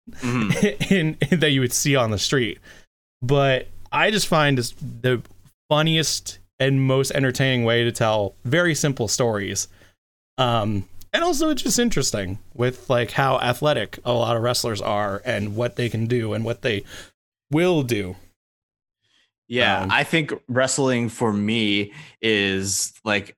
Mhm. 0.09 0.91
in, 0.91 1.17
in- 1.29 1.39
that 1.41 1.51
you 1.51 1.59
would 1.61 1.73
see 1.73 1.95
on 1.95 2.11
the 2.11 2.17
street. 2.17 2.59
But 3.21 3.67
I 3.91 4.09
just 4.11 4.27
find 4.27 4.57
this 4.57 4.71
the 5.01 5.21
funniest 5.69 6.39
and 6.59 6.81
most 6.81 7.11
entertaining 7.11 7.65
way 7.65 7.83
to 7.83 7.91
tell 7.91 8.33
very 8.45 8.73
simple 8.73 9.07
stories. 9.09 9.67
Um, 10.37 10.87
and 11.13 11.23
also 11.23 11.49
it's 11.49 11.61
just 11.61 11.77
interesting 11.79 12.39
with 12.53 12.89
like 12.89 13.11
how 13.11 13.37
athletic 13.39 13.99
a 14.05 14.13
lot 14.13 14.37
of 14.37 14.43
wrestlers 14.43 14.81
are 14.81 15.21
and 15.25 15.55
what 15.55 15.75
they 15.75 15.89
can 15.89 16.05
do 16.07 16.33
and 16.33 16.45
what 16.45 16.61
they 16.61 16.83
will 17.51 17.83
do. 17.83 18.15
Yeah, 19.47 19.81
Um, 19.81 19.91
I 19.91 20.03
think 20.03 20.33
wrestling 20.47 21.09
for 21.09 21.31
me 21.31 21.93
is 22.21 22.93
like 23.03 23.35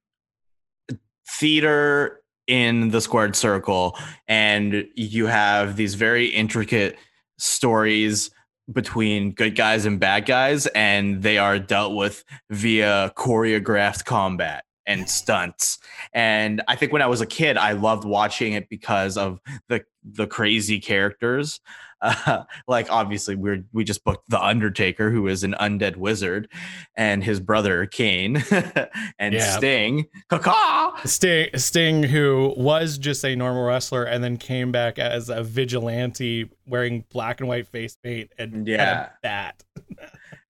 theater 1.27 2.21
in 2.47 2.89
the 2.89 3.01
squared 3.01 3.35
circle, 3.35 3.97
and 4.27 4.87
you 4.95 5.27
have 5.27 5.75
these 5.75 5.93
very 5.95 6.27
intricate 6.27 6.97
stories 7.37 8.31
between 8.71 9.31
good 9.31 9.55
guys 9.55 9.85
and 9.85 9.99
bad 9.99 10.25
guys, 10.25 10.67
and 10.67 11.21
they 11.21 11.37
are 11.37 11.59
dealt 11.59 11.95
with 11.95 12.23
via 12.49 13.11
choreographed 13.15 14.05
combat 14.05 14.63
and 14.89 15.07
stunts. 15.09 15.77
And 16.13 16.61
I 16.67 16.75
think 16.75 16.91
when 16.91 17.01
I 17.01 17.07
was 17.07 17.21
a 17.21 17.25
kid, 17.25 17.55
I 17.57 17.71
loved 17.71 18.03
watching 18.03 18.53
it 18.53 18.67
because 18.67 19.15
of 19.15 19.39
the 19.69 19.85
the 20.03 20.27
crazy 20.27 20.79
characters. 20.81 21.61
Uh, 22.01 22.45
like 22.65 22.89
obviously 22.89 23.35
we're 23.35 23.61
we 23.73 23.83
just 23.83 24.05
booked 24.05 24.29
the 24.29 24.41
Undertaker, 24.41 25.11
who 25.11 25.27
is 25.27 25.43
an 25.43 25.53
undead 25.59 25.97
wizard, 25.97 26.47
and 26.95 27.21
his 27.21 27.41
brother 27.41 27.85
Kane 27.87 28.41
and 29.19 29.33
Yeah. 29.33 29.57
Sting. 29.57 30.05
Caw-caw! 30.29 31.01
Sting, 31.03 31.49
Sting, 31.57 32.03
who 32.03 32.53
was 32.55 32.97
just 32.97 33.25
a 33.25 33.35
normal 33.35 33.65
wrestler 33.65 34.05
and 34.05 34.23
then 34.23 34.37
came 34.37 34.71
back 34.71 34.97
as 34.97 35.27
a 35.27 35.43
vigilante 35.43 36.49
wearing 36.65 37.03
black 37.11 37.41
and 37.41 37.49
white 37.49 37.67
face 37.67 37.97
paint 38.01 38.31
and 38.37 38.65
Yeah. 38.65 39.09
bat. 39.21 39.61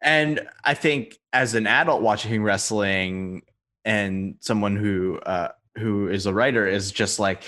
And 0.02 0.48
I 0.64 0.76
think 0.76 1.18
as 1.34 1.56
an 1.56 1.68
adult 1.68 2.02
watching 2.04 2.42
wrestling 2.44 3.42
and 3.90 4.36
someone 4.40 4.76
who 4.76 5.18
uh, 5.26 5.50
who 5.76 6.08
is 6.10 6.28
a 6.28 6.34
writer 6.34 6.68
is 6.68 6.92
just 6.92 7.18
like 7.18 7.44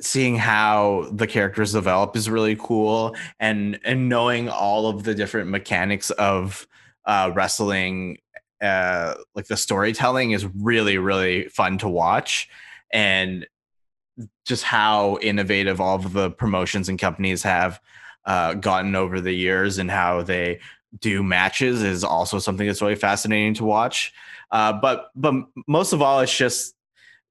seeing 0.00 0.36
how 0.36 1.08
the 1.12 1.26
characters 1.26 1.72
develop 1.72 2.16
is 2.16 2.28
really 2.28 2.56
cool 2.56 3.14
and 3.38 3.78
and 3.84 4.08
knowing 4.08 4.48
all 4.48 4.88
of 4.88 5.04
the 5.04 5.14
different 5.14 5.48
mechanics 5.48 6.10
of 6.10 6.66
uh, 7.04 7.30
wrestling 7.32 8.18
uh, 8.60 9.14
like 9.36 9.46
the 9.46 9.56
storytelling 9.56 10.32
is 10.32 10.44
really 10.56 10.98
really 10.98 11.48
fun 11.48 11.78
to 11.78 11.88
watch 11.88 12.48
and 12.92 13.46
just 14.44 14.64
how 14.64 15.16
innovative 15.22 15.80
all 15.80 15.94
of 15.94 16.12
the 16.12 16.28
promotions 16.32 16.88
and 16.88 16.98
companies 16.98 17.44
have 17.44 17.80
uh, 18.24 18.54
gotten 18.54 18.96
over 18.96 19.20
the 19.20 19.32
years 19.32 19.78
and 19.78 19.92
how 19.92 20.22
they 20.22 20.58
do 20.98 21.22
matches 21.22 21.82
is 21.82 22.04
also 22.04 22.38
something 22.38 22.66
that's 22.66 22.82
really 22.82 22.94
fascinating 22.94 23.54
to 23.54 23.64
watch. 23.64 24.12
Uh, 24.50 24.72
but 24.72 25.10
but 25.14 25.34
most 25.66 25.92
of 25.92 26.02
all, 26.02 26.20
it's 26.20 26.36
just 26.36 26.74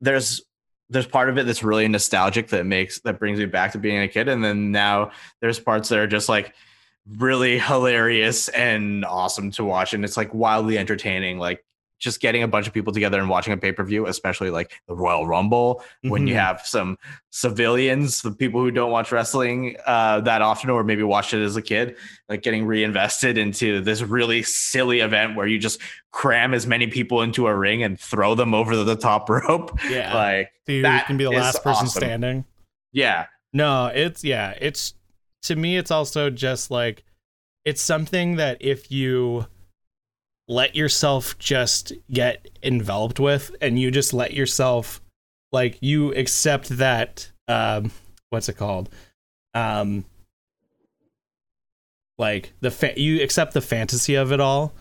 there's 0.01 0.41
there's 0.89 1.08
part 1.08 1.30
of 1.30 1.38
it 1.38 1.45
that's 1.45 1.64
really 1.64 1.88
nostalgic 1.88 2.49
that 2.49 2.66
makes 2.66 2.99
that 3.01 3.20
brings 3.20 3.39
me 3.39 3.45
back 3.45 3.72
to 3.72 3.78
being 3.78 4.01
a 4.01 4.08
kid, 4.08 4.28
and 4.28 4.43
then 4.43 4.72
now 4.72 5.12
there's 5.41 5.60
parts 5.60 5.89
that 5.89 5.99
are 5.99 6.08
just 6.08 6.30
like 6.30 6.53
really 7.18 7.58
hilarious 7.60 8.49
and 8.49 9.03
awesome 9.05 9.51
to 9.51 9.64
watch, 9.64 9.93
and 9.93 10.03
it's 10.03 10.18
like 10.18 10.34
wildly 10.34 10.78
entertaining. 10.78 11.39
Like 11.39 11.64
just 12.00 12.20
getting 12.20 12.43
a 12.43 12.48
bunch 12.48 12.68
of 12.68 12.74
people 12.74 12.93
together 12.93 13.20
and 13.20 13.28
watching 13.30 13.54
a 13.54 13.58
pay 13.58 13.72
per 13.72 13.84
view, 13.84 14.06
especially 14.08 14.50
like 14.52 14.72
the 14.88 14.95
Royal 14.95 15.26
Rumble, 15.26 15.84
when 16.04 16.28
you 16.28 16.36
Mhm. 16.36 16.39
have 16.39 16.62
some 16.64 16.98
civilians, 17.32 18.22
the 18.22 18.32
people 18.32 18.60
who 18.62 18.72
don't 18.72 18.91
watch 18.91 19.12
wrestling 19.12 19.76
uh, 19.86 20.20
that 20.22 20.41
often, 20.41 20.70
or 20.70 20.84
maybe 20.84 21.04
watched 21.04 21.34
it 21.34 21.43
as 21.43 21.56
a 21.56 21.62
kid, 21.62 21.95
like 22.30 22.41
getting 22.43 22.66
reinvested 22.66 23.38
into 23.38 23.82
this 23.82 24.02
really 24.02 24.43
silly 24.43 25.00
event 25.00 25.36
where 25.36 25.48
you 25.48 25.58
just 25.58 25.80
cram 26.12 26.54
as 26.54 26.68
many 26.68 26.88
people 26.88 27.22
into 27.22 27.48
a 27.48 27.56
ring 27.56 27.84
and 27.84 28.00
throw 28.00 28.36
them 28.36 28.54
over 28.54 28.76
the 28.76 28.95
top 28.95 29.30
rope. 29.30 29.78
Yeah. 29.89 30.14
Like, 30.14 30.52
So 30.66 30.74
you 30.74 30.82
that 30.84 31.08
can 31.08 31.18
be 31.18 31.24
the 31.24 31.32
last 31.32 31.64
person 31.64 31.86
awesome. 31.88 32.02
standing. 32.02 32.45
yeah, 32.91 33.26
No, 33.54 33.88
it's 33.88 34.24
yeah, 34.24 34.54
it's 34.60 34.93
to 35.43 35.56
me 35.56 35.78
it's 35.78 35.91
also 35.91 36.30
just 36.30 36.70
like 36.72 37.04
it's 37.66 37.82
something 37.82 38.36
that 38.38 38.58
if 38.62 38.91
you 38.91 39.45
let 40.48 40.76
yourself 40.76 41.38
just 41.39 41.93
get 42.12 42.48
enveloped 42.64 43.20
with 43.20 43.56
and 43.62 43.78
you 43.78 43.91
just 43.91 44.14
let 44.14 44.34
yourself 44.34 45.02
like 45.52 45.78
you 45.82 46.14
accept 46.14 46.70
that 46.78 47.30
um 47.48 47.91
what's 48.30 48.50
it 48.50 48.58
called? 48.58 48.89
Um 49.54 50.06
like 52.18 52.54
the 52.62 52.72
fa- 52.72 53.00
you 53.00 53.22
accept 53.22 53.54
the 53.54 53.62
fantasy 53.62 54.16
of 54.16 54.32
it 54.32 54.39
all 54.39 54.74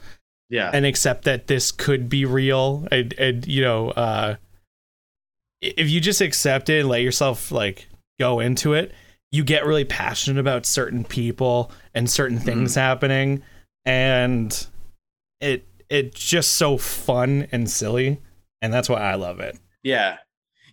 yeah, 0.48 0.70
and 0.72 0.86
accept 0.86 1.24
that 1.24 1.48
this 1.48 1.72
could 1.72 2.08
be 2.08 2.24
real 2.24 2.86
and, 2.92 3.12
and 3.14 3.46
you 3.46 3.62
know 3.62 3.90
uh 3.90 4.36
if 5.60 5.90
you 5.90 6.00
just 6.00 6.20
accept 6.20 6.70
it 6.70 6.80
and 6.80 6.88
let 6.88 7.02
yourself 7.02 7.50
like 7.50 7.88
go 8.20 8.40
into 8.40 8.72
it 8.74 8.92
you 9.32 9.42
get 9.42 9.66
really 9.66 9.84
passionate 9.84 10.38
about 10.40 10.64
certain 10.64 11.04
people 11.04 11.70
and 11.94 12.08
certain 12.08 12.38
things 12.38 12.74
happening 12.74 13.42
and 13.84 14.66
it 15.40 15.66
it's 15.88 16.18
just 16.18 16.54
so 16.54 16.76
fun 16.78 17.46
and 17.52 17.70
silly 17.70 18.20
and 18.62 18.72
that's 18.72 18.88
why 18.88 18.98
i 19.00 19.14
love 19.14 19.38
it 19.40 19.58
yeah, 19.82 20.16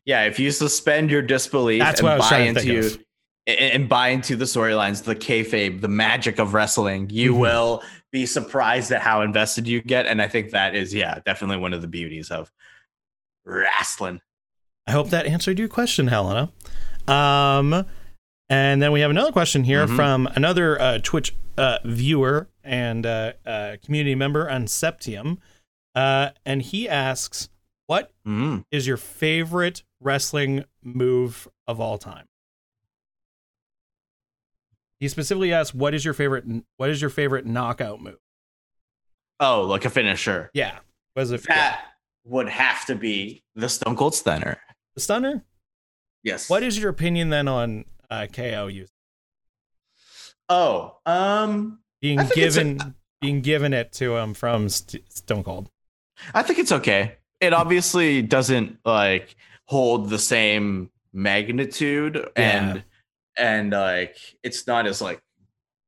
yeah. 0.05 0.23
If 0.23 0.39
you 0.39 0.49
suspend 0.49 1.11
your 1.11 1.21
disbelief 1.21 1.79
That's 1.79 1.99
and 1.99 2.07
what 2.07 2.13
I 2.13 2.17
was 2.17 2.25
buy 2.25 2.29
trying 2.29 2.53
to 2.55 2.59
think 2.61 2.73
into 2.73 2.87
of. 2.95 3.03
and, 3.45 3.87
buy 3.87 4.07
into 4.07 4.35
the 4.35 4.45
storylines, 4.45 5.03
the 5.03 5.15
kayfabe, 5.15 5.81
the 5.81 5.87
magic 5.87 6.39
of 6.39 6.55
wrestling, 6.55 7.09
you 7.11 7.35
Mhm. 7.35 7.39
will 7.39 7.83
be 8.11 8.25
surprised 8.25 8.91
at 8.91 9.01
how 9.01 9.21
invested 9.21 9.67
you 9.67 9.81
get. 9.83 10.07
And 10.07 10.19
I 10.19 10.27
think 10.27 10.49
that 10.51 10.73
is, 10.73 10.95
yeah, 10.95 11.19
definitely 11.25 11.57
one 11.57 11.73
of 11.73 11.81
the 11.81 11.87
beauties 11.87 12.31
of 12.31 12.51
wrestling. 13.45 14.21
i 14.87 14.91
hope 14.91 15.09
that 15.11 15.25
answered 15.25 15.59
your 15.59 15.67
question 15.67 16.07
helena 16.07 16.51
um 17.07 17.85
and 18.49 18.81
then 18.81 18.91
we 18.91 18.99
have 19.01 19.11
another 19.11 19.31
question 19.31 19.63
here 19.63 19.85
Mhm. 19.87 19.95
from 19.95 20.27
another 20.35 20.79
uh, 20.81 20.99
twitch 21.03 21.33
uh, 21.57 21.77
viewer 21.85 22.47
and 22.63 23.05
uh, 23.05 23.33
uh, 23.45 23.75
community 23.83 24.15
member 24.15 24.49
on 24.49 24.65
septium 24.67 25.37
uh, 25.95 26.29
and 26.45 26.61
he 26.61 26.87
asks 26.89 27.49
what 27.87 28.11
Mm. 28.25 28.63
is 28.71 28.87
your 28.87 28.97
favorite 28.97 29.83
wrestling 29.99 30.63
move 30.81 31.47
of 31.67 31.79
all 31.81 31.97
time? 31.97 32.25
He 34.99 35.09
specifically 35.09 35.51
asks, 35.51 35.73
"What 35.75 35.93
is 35.93 36.05
your 36.05 36.13
favorite? 36.13 36.45
What 36.77 36.89
is 36.89 37.01
your 37.01 37.09
favorite 37.09 37.45
knockout 37.45 38.01
move?" 38.01 38.19
Oh, 39.39 39.63
like 39.63 39.83
a 39.85 39.89
finisher. 39.89 40.49
Yeah, 40.53 40.79
was 41.15 41.31
it 41.31 41.43
That 41.47 41.81
would 42.23 42.47
have 42.47 42.85
to 42.85 42.95
be 42.95 43.43
the 43.55 43.67
Stone 43.67 43.97
Cold 43.97 44.15
Stunner. 44.15 44.61
the 44.95 45.01
stunner? 45.01 45.43
Yes. 46.23 46.49
What 46.49 46.63
is 46.63 46.77
your 46.79 46.89
opinion 46.89 47.29
then 47.29 47.49
on 47.49 47.83
uh, 48.09 48.27
KO 48.31 48.67
use 48.67 48.89
Oh, 50.47 50.97
um, 51.05 51.79
being 52.03 52.19
it's 52.19 52.31
a- 52.31 52.35
given 52.35 52.95
being 53.21 53.41
given 53.41 53.73
it 53.73 53.93
to 53.93 54.17
him 54.17 54.33
from 54.35 54.69
St- 54.69 55.11
Stone 55.11 55.43
Cold? 55.43 55.69
I 56.33 56.43
think 56.43 56.59
it's 56.59 56.71
okay. 56.71 57.15
It 57.39 57.53
obviously 57.53 58.21
doesn't 58.21 58.77
like 58.85 59.35
hold 59.65 60.09
the 60.09 60.19
same 60.19 60.91
magnitude 61.13 62.29
and 62.35 62.83
and 63.37 63.71
like 63.71 64.17
it's 64.43 64.67
not 64.67 64.85
as 64.85 65.01
like 65.01 65.21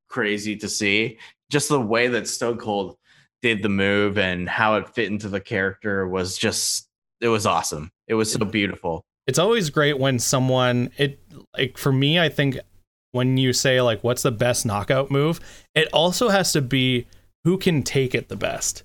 crazy 0.08 0.56
to 0.58 0.70
see. 0.70 1.18
Just 1.52 1.70
the 1.70 1.80
way 1.80 2.08
that 2.08 2.28
Stone 2.28 2.58
Cold 2.58 2.98
did 3.42 3.62
the 3.62 3.70
move 3.70 4.18
and 4.18 4.50
how 4.50 4.78
it 4.78 4.90
fit 4.96 5.12
into 5.12 5.30
the 5.30 5.42
character 5.42 6.08
was 6.08 6.38
just 6.38 6.88
it 7.22 7.28
was 7.28 7.46
awesome. 7.46 7.92
It 8.08 8.16
was 8.16 8.32
so 8.32 8.46
beautiful. 8.46 9.04
It's 9.28 9.40
always 9.40 9.70
great 9.70 10.00
when 10.00 10.20
someone 10.20 10.92
it 10.98 11.20
like 11.58 11.78
for 11.78 11.92
me. 11.92 12.20
I 12.20 12.30
think 12.30 12.58
when 13.16 13.38
you 13.38 13.54
say 13.54 13.82
like, 13.82 14.04
"What's 14.04 14.22
the 14.24 14.32
best 14.32 14.66
knockout 14.66 15.10
move?" 15.10 15.40
It 15.74 15.88
also 15.94 16.30
has 16.30 16.52
to 16.52 16.62
be 16.62 17.08
who 17.46 17.58
can 17.58 17.82
take 17.84 18.14
it 18.14 18.28
the 18.30 18.36
best. 18.36 18.84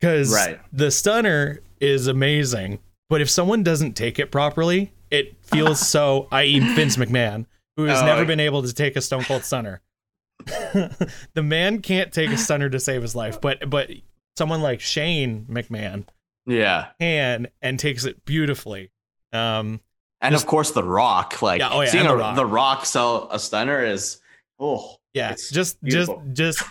Because 0.00 0.32
Right. 0.34 0.60
the 0.72 0.90
stunner 0.90 1.60
is 1.80 2.06
amazing, 2.06 2.80
but 3.08 3.20
if 3.20 3.30
someone 3.30 3.62
doesn't 3.62 3.94
take 3.94 4.18
it 4.18 4.30
properly, 4.32 4.92
it 5.10 5.36
feels 5.42 5.80
so. 5.88 6.28
I.e., 6.32 6.58
Vince 6.74 6.96
McMahon, 6.96 7.46
who 7.76 7.84
has 7.84 8.02
Oh, 8.02 8.06
never 8.06 8.24
been 8.24 8.40
able 8.40 8.62
to 8.62 8.72
take 8.72 8.96
a 8.96 9.00
Stone 9.00 9.24
Cold 9.24 9.44
stunner. 9.44 9.80
the 10.46 11.42
man 11.42 11.80
can't 11.80 12.12
take 12.12 12.30
a 12.30 12.36
stunner 12.36 12.68
to 12.68 12.80
save 12.80 13.02
his 13.02 13.14
life, 13.14 13.40
but 13.40 13.70
but 13.70 13.90
someone 14.36 14.60
like 14.62 14.80
Shane 14.80 15.46
McMahon 15.48 16.06
Yeah. 16.46 16.88
can 17.00 17.46
and 17.62 17.78
takes 17.78 18.04
it 18.04 18.24
beautifully. 18.24 18.90
Um, 19.32 19.80
And 20.24 20.32
Just- 20.32 20.44
of 20.44 20.48
course 20.48 20.70
the 20.72 20.82
rock. 20.84 21.42
Like 21.42 21.60
Yeah, 21.60 21.68
oh 21.70 21.80
yeah, 21.82 21.90
seeing 21.90 22.06
a, 22.06 22.08
The 22.08 22.16
Rock. 22.16 22.36
the 22.36 22.46
rock 22.46 22.86
sell 22.86 23.28
a 23.30 23.38
stunner 23.38 23.84
is 23.84 24.20
oh 24.58 24.96
yeah, 25.12 25.30
It's 25.30 25.50
just 25.50 25.82
beautiful. 25.82 26.22
just 26.32 26.58
just 26.60 26.70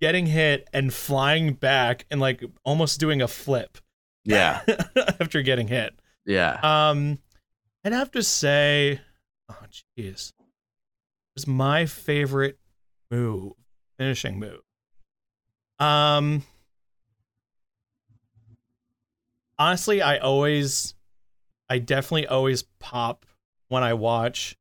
getting 0.00 0.26
hit 0.26 0.68
and 0.72 0.92
flying 0.92 1.54
back 1.54 2.06
and 2.10 2.20
like 2.20 2.42
almost 2.64 3.00
doing 3.00 3.20
a 3.22 3.28
flip 3.28 3.78
Yeah. 4.24 4.60
after 5.20 5.42
getting 5.42 5.68
hit. 5.68 5.94
Yeah. 6.26 6.58
Um, 6.62 7.18
I'd 7.84 7.92
have 7.92 8.10
to 8.12 8.22
say, 8.22 9.00
oh 9.48 9.56
jeez, 9.98 10.32
was 11.34 11.46
my 11.46 11.86
favorite 11.86 12.58
move, 13.10 13.52
finishing 13.98 14.38
move. 14.38 14.60
Um, 15.78 16.42
honestly, 19.58 20.02
I 20.02 20.18
always, 20.18 20.94
I 21.68 21.78
definitely 21.78 22.26
always 22.26 22.62
pop 22.80 23.26
when 23.68 23.82
I 23.82 23.94
watch 23.94 24.56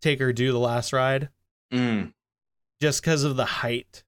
Taker 0.00 0.32
do 0.32 0.52
the 0.52 0.58
last 0.58 0.92
ride, 0.92 1.30
Mm. 1.72 2.12
just 2.80 3.00
because 3.02 3.24
of 3.24 3.36
the 3.36 3.44
height 3.46 4.04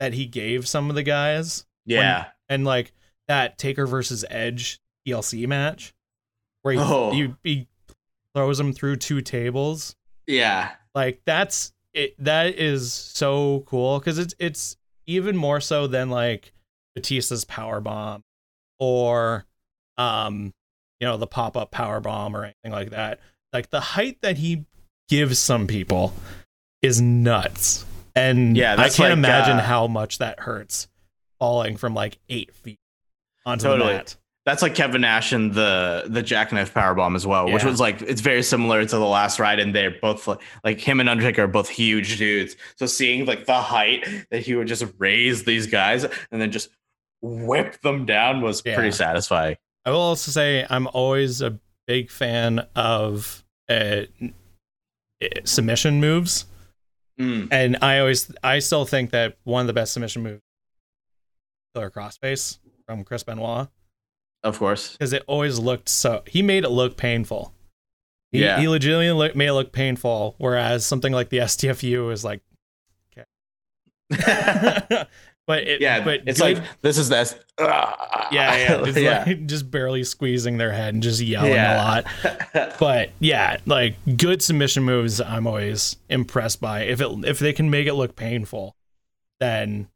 that 0.00 0.14
he 0.14 0.26
gave 0.26 0.66
some 0.66 0.88
of 0.90 0.96
the 0.96 1.02
guys 1.02 1.66
Yeah. 1.84 2.30
and 2.48 2.64
like 2.64 2.92
that 3.28 3.58
Taker 3.58 3.86
versus 3.86 4.24
Edge 4.30 4.80
TLC 5.06 5.46
match 5.46 5.94
where 6.62 6.74
he, 6.74 6.80
Oh. 6.80 7.10
he, 7.12 7.34
he 7.42 7.68
throws 8.34 8.58
him 8.58 8.72
through 8.72 8.96
two 8.96 9.20
tables. 9.20 9.96
yeah. 10.26 10.76
Like 10.94 11.22
that's 11.24 11.72
it. 11.92 12.14
That 12.22 12.54
is 12.54 12.92
so 12.92 13.64
cool 13.66 13.98
because 13.98 14.16
it's 14.18 14.32
it's 14.38 14.76
even 15.06 15.36
more 15.36 15.60
so 15.60 15.88
than 15.88 16.08
like 16.08 16.52
Batista's 16.94 17.44
power 17.44 17.80
bomb 17.80 18.22
or 18.78 19.44
um 19.98 20.54
you 21.00 21.06
know 21.06 21.16
the 21.16 21.26
pop 21.26 21.56
up 21.56 21.70
power 21.70 22.00
bomb 22.00 22.36
or 22.36 22.44
anything 22.44 22.72
like 22.72 22.90
that. 22.90 23.20
Like 23.52 23.70
the 23.70 23.80
height 23.80 24.18
that 24.22 24.38
he 24.38 24.64
gives 25.08 25.38
some 25.38 25.66
people 25.66 26.12
is 26.82 27.00
nuts. 27.00 27.84
And 28.16 28.56
Yeah, 28.56 28.74
I 28.74 28.88
can't 28.88 28.98
like, 29.00 29.12
imagine 29.12 29.56
uh, 29.58 29.62
how 29.62 29.86
much 29.86 30.18
that 30.18 30.40
hurts 30.40 30.88
falling 31.38 31.76
from 31.76 31.94
like 31.94 32.18
eight 32.28 32.54
feet 32.54 32.78
onto 33.44 33.64
Totally. 33.64 33.92
the 33.92 33.96
mat. 33.98 34.16
That's 34.46 34.60
like 34.60 34.74
Kevin 34.74 35.00
Nash 35.00 35.32
and 35.32 35.54
the 35.54 36.04
the 36.06 36.22
jackknife 36.22 36.74
powerbomb 36.74 37.16
as 37.16 37.26
well, 37.26 37.50
which 37.50 37.64
was 37.64 37.80
like 37.80 38.02
it's 38.02 38.20
very 38.20 38.42
similar 38.42 38.84
to 38.84 38.96
the 38.96 39.04
last 39.06 39.38
ride, 39.40 39.58
and 39.58 39.74
they're 39.74 39.94
both 40.02 40.26
like, 40.28 40.40
like 40.62 40.78
him 40.80 41.00
and 41.00 41.08
Undertaker 41.08 41.44
are 41.44 41.48
both 41.48 41.68
huge 41.70 42.18
dudes. 42.18 42.54
So 42.76 42.84
seeing 42.84 43.24
like 43.24 43.46
the 43.46 43.54
height 43.54 44.06
that 44.30 44.40
he 44.42 44.54
would 44.54 44.68
just 44.68 44.84
raise 44.98 45.44
these 45.44 45.66
guys 45.66 46.04
and 46.04 46.42
then 46.42 46.52
just 46.52 46.68
whip 47.22 47.80
them 47.80 48.04
down 48.04 48.42
was 48.42 48.62
Yeah. 48.66 48.74
pretty 48.74 48.90
satisfying. 48.90 49.56
I 49.86 49.90
will 49.90 50.00
also 50.00 50.30
say 50.30 50.66
I'm 50.68 50.86
always 50.88 51.40
a 51.42 51.58
big 51.86 52.10
fan 52.10 52.66
of 52.74 53.44
uh, 53.68 54.02
submission 55.44 56.00
moves, 56.00 56.46
Mm. 57.20 57.46
and 57.52 57.76
I 57.80 58.00
always 58.00 58.32
I 58.42 58.58
still 58.58 58.84
think 58.84 59.10
that 59.10 59.36
one 59.44 59.60
of 59.60 59.66
the 59.68 59.72
best 59.72 59.92
submission 59.92 60.22
moves, 60.24 60.42
Killer 61.74 61.88
Crossface 61.90 62.58
from 62.86 63.04
Chris 63.04 63.22
Benoit, 63.22 63.68
Of 64.42 64.58
course. 64.58 64.92
because 64.92 65.12
it 65.12 65.22
always 65.28 65.58
looked 65.60 65.88
so 65.88 66.24
he 66.26 66.42
made 66.42 66.64
it 66.64 66.70
look 66.70 66.96
painful. 66.96 67.52
He, 68.32 68.40
Yeah. 68.40 68.58
he 68.58 68.66
legitimately 68.66 69.12
look, 69.12 69.36
made 69.36 69.46
it 69.46 69.52
look 69.52 69.70
painful, 69.70 70.34
whereas 70.38 70.84
something 70.84 71.12
like 71.12 71.28
the 71.28 71.38
STFU 71.38 72.10
is 72.12 72.24
like, 72.24 72.40
yeah, 73.16 73.24
but 75.46 75.64
it, 75.64 76.04
but 76.04 76.22
it's 76.26 76.40
good- 76.40 76.58
like 76.58 76.66
this 76.82 76.98
is 76.98 77.08
this. 77.08 77.34
yeah, 77.58 77.94
yeah, 78.32 78.82
it's 78.84 78.98
yeah. 78.98 79.24
like 79.26 79.46
just 79.46 79.70
barely 79.70 80.02
squeezing 80.04 80.56
their 80.58 80.72
head 80.72 80.94
and 80.94 81.02
just 81.02 81.20
yelling 81.20 81.52
a 81.52 81.76
lot. 81.76 82.06
but 82.78 83.10
yeah, 83.20 83.58
like 83.66 83.96
good 84.16 84.42
submission 84.42 84.82
moves, 84.84 85.20
I'm 85.20 85.46
always 85.46 85.96
impressed 86.08 86.60
by. 86.60 86.82
If 86.82 87.00
it 87.00 87.08
if 87.24 87.38
they 87.38 87.52
can 87.52 87.70
make 87.70 87.86
it 87.86 87.94
look 87.94 88.16
painful, 88.16 88.74
then 89.40 89.88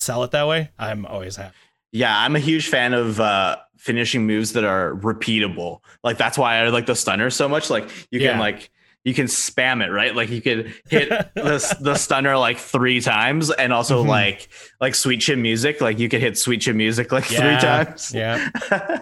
sell 0.00 0.24
it 0.24 0.30
that 0.32 0.46
way. 0.46 0.70
I'm 0.78 1.06
always 1.06 1.36
happy. 1.36 1.54
Yeah, 1.92 2.16
I'm 2.18 2.36
a 2.36 2.40
huge 2.40 2.68
fan 2.68 2.92
of 2.94 3.20
uh 3.20 3.56
finishing 3.78 4.26
moves 4.26 4.52
that 4.54 4.64
are 4.64 4.94
repeatable. 4.96 5.78
Like 6.02 6.18
that's 6.18 6.36
why 6.36 6.56
I 6.56 6.68
like 6.70 6.86
the 6.86 6.94
stunner 6.96 7.30
so 7.30 7.48
much. 7.48 7.70
Like 7.70 7.88
you 8.10 8.20
Yeah. 8.20 8.32
can 8.32 8.40
like 8.40 8.70
you 9.06 9.14
can 9.14 9.26
spam 9.26 9.82
it, 9.86 9.90
right? 9.90 10.14
Like 10.16 10.28
you 10.30 10.42
could 10.42 10.74
hit 10.90 11.08
the 11.34 11.76
the 11.80 11.94
stunner 11.94 12.36
like 12.36 12.58
three 12.58 13.00
times 13.00 13.50
and 13.52 13.72
also 13.72 14.02
Mhm. 14.04 14.08
like 14.08 14.48
like 14.80 14.94
sweet 14.96 15.20
chin 15.20 15.40
music. 15.40 15.80
Like 15.80 15.98
you 16.00 16.08
could 16.08 16.20
hit 16.20 16.36
sweet 16.36 16.60
chin 16.60 16.76
music 16.76 17.12
like 17.12 17.30
Yeah, 17.30 17.38
three 17.40 17.68
times. 17.68 18.12
Yeah, 18.12 18.48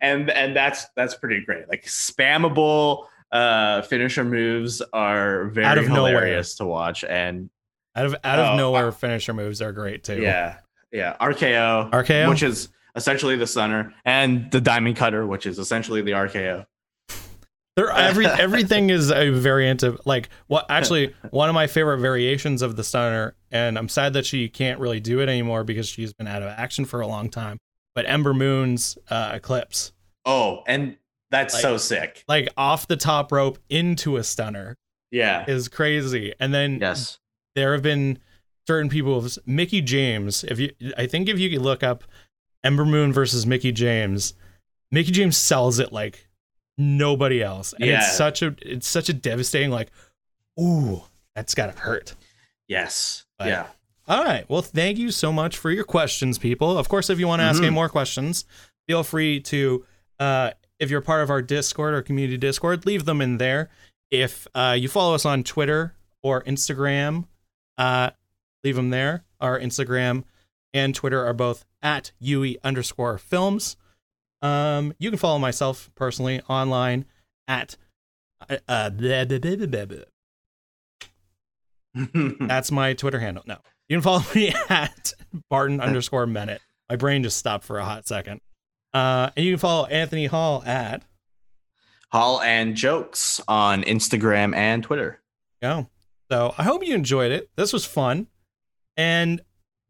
and 0.00 0.30
and 0.30 0.56
that's 0.56 0.86
that's 0.96 1.14
pretty 1.14 1.44
great. 1.44 1.68
Like 1.68 1.84
spammable 1.84 3.04
uh 3.30 3.82
finisher 3.82 4.24
moves 4.24 4.80
are 4.92 5.48
very 5.48 5.66
Out 5.66 5.76
of 5.78 5.88
nowhere. 5.88 6.12
hilarious 6.12 6.54
to 6.56 6.64
watch. 6.64 7.04
And 7.04 7.50
out 7.94 8.06
of 8.06 8.16
out 8.24 8.38
of 8.38 8.54
Oh, 8.54 8.56
nowhere 8.56 8.88
uh, 8.88 8.92
finisher 8.92 9.34
moves 9.34 9.60
are 9.60 9.72
great 9.72 10.04
too. 10.04 10.22
yeah, 10.22 10.56
yeah. 10.90 11.16
RKO. 11.20 11.90
RKO? 11.90 12.30
which 12.30 12.42
is 12.42 12.70
essentially 12.96 13.36
the 13.36 13.46
stunner, 13.46 13.92
and 14.04 14.50
the 14.50 14.60
diamond 14.60 14.96
cutter, 14.96 15.26
which 15.26 15.46
is 15.46 15.58
essentially 15.58 16.00
the 16.00 16.12
RKO. 16.12 16.64
They're 17.78 17.90
every 17.96 18.26
everything 18.26 18.90
is 18.90 19.12
a 19.12 19.30
variant 19.30 19.84
of 19.84 20.00
like 20.04 20.30
what 20.48 20.66
actually 20.68 21.14
one 21.30 21.48
of 21.48 21.54
my 21.54 21.68
favorite 21.68 21.98
variations 21.98 22.60
of 22.60 22.74
the 22.74 22.82
stunner, 22.82 23.36
and 23.52 23.78
I'm 23.78 23.88
sad 23.88 24.14
that 24.14 24.26
she 24.26 24.48
can't 24.48 24.80
really 24.80 24.98
do 24.98 25.20
it 25.20 25.28
anymore 25.28 25.62
because 25.62 25.86
she's 25.88 26.12
been 26.12 26.26
out 26.26 26.42
of 26.42 26.48
action 26.48 26.84
for 26.84 27.00
a 27.00 27.06
long 27.06 27.30
time. 27.30 27.56
But 27.94 28.08
Ember 28.08 28.34
Moon's 28.34 28.98
uh, 29.10 29.30
Eclipse, 29.34 29.92
Oh, 30.24 30.64
and 30.66 30.96
that's 31.30 31.54
Like- 31.54 31.62
so 31.62 31.76
sick. 31.76 32.24
like 32.26 32.48
off 32.56 32.88
the 32.88 32.96
top 32.96 33.30
rope 33.30 33.58
into 33.68 34.16
a 34.16 34.24
stunner, 34.24 34.74
Yeah. 35.12 35.44
is 35.46 35.68
crazy. 35.68 36.34
And 36.40 36.52
then 36.52 36.78
Yes. 36.80 37.18
there 37.54 37.72
have 37.74 37.82
been 37.82 38.18
certain 38.66 38.88
people, 38.90 39.24
Mickie 39.46 39.82
James. 39.82 40.42
If 40.44 40.58
you, 40.58 40.72
I 40.96 41.06
think 41.06 41.28
if 41.28 41.38
you 41.38 41.48
could 41.48 41.62
look 41.62 41.82
up 41.84 42.02
Ember 42.64 42.84
Moon 42.84 43.12
versus 43.12 43.46
Mickie 43.46 43.72
James, 43.72 44.34
Mickie 44.90 45.12
James 45.12 45.36
sells 45.36 45.78
it 45.78 45.92
like 45.92 46.27
nobody 46.78 47.42
else, 47.42 47.74
and 47.74 47.84
Yeah. 47.90 47.98
it's 47.98 48.16
such 48.16 48.40
a 48.42 48.54
it's 48.62 48.88
such 48.88 49.08
a 49.08 49.12
devastating 49.12 49.70
like, 49.70 49.90
ooh, 50.60 51.02
that's 51.34 51.54
gotta 51.54 51.78
hurt. 51.78 52.14
Yes. 52.68 53.24
But- 53.38 53.48
yeah. 53.48 53.66
All 54.06 54.24
right. 54.24 54.48
Well, 54.48 54.62
thank 54.62 54.96
you 54.96 55.10
so 55.10 55.30
much 55.32 55.58
for 55.58 55.70
your 55.70 55.84
questions, 55.84 56.38
people. 56.38 56.78
Of 56.78 56.88
course, 56.88 57.10
if 57.10 57.18
you 57.18 57.28
want 57.28 57.40
to 57.40 57.44
ask 57.44 57.60
any 57.62 57.68
more 57.70 57.90
questions, 57.90 58.46
feel 58.86 59.04
free 59.04 59.38
to, 59.40 59.84
uh, 60.18 60.52
if 60.78 60.88
you're 60.90 61.02
part 61.02 61.22
of 61.22 61.28
our 61.28 61.42
Discord 61.42 61.92
or 61.92 62.00
community 62.00 62.38
Discord, 62.38 62.86
leave 62.86 63.04
them 63.04 63.20
in 63.20 63.36
there. 63.36 63.68
If 64.10 64.46
uh, 64.54 64.74
you 64.78 64.88
follow 64.88 65.14
us 65.14 65.26
on 65.26 65.44
Twitter 65.44 65.94
or 66.22 66.42
Instagram, 66.44 67.26
uh, 67.76 68.10
leave 68.64 68.76
them 68.76 68.88
there. 68.88 69.24
Our 69.42 69.60
Instagram 69.60 70.24
and 70.72 70.94
Twitter 70.94 71.22
are 71.26 71.34
both 71.34 71.66
at 71.82 72.12
UE 72.18 72.56
underscore 72.64 73.18
films. 73.18 73.76
Um, 74.42 74.94
you 74.98 75.10
can 75.10 75.18
follow 75.18 75.38
myself 75.38 75.90
personally 75.94 76.40
online 76.48 77.04
at 77.46 77.76
uh, 78.48 78.56
uh, 78.68 78.90
blah, 78.90 79.24
blah, 79.24 79.84
blah. 79.86 79.96
That's 82.46 82.70
my 82.70 82.92
Twitter 82.94 83.18
handle. 83.18 83.42
No, 83.46 83.58
you 83.88 83.96
can 83.96 84.02
follow 84.02 84.22
me 84.34 84.54
at 84.68 85.12
Barton 85.50 85.80
underscore 85.80 86.26
Minute. 86.26 86.60
My 86.88 86.96
brain 86.96 87.22
just 87.22 87.36
stopped 87.36 87.64
for 87.64 87.78
a 87.78 87.84
hot 87.84 88.06
second. 88.06 88.40
Uh, 88.94 89.30
and 89.36 89.44
you 89.44 89.52
can 89.52 89.58
follow 89.58 89.86
Anthony 89.86 90.26
Hall 90.26 90.62
at 90.64 91.02
Hall 92.10 92.40
and 92.40 92.74
jokes 92.74 93.40
on 93.46 93.82
Instagram 93.82 94.54
and 94.56 94.82
Twitter. 94.82 95.20
go. 95.60 95.88
So 96.30 96.54
I 96.56 96.62
hope 96.62 96.86
you 96.86 96.94
enjoyed 96.94 97.32
it. 97.32 97.50
This 97.56 97.72
was 97.72 97.84
fun. 97.84 98.28
And 98.96 99.40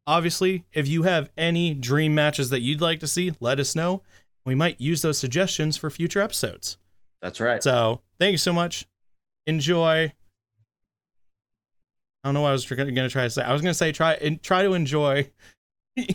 obviously, 0.07 0.65
if 0.73 0.87
you 0.89 1.03
have 1.05 1.31
any 1.37 1.75
dream 1.75 2.15
matches 2.15 2.51
that 2.51 2.61
you'd 2.61 2.81
like 2.81 3.01
to 3.01 3.07
see, 3.07 3.33
let 3.41 3.59
us 3.61 3.75
know. 3.75 4.03
We 4.49 4.55
might 4.55 4.81
use 4.81 5.03
those 5.03 5.19
suggestions 5.19 5.77
for 5.77 5.91
future 5.91 6.23
episodes. 6.23 6.79
That's 7.21 7.39
right. 7.39 7.63
So 7.63 8.01
thank 8.19 8.33
you 8.33 8.39
so 8.39 8.51
much. 8.53 8.87
Enjoy. 9.47 10.05
I 12.25 12.29
don't 12.29 12.33
know 12.33 12.41
what 12.41 12.49
I 12.49 12.53
was 12.53 12.65
going 12.65 12.95
to 12.95 13.09
try 13.11 13.25
to 13.25 13.31
say. 13.31 13.43
I 13.43 13.53
was 13.53 13.61
going 13.61 13.71
to 13.73 13.79
say 13.79 13.93
try 13.93 14.15
and 14.15 14.43
try 14.43 14.63
to 14.63 14.73
enjoy 14.73 15.31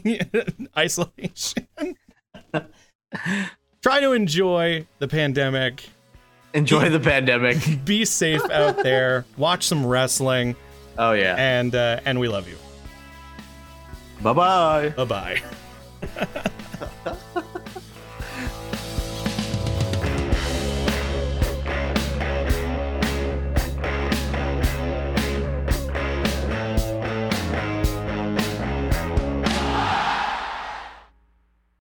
isolation. 0.78 1.68
try 3.84 4.00
to 4.00 4.14
enjoy 4.14 4.88
the 4.98 5.08
pandemic. 5.08 5.88
Enjoy 6.56 6.90
the 6.90 7.00
pandemic. 7.00 7.58
Be 7.86 8.04
safe 8.04 8.44
out 8.50 8.78
there. 8.78 9.26
Watch 9.38 9.68
some 9.68 9.86
wrestling, 9.86 10.56
Oh 10.98 11.12
yeah. 11.14 11.36
and 11.38 11.76
uh, 11.76 12.00
and 12.06 12.20
we 12.20 12.28
love 12.28 12.48
you. 12.50 12.58
Bye 14.24 14.34
bye. 14.34 14.90
Bye 14.90 15.42
bye. 16.98 17.20